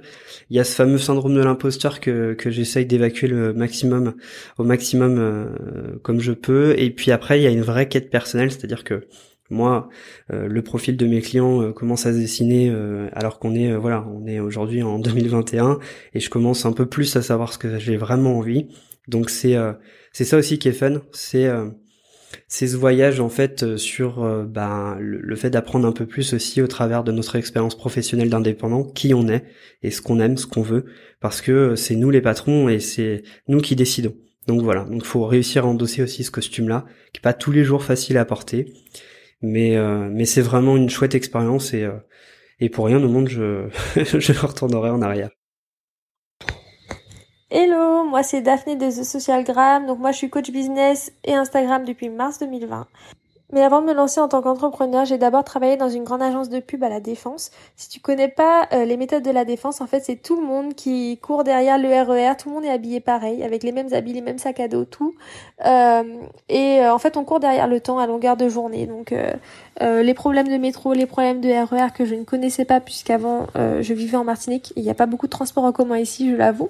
Il 0.50 0.56
y 0.56 0.60
a 0.60 0.64
ce 0.64 0.74
fameux 0.76 0.98
syndrome 0.98 1.36
de 1.36 1.42
l'imposteur 1.42 2.00
que 2.00 2.34
que 2.34 2.50
j'essaye 2.50 2.86
d'évacuer 2.86 3.28
le 3.28 3.54
maximum, 3.54 4.16
au 4.58 4.64
maximum 4.64 5.18
euh, 5.20 5.46
comme 6.02 6.20
je 6.20 6.32
peux. 6.32 6.74
Et 6.78 6.90
puis 6.90 7.12
après, 7.12 7.40
il 7.40 7.44
y 7.44 7.48
a 7.48 7.52
une 7.52 7.62
vraie 7.62 7.88
quête 7.88 8.10
personnelle, 8.10 8.52
c'est-à-dire 8.52 8.84
que 8.84 9.08
moi, 9.50 9.90
euh, 10.32 10.48
le 10.48 10.62
profil 10.62 10.96
de 10.96 11.06
mes 11.06 11.22
clients 11.22 11.62
euh, 11.62 11.72
commence 11.74 12.06
à 12.06 12.14
se 12.14 12.18
dessiner 12.18 12.74
alors 13.14 13.38
qu'on 13.40 13.54
est 13.54 13.76
voilà, 13.76 14.06
on 14.08 14.26
est 14.26 14.40
aujourd'hui 14.40 14.82
en 14.82 14.98
2021 15.00 15.78
et 16.14 16.20
je 16.20 16.30
commence 16.30 16.66
un 16.66 16.74
peu 16.74 16.86
plus 16.86 17.16
à 17.16 17.22
savoir 17.22 17.54
ce 17.54 17.58
que 17.58 17.78
j'ai 17.80 17.98
vraiment 17.98 18.38
envie. 18.38 18.68
Donc 19.08 19.30
c'est 19.30 19.56
c'est 20.14 20.26
ça 20.26 20.38
aussi 20.38 20.58
qui 20.58 20.70
est 20.70 20.74
fun, 20.74 21.02
c'est 21.12 21.50
c'est 22.48 22.68
ce 22.68 22.78
voyage 22.78 23.20
en 23.20 23.30
fait 23.30 23.64
euh, 23.64 23.78
sur 23.78 24.24
euh, 24.24 24.44
ben, 24.46 24.98
le, 25.00 25.36
fait 25.36 25.50
d'apprendre 25.50 25.88
un 25.88 25.92
peu 25.92 26.06
plus 26.06 26.34
aussi 26.34 26.62
au 26.62 26.68
travers 26.68 27.04
de 27.04 27.12
notre 27.12 27.36
expérience 27.36 27.76
professionnelle 27.76 28.30
d'indépendant 28.30 28.84
qui 28.84 29.14
on 29.14 29.28
est 29.28 29.46
et 29.84 29.92
ce 29.92 30.02
qu'on 30.02 30.20
aime, 30.20 30.38
ce 30.38 30.48
qu'on 30.48 30.62
veut, 30.62 30.86
parce 31.20 31.42
que 31.42 31.52
euh, 31.52 31.76
c'est 31.76 31.96
nous 31.96 32.10
les 32.10 32.22
patrons 32.22 32.70
et 32.70 32.80
c'est 32.80 33.24
nous 33.48 33.62
qui 33.62 33.76
décidons. 33.76 34.16
Donc 34.48 34.62
voilà, 34.62 34.86
donc 34.86 35.06
faut 35.06 35.26
réussir 35.26 35.66
à 35.66 35.68
endosser 35.68 36.02
aussi 36.02 36.24
ce 36.24 36.32
costume-là, 36.32 36.86
qui 37.14 37.20
est 37.20 37.22
pas 37.22 37.34
tous 37.34 37.52
les 37.52 37.64
jours 37.64 37.84
facile 37.84 38.18
à 38.18 38.26
porter, 38.26 38.74
mais 39.44 39.78
mais 40.10 40.26
c'est 40.26 40.42
vraiment 40.42 40.78
une 40.78 40.90
chouette 40.90 41.14
expérience 41.14 41.76
et 41.76 41.88
et 42.60 42.70
pour 42.70 42.88
rien 42.88 43.04
au 43.04 43.08
monde 43.08 43.30
je 43.30 43.68
je 43.96 44.34
retournerai 44.34 44.90
en 44.90 45.04
arrière. 45.04 45.30
Hello, 47.54 48.06
moi 48.06 48.24
c'est 48.24 48.40
Daphné 48.40 48.78
de 48.78 48.90
The 48.90 49.04
Social 49.04 49.44
Gram. 49.44 49.86
Donc 49.86 50.00
moi 50.00 50.14
je 50.14 50.18
suis 50.20 50.30
coach 50.30 50.52
business 50.52 51.12
et 51.26 51.34
Instagram 51.34 51.84
depuis 51.84 52.08
mars 52.08 52.40
2020. 52.40 52.88
Mais 53.52 53.62
avant 53.62 53.82
de 53.82 53.88
me 53.88 53.94
lancer 53.94 54.22
en 54.22 54.30
tant 54.30 54.42
qu'entrepreneur, 54.42 55.04
j'ai 55.04 55.18
d'abord 55.18 55.44
travaillé 55.44 55.76
dans 55.76 55.90
une 55.90 56.06
grande 56.06 56.22
agence 56.22 56.48
de 56.48 56.62
pub 56.62 56.82
à 56.86 56.88
la 56.88 57.02
Défense. 57.02 57.52
Si 57.76 57.90
tu 57.90 58.00
connais 58.00 58.30
pas 58.30 58.70
euh, 58.72 58.86
les 58.86 58.96
méthodes 58.96 59.24
de 59.24 59.32
la 59.32 59.44
Défense, 59.44 59.82
en 59.82 59.88
fait, 59.88 60.00
c'est 60.00 60.16
tout 60.16 60.40
le 60.40 60.48
monde 60.48 60.76
qui 60.76 61.18
court 61.18 61.44
derrière 61.44 61.78
le 61.78 61.90
RER, 61.90 62.32
e 62.32 62.38
tout 62.38 62.48
le 62.48 62.56
monde 62.56 62.64
est 62.64 62.70
habillé 62.70 63.02
pareil, 63.02 63.44
avec 63.44 63.64
les 63.64 63.74
mêmes 63.74 63.94
habits, 63.94 64.14
les 64.14 64.22
mêmes 64.22 64.38
sacs 64.38 64.62
à 64.62 64.70
dos, 64.70 64.86
tout. 64.86 65.14
Euh, 65.66 66.04
et 66.48 66.80
euh, 66.80 66.94
en 66.94 67.00
fait, 67.00 67.18
on 67.18 67.26
court 67.26 67.42
derrière 67.42 67.68
le 67.68 67.82
temps 67.82 68.00
à 68.00 68.08
longueur 68.08 68.38
de 68.38 68.48
journée. 68.48 68.86
Donc, 68.88 69.14
les 69.82 70.14
problèmes 70.14 70.48
de 70.48 70.58
métro, 70.58 70.94
les 70.94 71.06
problèmes 71.06 71.42
de 71.42 71.50
RER 71.50 71.88
e 71.88 71.92
que 71.94 72.06
je 72.06 72.16
ne 72.16 72.24
connaissais 72.24 72.64
pas 72.64 72.80
puisqu'avant 72.80 73.48
je 73.56 73.94
vivais 73.94 74.16
en 74.16 74.24
Martinique. 74.24 74.72
Il 74.78 74.84
n'y 74.84 74.90
a 74.90 74.94
pas 74.94 75.08
beaucoup 75.08 75.26
de 75.26 75.32
transports 75.32 75.66
en 75.66 75.74
commun 75.74 75.98
ici, 75.98 76.32
je 76.32 76.36
l'avoue. 76.38 76.70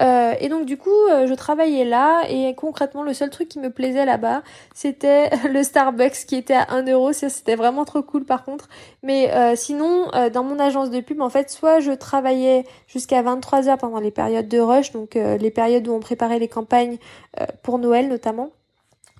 Euh, 0.00 0.34
et 0.38 0.48
donc 0.48 0.66
du 0.66 0.76
coup, 0.76 0.90
euh, 1.10 1.26
je 1.26 1.34
travaillais 1.34 1.84
là 1.84 2.22
et 2.28 2.54
concrètement, 2.54 3.02
le 3.02 3.12
seul 3.12 3.28
truc 3.28 3.48
qui 3.48 3.58
me 3.58 3.70
plaisait 3.70 4.04
là-bas, 4.04 4.42
c'était 4.72 5.30
le 5.52 5.62
Starbucks 5.62 6.26
qui 6.26 6.36
était 6.36 6.54
à 6.54 6.66
1 6.70 6.86
euro. 6.86 7.12
C'était 7.12 7.56
vraiment 7.56 7.84
trop 7.84 8.02
cool 8.02 8.24
par 8.24 8.44
contre. 8.44 8.68
Mais 9.02 9.32
euh, 9.32 9.56
sinon, 9.56 10.10
dans 10.32 10.44
mon 10.44 10.58
agence 10.58 10.90
de 10.90 11.00
pub, 11.00 11.20
en 11.20 11.30
fait, 11.30 11.50
soit 11.50 11.80
je 11.80 11.92
travaillais 11.92 12.64
jusqu'à 12.86 13.22
23 13.22 13.68
heures 13.68 13.78
pendant 13.78 14.00
les 14.00 14.10
périodes 14.10 14.48
de 14.48 14.58
rush, 14.60 14.92
donc 14.92 15.14
les 15.14 15.50
périodes 15.50 15.86
où 15.88 15.92
on 15.92 16.00
préparait 16.00 16.38
les 16.38 16.48
campagnes 16.48 16.98
pour 17.62 17.78
Noël 17.78 18.08
notamment. 18.08 18.50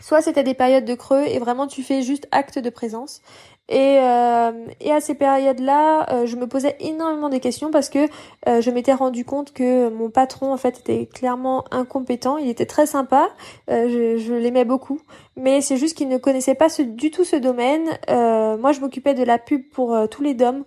Soit 0.01 0.23
c'était 0.23 0.43
des 0.43 0.55
périodes 0.55 0.87
de 0.87 0.95
creux 0.95 1.25
et 1.27 1.39
vraiment 1.39 1.67
tu 1.67 1.83
fais 1.83 2.03
juste 2.03 2.27
acte 2.31 2.59
de 2.59 2.71
présence. 2.71 3.21
Et, 3.69 3.99
euh, 4.01 4.51
et 4.81 4.91
à 4.91 5.01
ces 5.01 5.15
périodes-là, 5.15 6.13
euh, 6.13 6.27
je 6.27 6.35
me 6.35 6.49
posais 6.49 6.77
énormément 6.81 7.29
de 7.29 7.39
questions 7.39 7.71
parce 7.71 7.89
que 7.89 8.01
euh, 8.49 8.61
je 8.61 8.69
m'étais 8.73 8.93
rendu 8.93 9.25
compte 9.25 9.53
que 9.53 9.89
mon 9.91 10.11
patron 10.11 10.53
en 10.53 10.57
fait 10.57 10.81
était 10.81 11.07
clairement 11.07 11.65
incompétent. 11.71 12.37
Il 12.37 12.49
était 12.49 12.67
très 12.67 12.87
sympa, 12.87 13.31
je, 13.69 14.17
je 14.19 14.35
l'aimais 14.35 14.65
beaucoup, 14.65 15.01
mais 15.37 15.61
c'est 15.61 15.77
juste 15.77 15.97
qu'il 15.97 16.09
ne 16.09 16.19
connaissait 16.19 16.57
pas 16.57 16.69
ce, 16.69 16.83
du 16.83 17.13
tout 17.13 17.25
ce 17.25 17.37
domaine. 17.37 17.87
moi, 18.09 18.73
je 18.73 18.81
m'occupais 18.81 19.15
de 19.15 19.23
la 19.23 19.39
pub 19.39 19.63
pour 19.71 19.97
tous 20.11 20.23
les 20.23 20.35
DOM. 20.35 20.65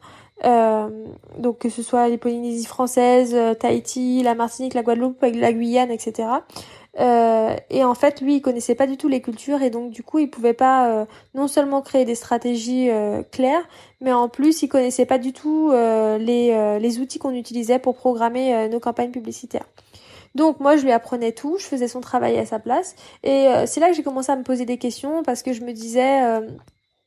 donc 1.37 1.59
que 1.59 1.69
ce 1.69 1.83
soit 1.83 2.07
les 2.07 2.17
Polynésies 2.17 2.65
françaises, 2.65 3.35
Tahiti, 3.59 4.23
la 4.23 4.33
Martinique, 4.33 4.75
la 4.75 4.83
Guadeloupe, 4.83 5.21
la 5.21 5.51
Guyane, 5.51 5.91
etc. 5.91 6.29
Euh, 6.99 7.55
et 7.69 7.83
en 7.83 7.95
fait, 7.95 8.21
lui, 8.21 8.35
il 8.35 8.41
connaissait 8.41 8.75
pas 8.75 8.87
du 8.87 8.97
tout 8.97 9.07
les 9.07 9.21
cultures 9.21 9.61
et 9.61 9.69
donc 9.69 9.91
du 9.91 10.03
coup, 10.03 10.19
il 10.19 10.29
pouvait 10.29 10.53
pas 10.53 10.89
euh, 10.89 11.05
non 11.33 11.47
seulement 11.47 11.81
créer 11.81 12.05
des 12.05 12.15
stratégies 12.15 12.89
euh, 12.91 13.23
claires, 13.23 13.67
mais 14.01 14.13
en 14.13 14.29
plus, 14.29 14.61
il 14.61 14.67
connaissait 14.69 15.05
pas 15.05 15.17
du 15.17 15.33
tout 15.33 15.71
les, 15.71 16.77
les 16.79 16.99
outils 16.99 17.19
qu'on 17.19 17.33
utilisait 17.33 17.79
pour 17.79 17.95
programmer 17.95 18.67
nos 18.69 18.79
campagnes 18.79 19.11
publicitaires. 19.11 19.65
Donc 20.35 20.59
moi, 20.59 20.77
je 20.77 20.83
lui 20.83 20.91
apprenais 20.91 21.31
tout, 21.31 21.57
je 21.59 21.65
faisais 21.65 21.87
son 21.87 22.01
travail 22.01 22.37
à 22.37 22.45
sa 22.45 22.59
place 22.59 22.95
et 23.23 23.47
c'est 23.65 23.79
là 23.79 23.89
que 23.89 23.95
j'ai 23.95 24.03
commencé 24.03 24.31
à 24.31 24.35
me 24.35 24.43
poser 24.43 24.65
des 24.65 24.77
questions 24.77 25.23
parce 25.23 25.43
que 25.43 25.53
je 25.53 25.61
me 25.61 25.71
disais 25.71 26.41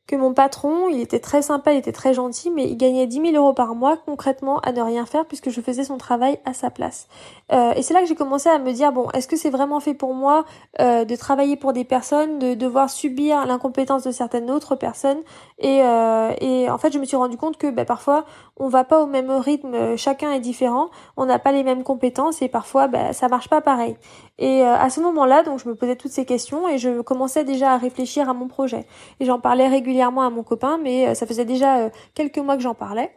que 0.06 0.14
mon 0.14 0.34
patron, 0.34 0.88
il 0.88 1.00
était 1.00 1.18
très 1.18 1.42
sympa, 1.42 1.72
il 1.72 1.78
était 1.78 1.92
très 1.92 2.14
gentil, 2.14 2.50
mais 2.50 2.64
il 2.64 2.76
gagnait 2.76 3.06
10 3.06 3.32
000 3.32 3.36
euros 3.36 3.54
par 3.54 3.74
mois 3.74 3.96
concrètement 3.96 4.60
à 4.60 4.70
ne 4.70 4.80
rien 4.80 5.04
faire 5.04 5.26
puisque 5.26 5.50
je 5.50 5.60
faisais 5.60 5.82
son 5.82 5.98
travail 5.98 6.38
à 6.44 6.54
sa 6.54 6.70
place. 6.70 7.08
Euh, 7.52 7.72
et 7.74 7.82
c'est 7.82 7.92
là 7.92 8.00
que 8.00 8.06
j'ai 8.06 8.14
commencé 8.14 8.48
à 8.48 8.58
me 8.58 8.72
dire, 8.72 8.92
bon, 8.92 9.10
est-ce 9.10 9.26
que 9.26 9.36
c'est 9.36 9.50
vraiment 9.50 9.80
fait 9.80 9.94
pour 9.94 10.14
moi 10.14 10.44
euh, 10.80 11.04
de 11.04 11.16
travailler 11.16 11.56
pour 11.56 11.72
des 11.72 11.84
personnes, 11.84 12.38
de 12.38 12.54
devoir 12.54 12.88
subir 12.88 13.46
l'incompétence 13.46 14.04
de 14.04 14.12
certaines 14.12 14.48
autres 14.48 14.76
personnes? 14.76 15.22
Et, 15.58 15.82
euh, 15.82 16.30
et 16.40 16.70
en 16.70 16.78
fait, 16.78 16.92
je 16.92 16.98
me 17.00 17.04
suis 17.04 17.16
rendu 17.16 17.36
compte 17.36 17.56
que 17.56 17.68
bah, 17.68 17.84
parfois, 17.84 18.26
on 18.58 18.68
va 18.68 18.84
pas 18.84 19.02
au 19.02 19.06
même 19.06 19.30
rythme, 19.30 19.96
chacun 19.96 20.30
est 20.32 20.40
différent, 20.40 20.88
on 21.16 21.26
n'a 21.26 21.40
pas 21.40 21.50
les 21.50 21.64
mêmes 21.64 21.82
compétences 21.82 22.42
et 22.42 22.48
parfois, 22.48 22.86
bah, 22.86 23.12
ça 23.12 23.26
marche 23.26 23.48
pas 23.48 23.60
pareil. 23.60 23.96
Et 24.38 24.62
euh, 24.62 24.76
à 24.76 24.90
ce 24.90 25.00
moment-là, 25.00 25.42
donc 25.42 25.58
je 25.58 25.68
me 25.68 25.74
posais 25.74 25.96
toutes 25.96 26.12
ces 26.12 26.26
questions 26.26 26.68
et 26.68 26.78
je 26.78 27.00
commençais 27.00 27.44
déjà 27.44 27.72
à 27.72 27.76
réfléchir 27.78 28.28
à 28.28 28.34
mon 28.34 28.48
projet. 28.48 28.86
Et 29.18 29.24
j'en 29.24 29.40
parlais 29.40 29.66
régulièrement 29.66 29.95
à 30.02 30.30
mon 30.30 30.42
copain, 30.42 30.78
mais 30.82 31.08
euh, 31.08 31.14
ça 31.14 31.26
faisait 31.26 31.44
déjà 31.44 31.78
euh, 31.78 31.90
quelques 32.14 32.38
mois 32.38 32.56
que 32.56 32.62
j'en 32.62 32.74
parlais. 32.74 33.10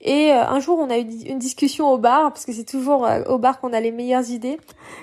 Et 0.00 0.32
euh, 0.32 0.46
un 0.46 0.60
jour, 0.60 0.78
on 0.78 0.90
a 0.90 0.98
eu 0.98 1.06
une 1.26 1.38
discussion 1.38 1.90
au 1.90 1.98
bar, 1.98 2.32
parce 2.32 2.44
que 2.44 2.52
c'est 2.52 2.64
toujours 2.64 3.08
au 3.28 3.38
bar 3.38 3.60
qu'on 3.60 3.72
a 3.72 3.80
les 3.80 3.90
meilleures 3.90 4.30
idées, 4.30 4.58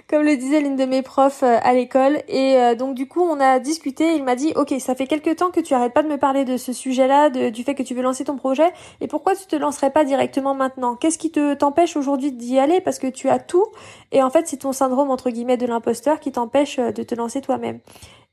comme 0.07 0.23
le 0.23 0.37
disait 0.37 0.61
l'une 0.61 0.75
de 0.75 0.85
mes 0.85 1.01
profs 1.01 1.43
à 1.43 1.73
l'école. 1.73 2.21
Et 2.27 2.75
donc 2.75 2.93
du 2.93 3.07
coup, 3.07 3.21
on 3.21 3.39
a 3.39 3.59
discuté. 3.59 4.15
Il 4.15 4.23
m'a 4.23 4.35
dit, 4.35 4.53
ok, 4.55 4.73
ça 4.79 4.93
fait 4.93 5.07
quelques 5.07 5.35
temps 5.37 5.49
que 5.49 5.59
tu 5.59 5.73
arrêtes 5.73 5.93
pas 5.93 6.03
de 6.03 6.07
me 6.07 6.17
parler 6.17 6.45
de 6.45 6.57
ce 6.57 6.71
sujet-là, 6.71 7.29
du 7.29 7.63
fait 7.63 7.73
que 7.73 7.83
tu 7.83 7.95
veux 7.95 8.03
lancer 8.03 8.23
ton 8.23 8.37
projet. 8.37 8.71
Et 9.01 9.07
pourquoi 9.07 9.35
tu 9.35 9.45
te 9.47 9.55
lancerais 9.55 9.89
pas 9.89 10.05
directement 10.05 10.53
maintenant? 10.53 10.95
Qu'est-ce 10.95 11.17
qui 11.17 11.31
te 11.31 11.55
t'empêche 11.55 11.97
aujourd'hui 11.97 12.31
d'y 12.31 12.59
aller? 12.59 12.79
Parce 12.79 12.99
que 12.99 13.07
tu 13.07 13.29
as 13.29 13.39
tout. 13.39 13.65
Et 14.11 14.21
en 14.21 14.29
fait, 14.29 14.47
c'est 14.47 14.57
ton 14.57 14.73
syndrome 14.73 15.09
entre 15.09 15.31
guillemets 15.31 15.57
de 15.57 15.65
l'imposteur 15.65 16.19
qui 16.19 16.31
t'empêche 16.31 16.77
de 16.77 17.03
te 17.03 17.15
lancer 17.15 17.41
toi-même. 17.41 17.79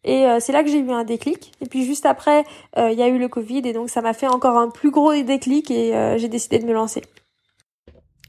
Et 0.05 0.25
euh, 0.27 0.39
c'est 0.41 0.53
là 0.53 0.63
que 0.63 0.71
j'ai 0.71 0.79
eu 0.79 0.91
un 0.91 1.05
déclic. 1.05 1.53
Et 1.61 1.67
puis 1.67 1.85
juste 1.85 2.07
après, 2.07 2.45
euh, 2.79 2.91
il 2.91 2.99
y 2.99 3.03
a 3.03 3.09
eu 3.09 3.19
le 3.19 3.29
Covid 3.29 3.63
et 3.65 3.73
donc 3.73 3.91
ça 3.91 4.01
m'a 4.01 4.15
fait 4.15 4.27
encore 4.27 4.57
un 4.57 4.71
plus 4.71 4.91
gros 4.91 5.13
déclic 5.23 5.71
et 5.71 5.95
euh, 5.95 6.17
j'ai 6.19 6.29
décidé 6.29 6.59
de 6.59 6.67
me 6.67 6.73
lancer. 6.73 7.03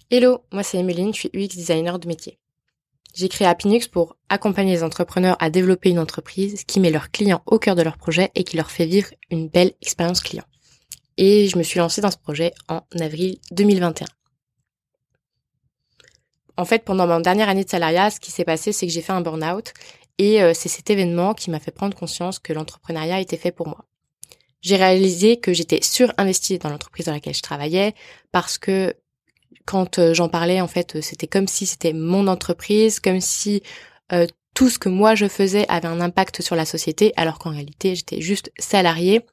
Hello, 0.09 0.39
moi 0.51 0.63
c'est 0.63 0.77
Emeline, 0.77 1.13
je 1.13 1.19
suis 1.19 1.29
UX 1.33 1.55
designer 1.55 1.97
de 1.97 2.07
métier. 2.07 2.37
J'ai 3.13 3.29
créé 3.29 3.47
Appinux 3.47 3.87
pour 3.87 4.15
accompagner 4.29 4.73
les 4.73 4.83
entrepreneurs 4.83 5.37
à 5.39 5.49
développer 5.49 5.89
une 5.89 5.99
entreprise 5.99 6.63
qui 6.65 6.79
met 6.79 6.91
leurs 6.91 7.11
clients 7.11 7.41
au 7.45 7.59
cœur 7.59 7.75
de 7.75 7.81
leur 7.81 7.97
projet 7.97 8.31
et 8.35 8.43
qui 8.43 8.57
leur 8.57 8.71
fait 8.71 8.85
vivre 8.85 9.09
une 9.29 9.47
belle 9.47 9.73
expérience 9.81 10.21
client. 10.21 10.45
Et 11.17 11.47
je 11.47 11.57
me 11.57 11.63
suis 11.63 11.79
lancée 11.79 12.01
dans 12.01 12.11
ce 12.11 12.17
projet 12.17 12.53
en 12.69 12.81
avril 12.99 13.37
2021. 13.51 14.07
En 16.57 16.65
fait, 16.65 16.83
pendant 16.83 17.07
ma 17.07 17.19
dernière 17.19 17.49
année 17.49 17.63
de 17.63 17.69
salariat, 17.69 18.09
ce 18.09 18.19
qui 18.19 18.31
s'est 18.31 18.45
passé, 18.45 18.71
c'est 18.71 18.85
que 18.85 18.93
j'ai 18.93 19.01
fait 19.01 19.13
un 19.13 19.21
burn-out 19.21 19.73
et 20.21 20.39
euh, 20.43 20.53
c'est 20.53 20.69
cet 20.69 20.91
événement 20.91 21.33
qui 21.33 21.49
m'a 21.49 21.59
fait 21.59 21.71
prendre 21.71 21.97
conscience 21.97 22.37
que 22.37 22.53
l'entrepreneuriat 22.53 23.19
était 23.21 23.37
fait 23.37 23.51
pour 23.51 23.67
moi. 23.67 23.85
J'ai 24.61 24.75
réalisé 24.75 25.37
que 25.37 25.51
j'étais 25.51 25.81
surinvestie 25.81 26.59
dans 26.59 26.69
l'entreprise 26.69 27.07
dans 27.07 27.11
laquelle 27.11 27.33
je 27.33 27.41
travaillais 27.41 27.95
parce 28.31 28.59
que 28.59 28.93
quand 29.65 29.97
euh, 29.97 30.13
j'en 30.13 30.29
parlais, 30.29 30.61
en 30.61 30.67
fait, 30.67 31.01
c'était 31.01 31.25
comme 31.25 31.47
si 31.47 31.65
c'était 31.65 31.93
mon 31.93 32.27
entreprise, 32.27 32.99
comme 32.99 33.19
si 33.19 33.63
euh, 34.13 34.27
tout 34.53 34.69
ce 34.69 34.77
que 34.77 34.89
moi 34.89 35.15
je 35.15 35.27
faisais 35.27 35.67
avait 35.69 35.87
un 35.87 35.99
impact 35.99 36.43
sur 36.43 36.55
la 36.55 36.65
société, 36.65 37.13
alors 37.17 37.39
qu'en 37.39 37.49
réalité 37.49 37.95
j'étais 37.95 38.21
juste 38.21 38.51
salariée 38.59 39.25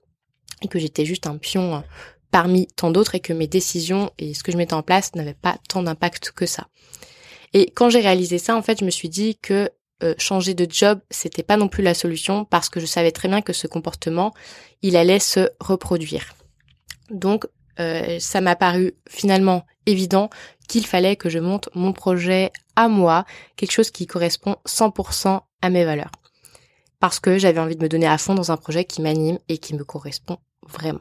et 0.62 0.68
que 0.68 0.78
j'étais 0.78 1.04
juste 1.04 1.26
un 1.26 1.36
pion 1.36 1.84
parmi 2.30 2.66
tant 2.66 2.90
d'autres 2.90 3.14
et 3.14 3.20
que 3.20 3.34
mes 3.34 3.46
décisions 3.46 4.10
et 4.18 4.32
ce 4.32 4.42
que 4.42 4.52
je 4.52 4.56
mettais 4.56 4.72
en 4.72 4.82
place 4.82 5.14
n'avaient 5.14 5.34
pas 5.34 5.58
tant 5.68 5.82
d'impact 5.82 6.30
que 6.30 6.46
ça. 6.46 6.68
Et 7.52 7.70
quand 7.70 7.90
j'ai 7.90 8.00
réalisé 8.00 8.38
ça, 8.38 8.56
en 8.56 8.62
fait, 8.62 8.80
je 8.80 8.86
me 8.86 8.90
suis 8.90 9.10
dit 9.10 9.36
que 9.36 9.70
euh, 10.02 10.14
changer 10.18 10.54
de 10.54 10.66
job, 10.70 11.00
c'était 11.10 11.42
pas 11.42 11.56
non 11.56 11.68
plus 11.68 11.82
la 11.82 11.94
solution 11.94 12.44
parce 12.44 12.68
que 12.68 12.80
je 12.80 12.86
savais 12.86 13.10
très 13.10 13.28
bien 13.28 13.42
que 13.42 13.52
ce 13.52 13.66
comportement, 13.66 14.32
il 14.82 14.96
allait 14.96 15.18
se 15.18 15.50
reproduire. 15.60 16.34
Donc, 17.10 17.46
euh, 17.80 18.18
ça 18.20 18.40
m'a 18.40 18.56
paru 18.56 18.94
finalement 19.08 19.64
évident 19.86 20.30
qu'il 20.68 20.86
fallait 20.86 21.16
que 21.16 21.28
je 21.28 21.38
monte 21.38 21.68
mon 21.74 21.92
projet 21.92 22.52
à 22.76 22.88
moi, 22.88 23.24
quelque 23.56 23.72
chose 23.72 23.90
qui 23.90 24.06
correspond 24.06 24.56
100% 24.66 25.40
à 25.62 25.70
mes 25.70 25.84
valeurs. 25.84 26.12
Parce 27.00 27.20
que 27.20 27.38
j'avais 27.38 27.60
envie 27.60 27.76
de 27.76 27.82
me 27.82 27.88
donner 27.88 28.06
à 28.06 28.18
fond 28.18 28.34
dans 28.34 28.52
un 28.52 28.56
projet 28.56 28.84
qui 28.84 29.02
m'anime 29.02 29.38
et 29.48 29.58
qui 29.58 29.74
me 29.74 29.84
correspond 29.84 30.38
vraiment. 30.68 31.00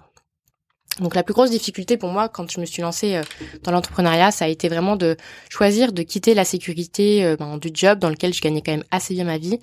Donc 0.99 1.15
la 1.15 1.23
plus 1.23 1.33
grosse 1.33 1.51
difficulté 1.51 1.97
pour 1.97 2.09
moi 2.09 2.27
quand 2.29 2.51
je 2.51 2.59
me 2.59 2.65
suis 2.65 2.81
lancée 2.81 3.15
euh, 3.15 3.23
dans 3.63 3.71
l'entrepreneuriat, 3.71 4.31
ça 4.31 4.45
a 4.45 4.47
été 4.47 4.67
vraiment 4.67 4.95
de 4.95 5.15
choisir 5.49 5.91
de 5.91 6.03
quitter 6.03 6.33
la 6.33 6.45
sécurité 6.45 7.23
euh, 7.23 7.35
ben, 7.35 7.57
du 7.57 7.69
job 7.73 7.99
dans 7.99 8.09
lequel 8.09 8.33
je 8.33 8.41
gagnais 8.41 8.61
quand 8.61 8.71
même 8.71 8.85
assez 8.91 9.13
bien 9.13 9.25
ma 9.25 9.37
vie 9.37 9.59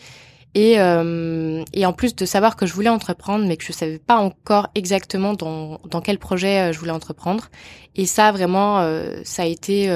Et, 0.55 0.79
euh, 0.79 1.65
et 1.73 1.85
en 1.85 1.93
plus 1.93 2.15
de 2.15 2.25
savoir 2.27 2.55
que 2.55 2.65
je 2.65 2.73
voulais 2.73 2.89
entreprendre, 2.89 3.45
mais 3.45 3.57
que 3.57 3.65
je 3.65 3.73
savais 3.73 3.99
pas 3.99 4.19
encore 4.19 4.69
exactement 4.77 5.35
dans, 5.35 5.81
dans 5.91 6.01
quel 6.01 6.19
projet 6.19 6.61
euh, 6.61 6.73
je 6.73 6.79
voulais 6.79 6.93
entreprendre. 6.93 7.51
Et 7.97 8.07
ça, 8.07 8.31
vraiment, 8.31 8.79
euh, 8.79 9.21
ça 9.25 9.43
a 9.43 9.47
été 9.47 9.91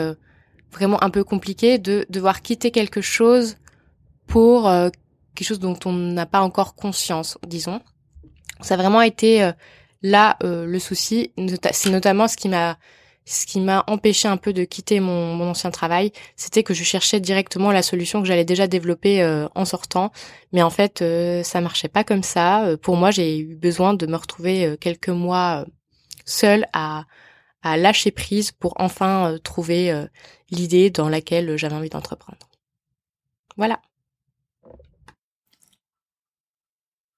vraiment 0.72 1.03
un 1.03 1.11
peu 1.11 1.22
compliqué 1.24 1.78
de 1.78 2.05
devoir 2.11 2.43
quitter 2.43 2.72
quelque 2.72 3.01
chose 3.01 3.57
pour 4.26 4.68
quelque 5.34 5.47
chose 5.47 5.61
dont 5.61 5.78
on 5.84 5.93
n'a 5.93 6.26
pas 6.26 6.41
encore 6.41 6.74
conscience, 6.74 7.39
disons. 7.47 7.80
Ça 8.61 8.74
a 8.74 8.76
vraiment 8.76 9.03
été 9.03 9.53
là 10.03 10.36
le 10.42 10.78
souci. 10.78 11.32
C'est 11.72 11.90
notamment 11.90 12.28
ce 12.28 12.36
qui 12.36 12.49
m'a 12.49 12.78
ce 13.28 13.46
qui 13.46 13.61
m'a 13.61 13.84
empêché 13.86 14.26
un 14.26 14.38
peu 14.38 14.53
de 14.53 14.64
quitter 14.64 15.01
mon, 15.01 15.34
mon 15.34 15.51
ancien 15.51 15.70
travail, 15.70 16.12
c'était 16.34 16.62
que 16.62 16.72
je 16.72 16.82
cherchais 16.82 17.20
directement 17.20 17.70
la 17.70 17.82
solution 17.82 18.22
que 18.22 18.26
j'allais 18.26 18.44
déjà 18.46 18.66
développer 18.66 19.22
euh, 19.22 19.46
en 19.55 19.66
sortant, 19.66 20.12
mais 20.53 20.62
en 20.62 20.70
fait 20.70 21.03
euh, 21.03 21.42
ça 21.42 21.61
marchait 21.61 21.88
pas 21.88 22.05
comme 22.05 22.22
ça. 22.22 22.64
Euh, 22.64 22.76
pour 22.78 22.96
moi, 22.96 23.11
j'ai 23.11 23.38
eu 23.38 23.55
besoin 23.55 23.92
de 23.94 24.07
me 24.07 24.16
retrouver 24.16 24.76
quelques 24.80 25.11
mois 25.11 25.66
seule 26.24 26.66
à 26.72 27.05
à 27.62 27.76
lâcher 27.76 28.12
prise 28.12 28.53
pour 28.53 28.74
enfin 28.76 29.36
trouver 29.42 29.92
l'idée 30.51 30.90
dans 30.90 31.09
laquelle 31.09 31.57
j'avais 31.57 31.74
envie 31.74 31.88
d'entreprendre. 31.90 32.38
Voilà. 33.57 33.80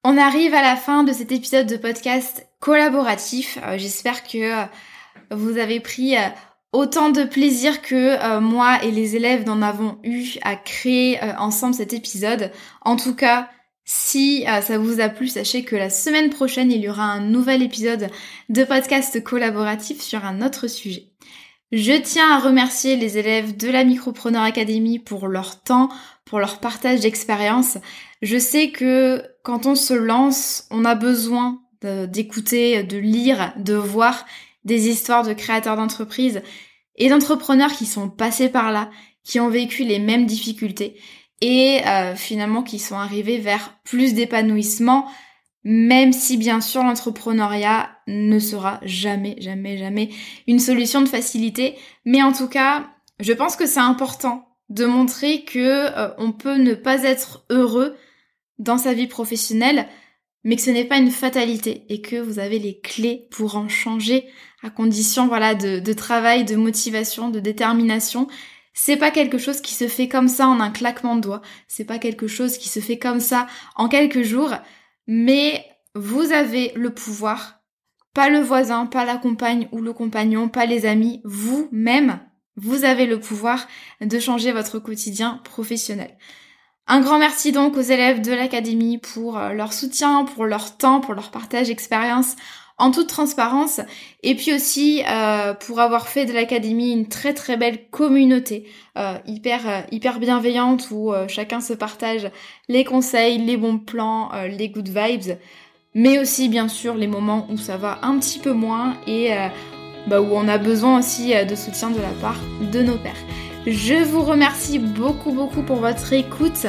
On 0.03 0.17
arrive 0.17 0.55
à 0.55 0.63
la 0.63 0.77
fin 0.77 1.05
de 1.05 1.13
cet 1.13 1.31
épisode 1.31 1.67
de 1.67 1.77
podcast 1.77 2.49
collaboratif. 2.59 3.59
J'espère 3.77 4.25
que 4.25 4.65
vous 5.31 5.59
avez 5.59 5.79
pris 5.79 6.17
euh, 6.17 6.23
autant 6.73 7.11
de 7.11 7.25
plaisir 7.25 7.83
que 7.83 7.95
euh, 8.19 8.41
moi 8.41 8.83
et 8.83 8.93
les 8.93 9.17
élèves 9.17 9.45
n'en 9.45 9.61
avons 9.61 9.99
eu 10.03 10.39
à 10.41 10.57
créer 10.57 11.23
euh, 11.23 11.35
ensemble 11.37 11.75
cet 11.75 11.93
épisode. 11.93 12.51
En 12.81 12.97
tout 12.97 13.15
cas, 13.15 13.51
si 13.85 14.45
ça 14.63 14.79
vous 14.79 15.01
a 15.01 15.09
plu, 15.09 15.27
sachez 15.27 15.65
que 15.65 15.75
la 15.75 15.91
semaine 15.91 16.31
prochaine, 16.31 16.71
il 16.71 16.81
y 16.81 16.89
aura 16.89 17.03
un 17.03 17.21
nouvel 17.21 17.61
épisode 17.61 18.09
de 18.49 18.65
podcast 18.65 19.23
collaboratif 19.23 20.01
sur 20.01 20.25
un 20.25 20.43
autre 20.43 20.69
sujet. 20.69 21.11
Je 21.73 21.93
tiens 21.93 22.37
à 22.37 22.41
remercier 22.41 22.97
les 22.97 23.19
élèves 23.19 23.57
de 23.57 23.69
la 23.69 23.85
Micropreneur 23.85 24.43
Academy 24.43 24.99
pour 24.99 25.29
leur 25.29 25.63
temps, 25.63 25.89
pour 26.31 26.39
leur 26.39 26.61
partage 26.61 27.01
d'expérience. 27.01 27.77
Je 28.23 28.39
sais 28.39 28.71
que 28.71 29.23
quand 29.43 29.67
on 29.67 29.75
se 29.75 29.93
lance, 29.93 30.69
on 30.71 30.85
a 30.85 30.95
besoin 30.95 31.61
d'écouter, 31.83 32.85
de 32.85 32.99
lire, 32.99 33.53
de 33.57 33.75
voir 33.75 34.25
des 34.65 34.89
histoires 34.89 35.27
de 35.27 35.33
créateurs 35.33 35.77
d'entreprises 35.77 36.41
et 36.95 37.09
d'entrepreneurs 37.09 37.73
qui 37.73 37.85
sont 37.85 38.09
passés 38.09 38.49
par 38.49 38.71
là, 38.71 38.91
qui 39.25 39.41
ont 39.41 39.49
vécu 39.49 39.83
les 39.83 39.99
mêmes 39.99 40.27
difficultés 40.27 41.01
et 41.41 41.81
euh, 41.87 42.15
finalement 42.15 42.63
qui 42.63 42.79
sont 42.79 42.97
arrivés 42.97 43.39
vers 43.39 43.81
plus 43.83 44.15
d'épanouissement, 44.15 45.11
même 45.65 46.13
si 46.13 46.37
bien 46.37 46.61
sûr 46.61 46.85
l'entrepreneuriat 46.85 47.91
ne 48.07 48.39
sera 48.39 48.79
jamais, 48.83 49.37
jamais, 49.41 49.79
jamais 49.79 50.11
une 50.47 50.61
solution 50.61 51.01
de 51.01 51.09
facilité. 51.09 51.77
Mais 52.05 52.23
en 52.23 52.33
tout 52.33 52.49
cas, 52.49 52.87
je 53.19 53.33
pense 53.33 53.57
que 53.57 53.67
c'est 53.67 53.81
important 53.81 54.50
de 54.71 54.87
montrer 54.87 55.45
que 55.45 55.59
euh, 55.59 56.15
on 56.17 56.33
peut 56.33 56.57
ne 56.57 56.75
pas 56.75 57.03
être 57.03 57.45
heureux 57.51 57.97
dans 58.59 58.79
sa 58.79 58.95
vie 58.95 59.09
professionnelle, 59.09 59.89
mais 60.45 60.57
que 60.57 60.63
ce 60.63 60.71
n'est 60.71 60.85
pas 60.85 60.99
une 60.99 61.11
fatalité 61.11 61.85
et 61.89 62.01
que 62.01 62.17
vous 62.17 62.39
avez 62.39 62.59
les 62.59 62.81
clés 62.81 63.29
pour 63.31 63.57
en 63.57 63.69
changer 63.69 64.27
à 64.63 64.71
condition 64.71 65.27
voilà 65.27 65.55
de, 65.55 65.93
travail, 65.93 66.45
de 66.45 66.57
motivation, 66.57 67.31
de 67.31 67.41
détermination. 67.41 68.29
C'est 68.73 68.97
pas 68.97 69.11
quelque 69.11 69.39
chose 69.39 69.61
qui 69.61 69.75
se 69.75 69.89
fait 69.89 70.09
comme 70.09 70.29
ça 70.29 70.47
en 70.47 70.61
un 70.61 70.71
claquement 70.71 71.17
de 71.17 71.21
doigts. 71.21 71.43
C'est 71.67 71.85
pas 71.85 71.99
quelque 71.99 72.29
chose 72.29 72.57
qui 72.57 72.69
se 72.69 72.81
fait 72.81 72.99
comme 72.99 73.21
ça 73.21 73.47
en 73.77 73.89
quelques 73.89 74.23
jours. 74.23 74.55
Mais 75.07 75.65
vous 75.95 76.33
avez 76.33 76.73
le 76.77 76.91
pouvoir. 76.91 77.61
Pas 78.15 78.29
le 78.29 78.41
voisin, 78.41 78.87
pas 78.87 79.05
la 79.05 79.17
compagne 79.17 79.69
ou 79.73 79.81
le 79.81 79.93
compagnon, 79.93 80.49
pas 80.49 80.67
les 80.67 80.87
amis. 80.87 81.21
Vous-même, 81.25 82.21
vous 82.61 82.85
avez 82.85 83.07
le 83.07 83.19
pouvoir 83.19 83.67
de 84.01 84.19
changer 84.19 84.53
votre 84.53 84.79
quotidien 84.79 85.41
professionnel. 85.45 86.17
Un 86.87 87.01
grand 87.01 87.19
merci 87.19 87.53
donc 87.53 87.77
aux 87.77 87.83
élèves 87.83 88.21
de 88.21 88.33
l'Académie 88.33 88.99
pour 88.99 89.39
euh, 89.39 89.53
leur 89.53 89.73
soutien, 89.73 90.25
pour 90.25 90.45
leur 90.45 90.77
temps, 90.77 91.01
pour 91.01 91.15
leur 91.15 91.31
partage 91.31 91.69
d'expérience 91.69 92.35
en 92.79 92.91
toute 92.91 93.09
transparence 93.09 93.81
et 94.23 94.35
puis 94.35 94.53
aussi 94.55 95.05
euh, 95.09 95.55
pour 95.55 95.81
avoir 95.81 96.09
fait 96.09 96.25
de 96.25 96.33
l'académie 96.33 96.93
une 96.93 97.09
très 97.09 97.35
très 97.35 97.59
belle 97.59 97.89
communauté 97.91 98.67
euh, 98.97 99.19
hyper 99.27 99.85
hyper 99.93 100.19
bienveillante 100.19 100.89
où 100.91 101.13
chacun 101.29 101.61
se 101.61 101.75
partage 101.75 102.31
les 102.69 102.85
conseils, 102.85 103.37
les 103.37 103.59
bons 103.59 103.79
plans, 103.79 104.31
les 104.49 104.71
good 104.71 104.89
vibes, 104.89 105.37
mais 105.95 106.19
aussi 106.19 106.49
bien 106.49 106.69
sûr 106.69 106.95
les 106.95 107.07
moments 107.07 107.47
où 107.51 107.59
ça 107.59 107.77
va 107.77 107.99
un 108.01 108.19
petit 108.19 108.39
peu 108.39 108.53
moins 108.53 108.97
et 109.07 109.31
bah, 110.07 110.21
où 110.21 110.29
on 110.33 110.49
a 110.49 110.59
besoin 110.59 110.99
aussi 110.99 111.33
de 111.45 111.55
soutien 111.55 111.91
de 111.91 112.01
la 112.01 112.13
part 112.21 112.39
de 112.73 112.81
nos 112.83 112.97
pères. 112.97 113.13
Je 113.67 114.03
vous 114.03 114.23
remercie 114.23 114.79
beaucoup 114.79 115.33
beaucoup 115.33 115.63
pour 115.63 115.77
votre 115.77 116.13
écoute 116.13 116.67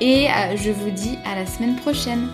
et 0.00 0.26
je 0.56 0.70
vous 0.70 0.90
dis 0.90 1.18
à 1.24 1.34
la 1.34 1.46
semaine 1.46 1.76
prochaine. 1.76 2.28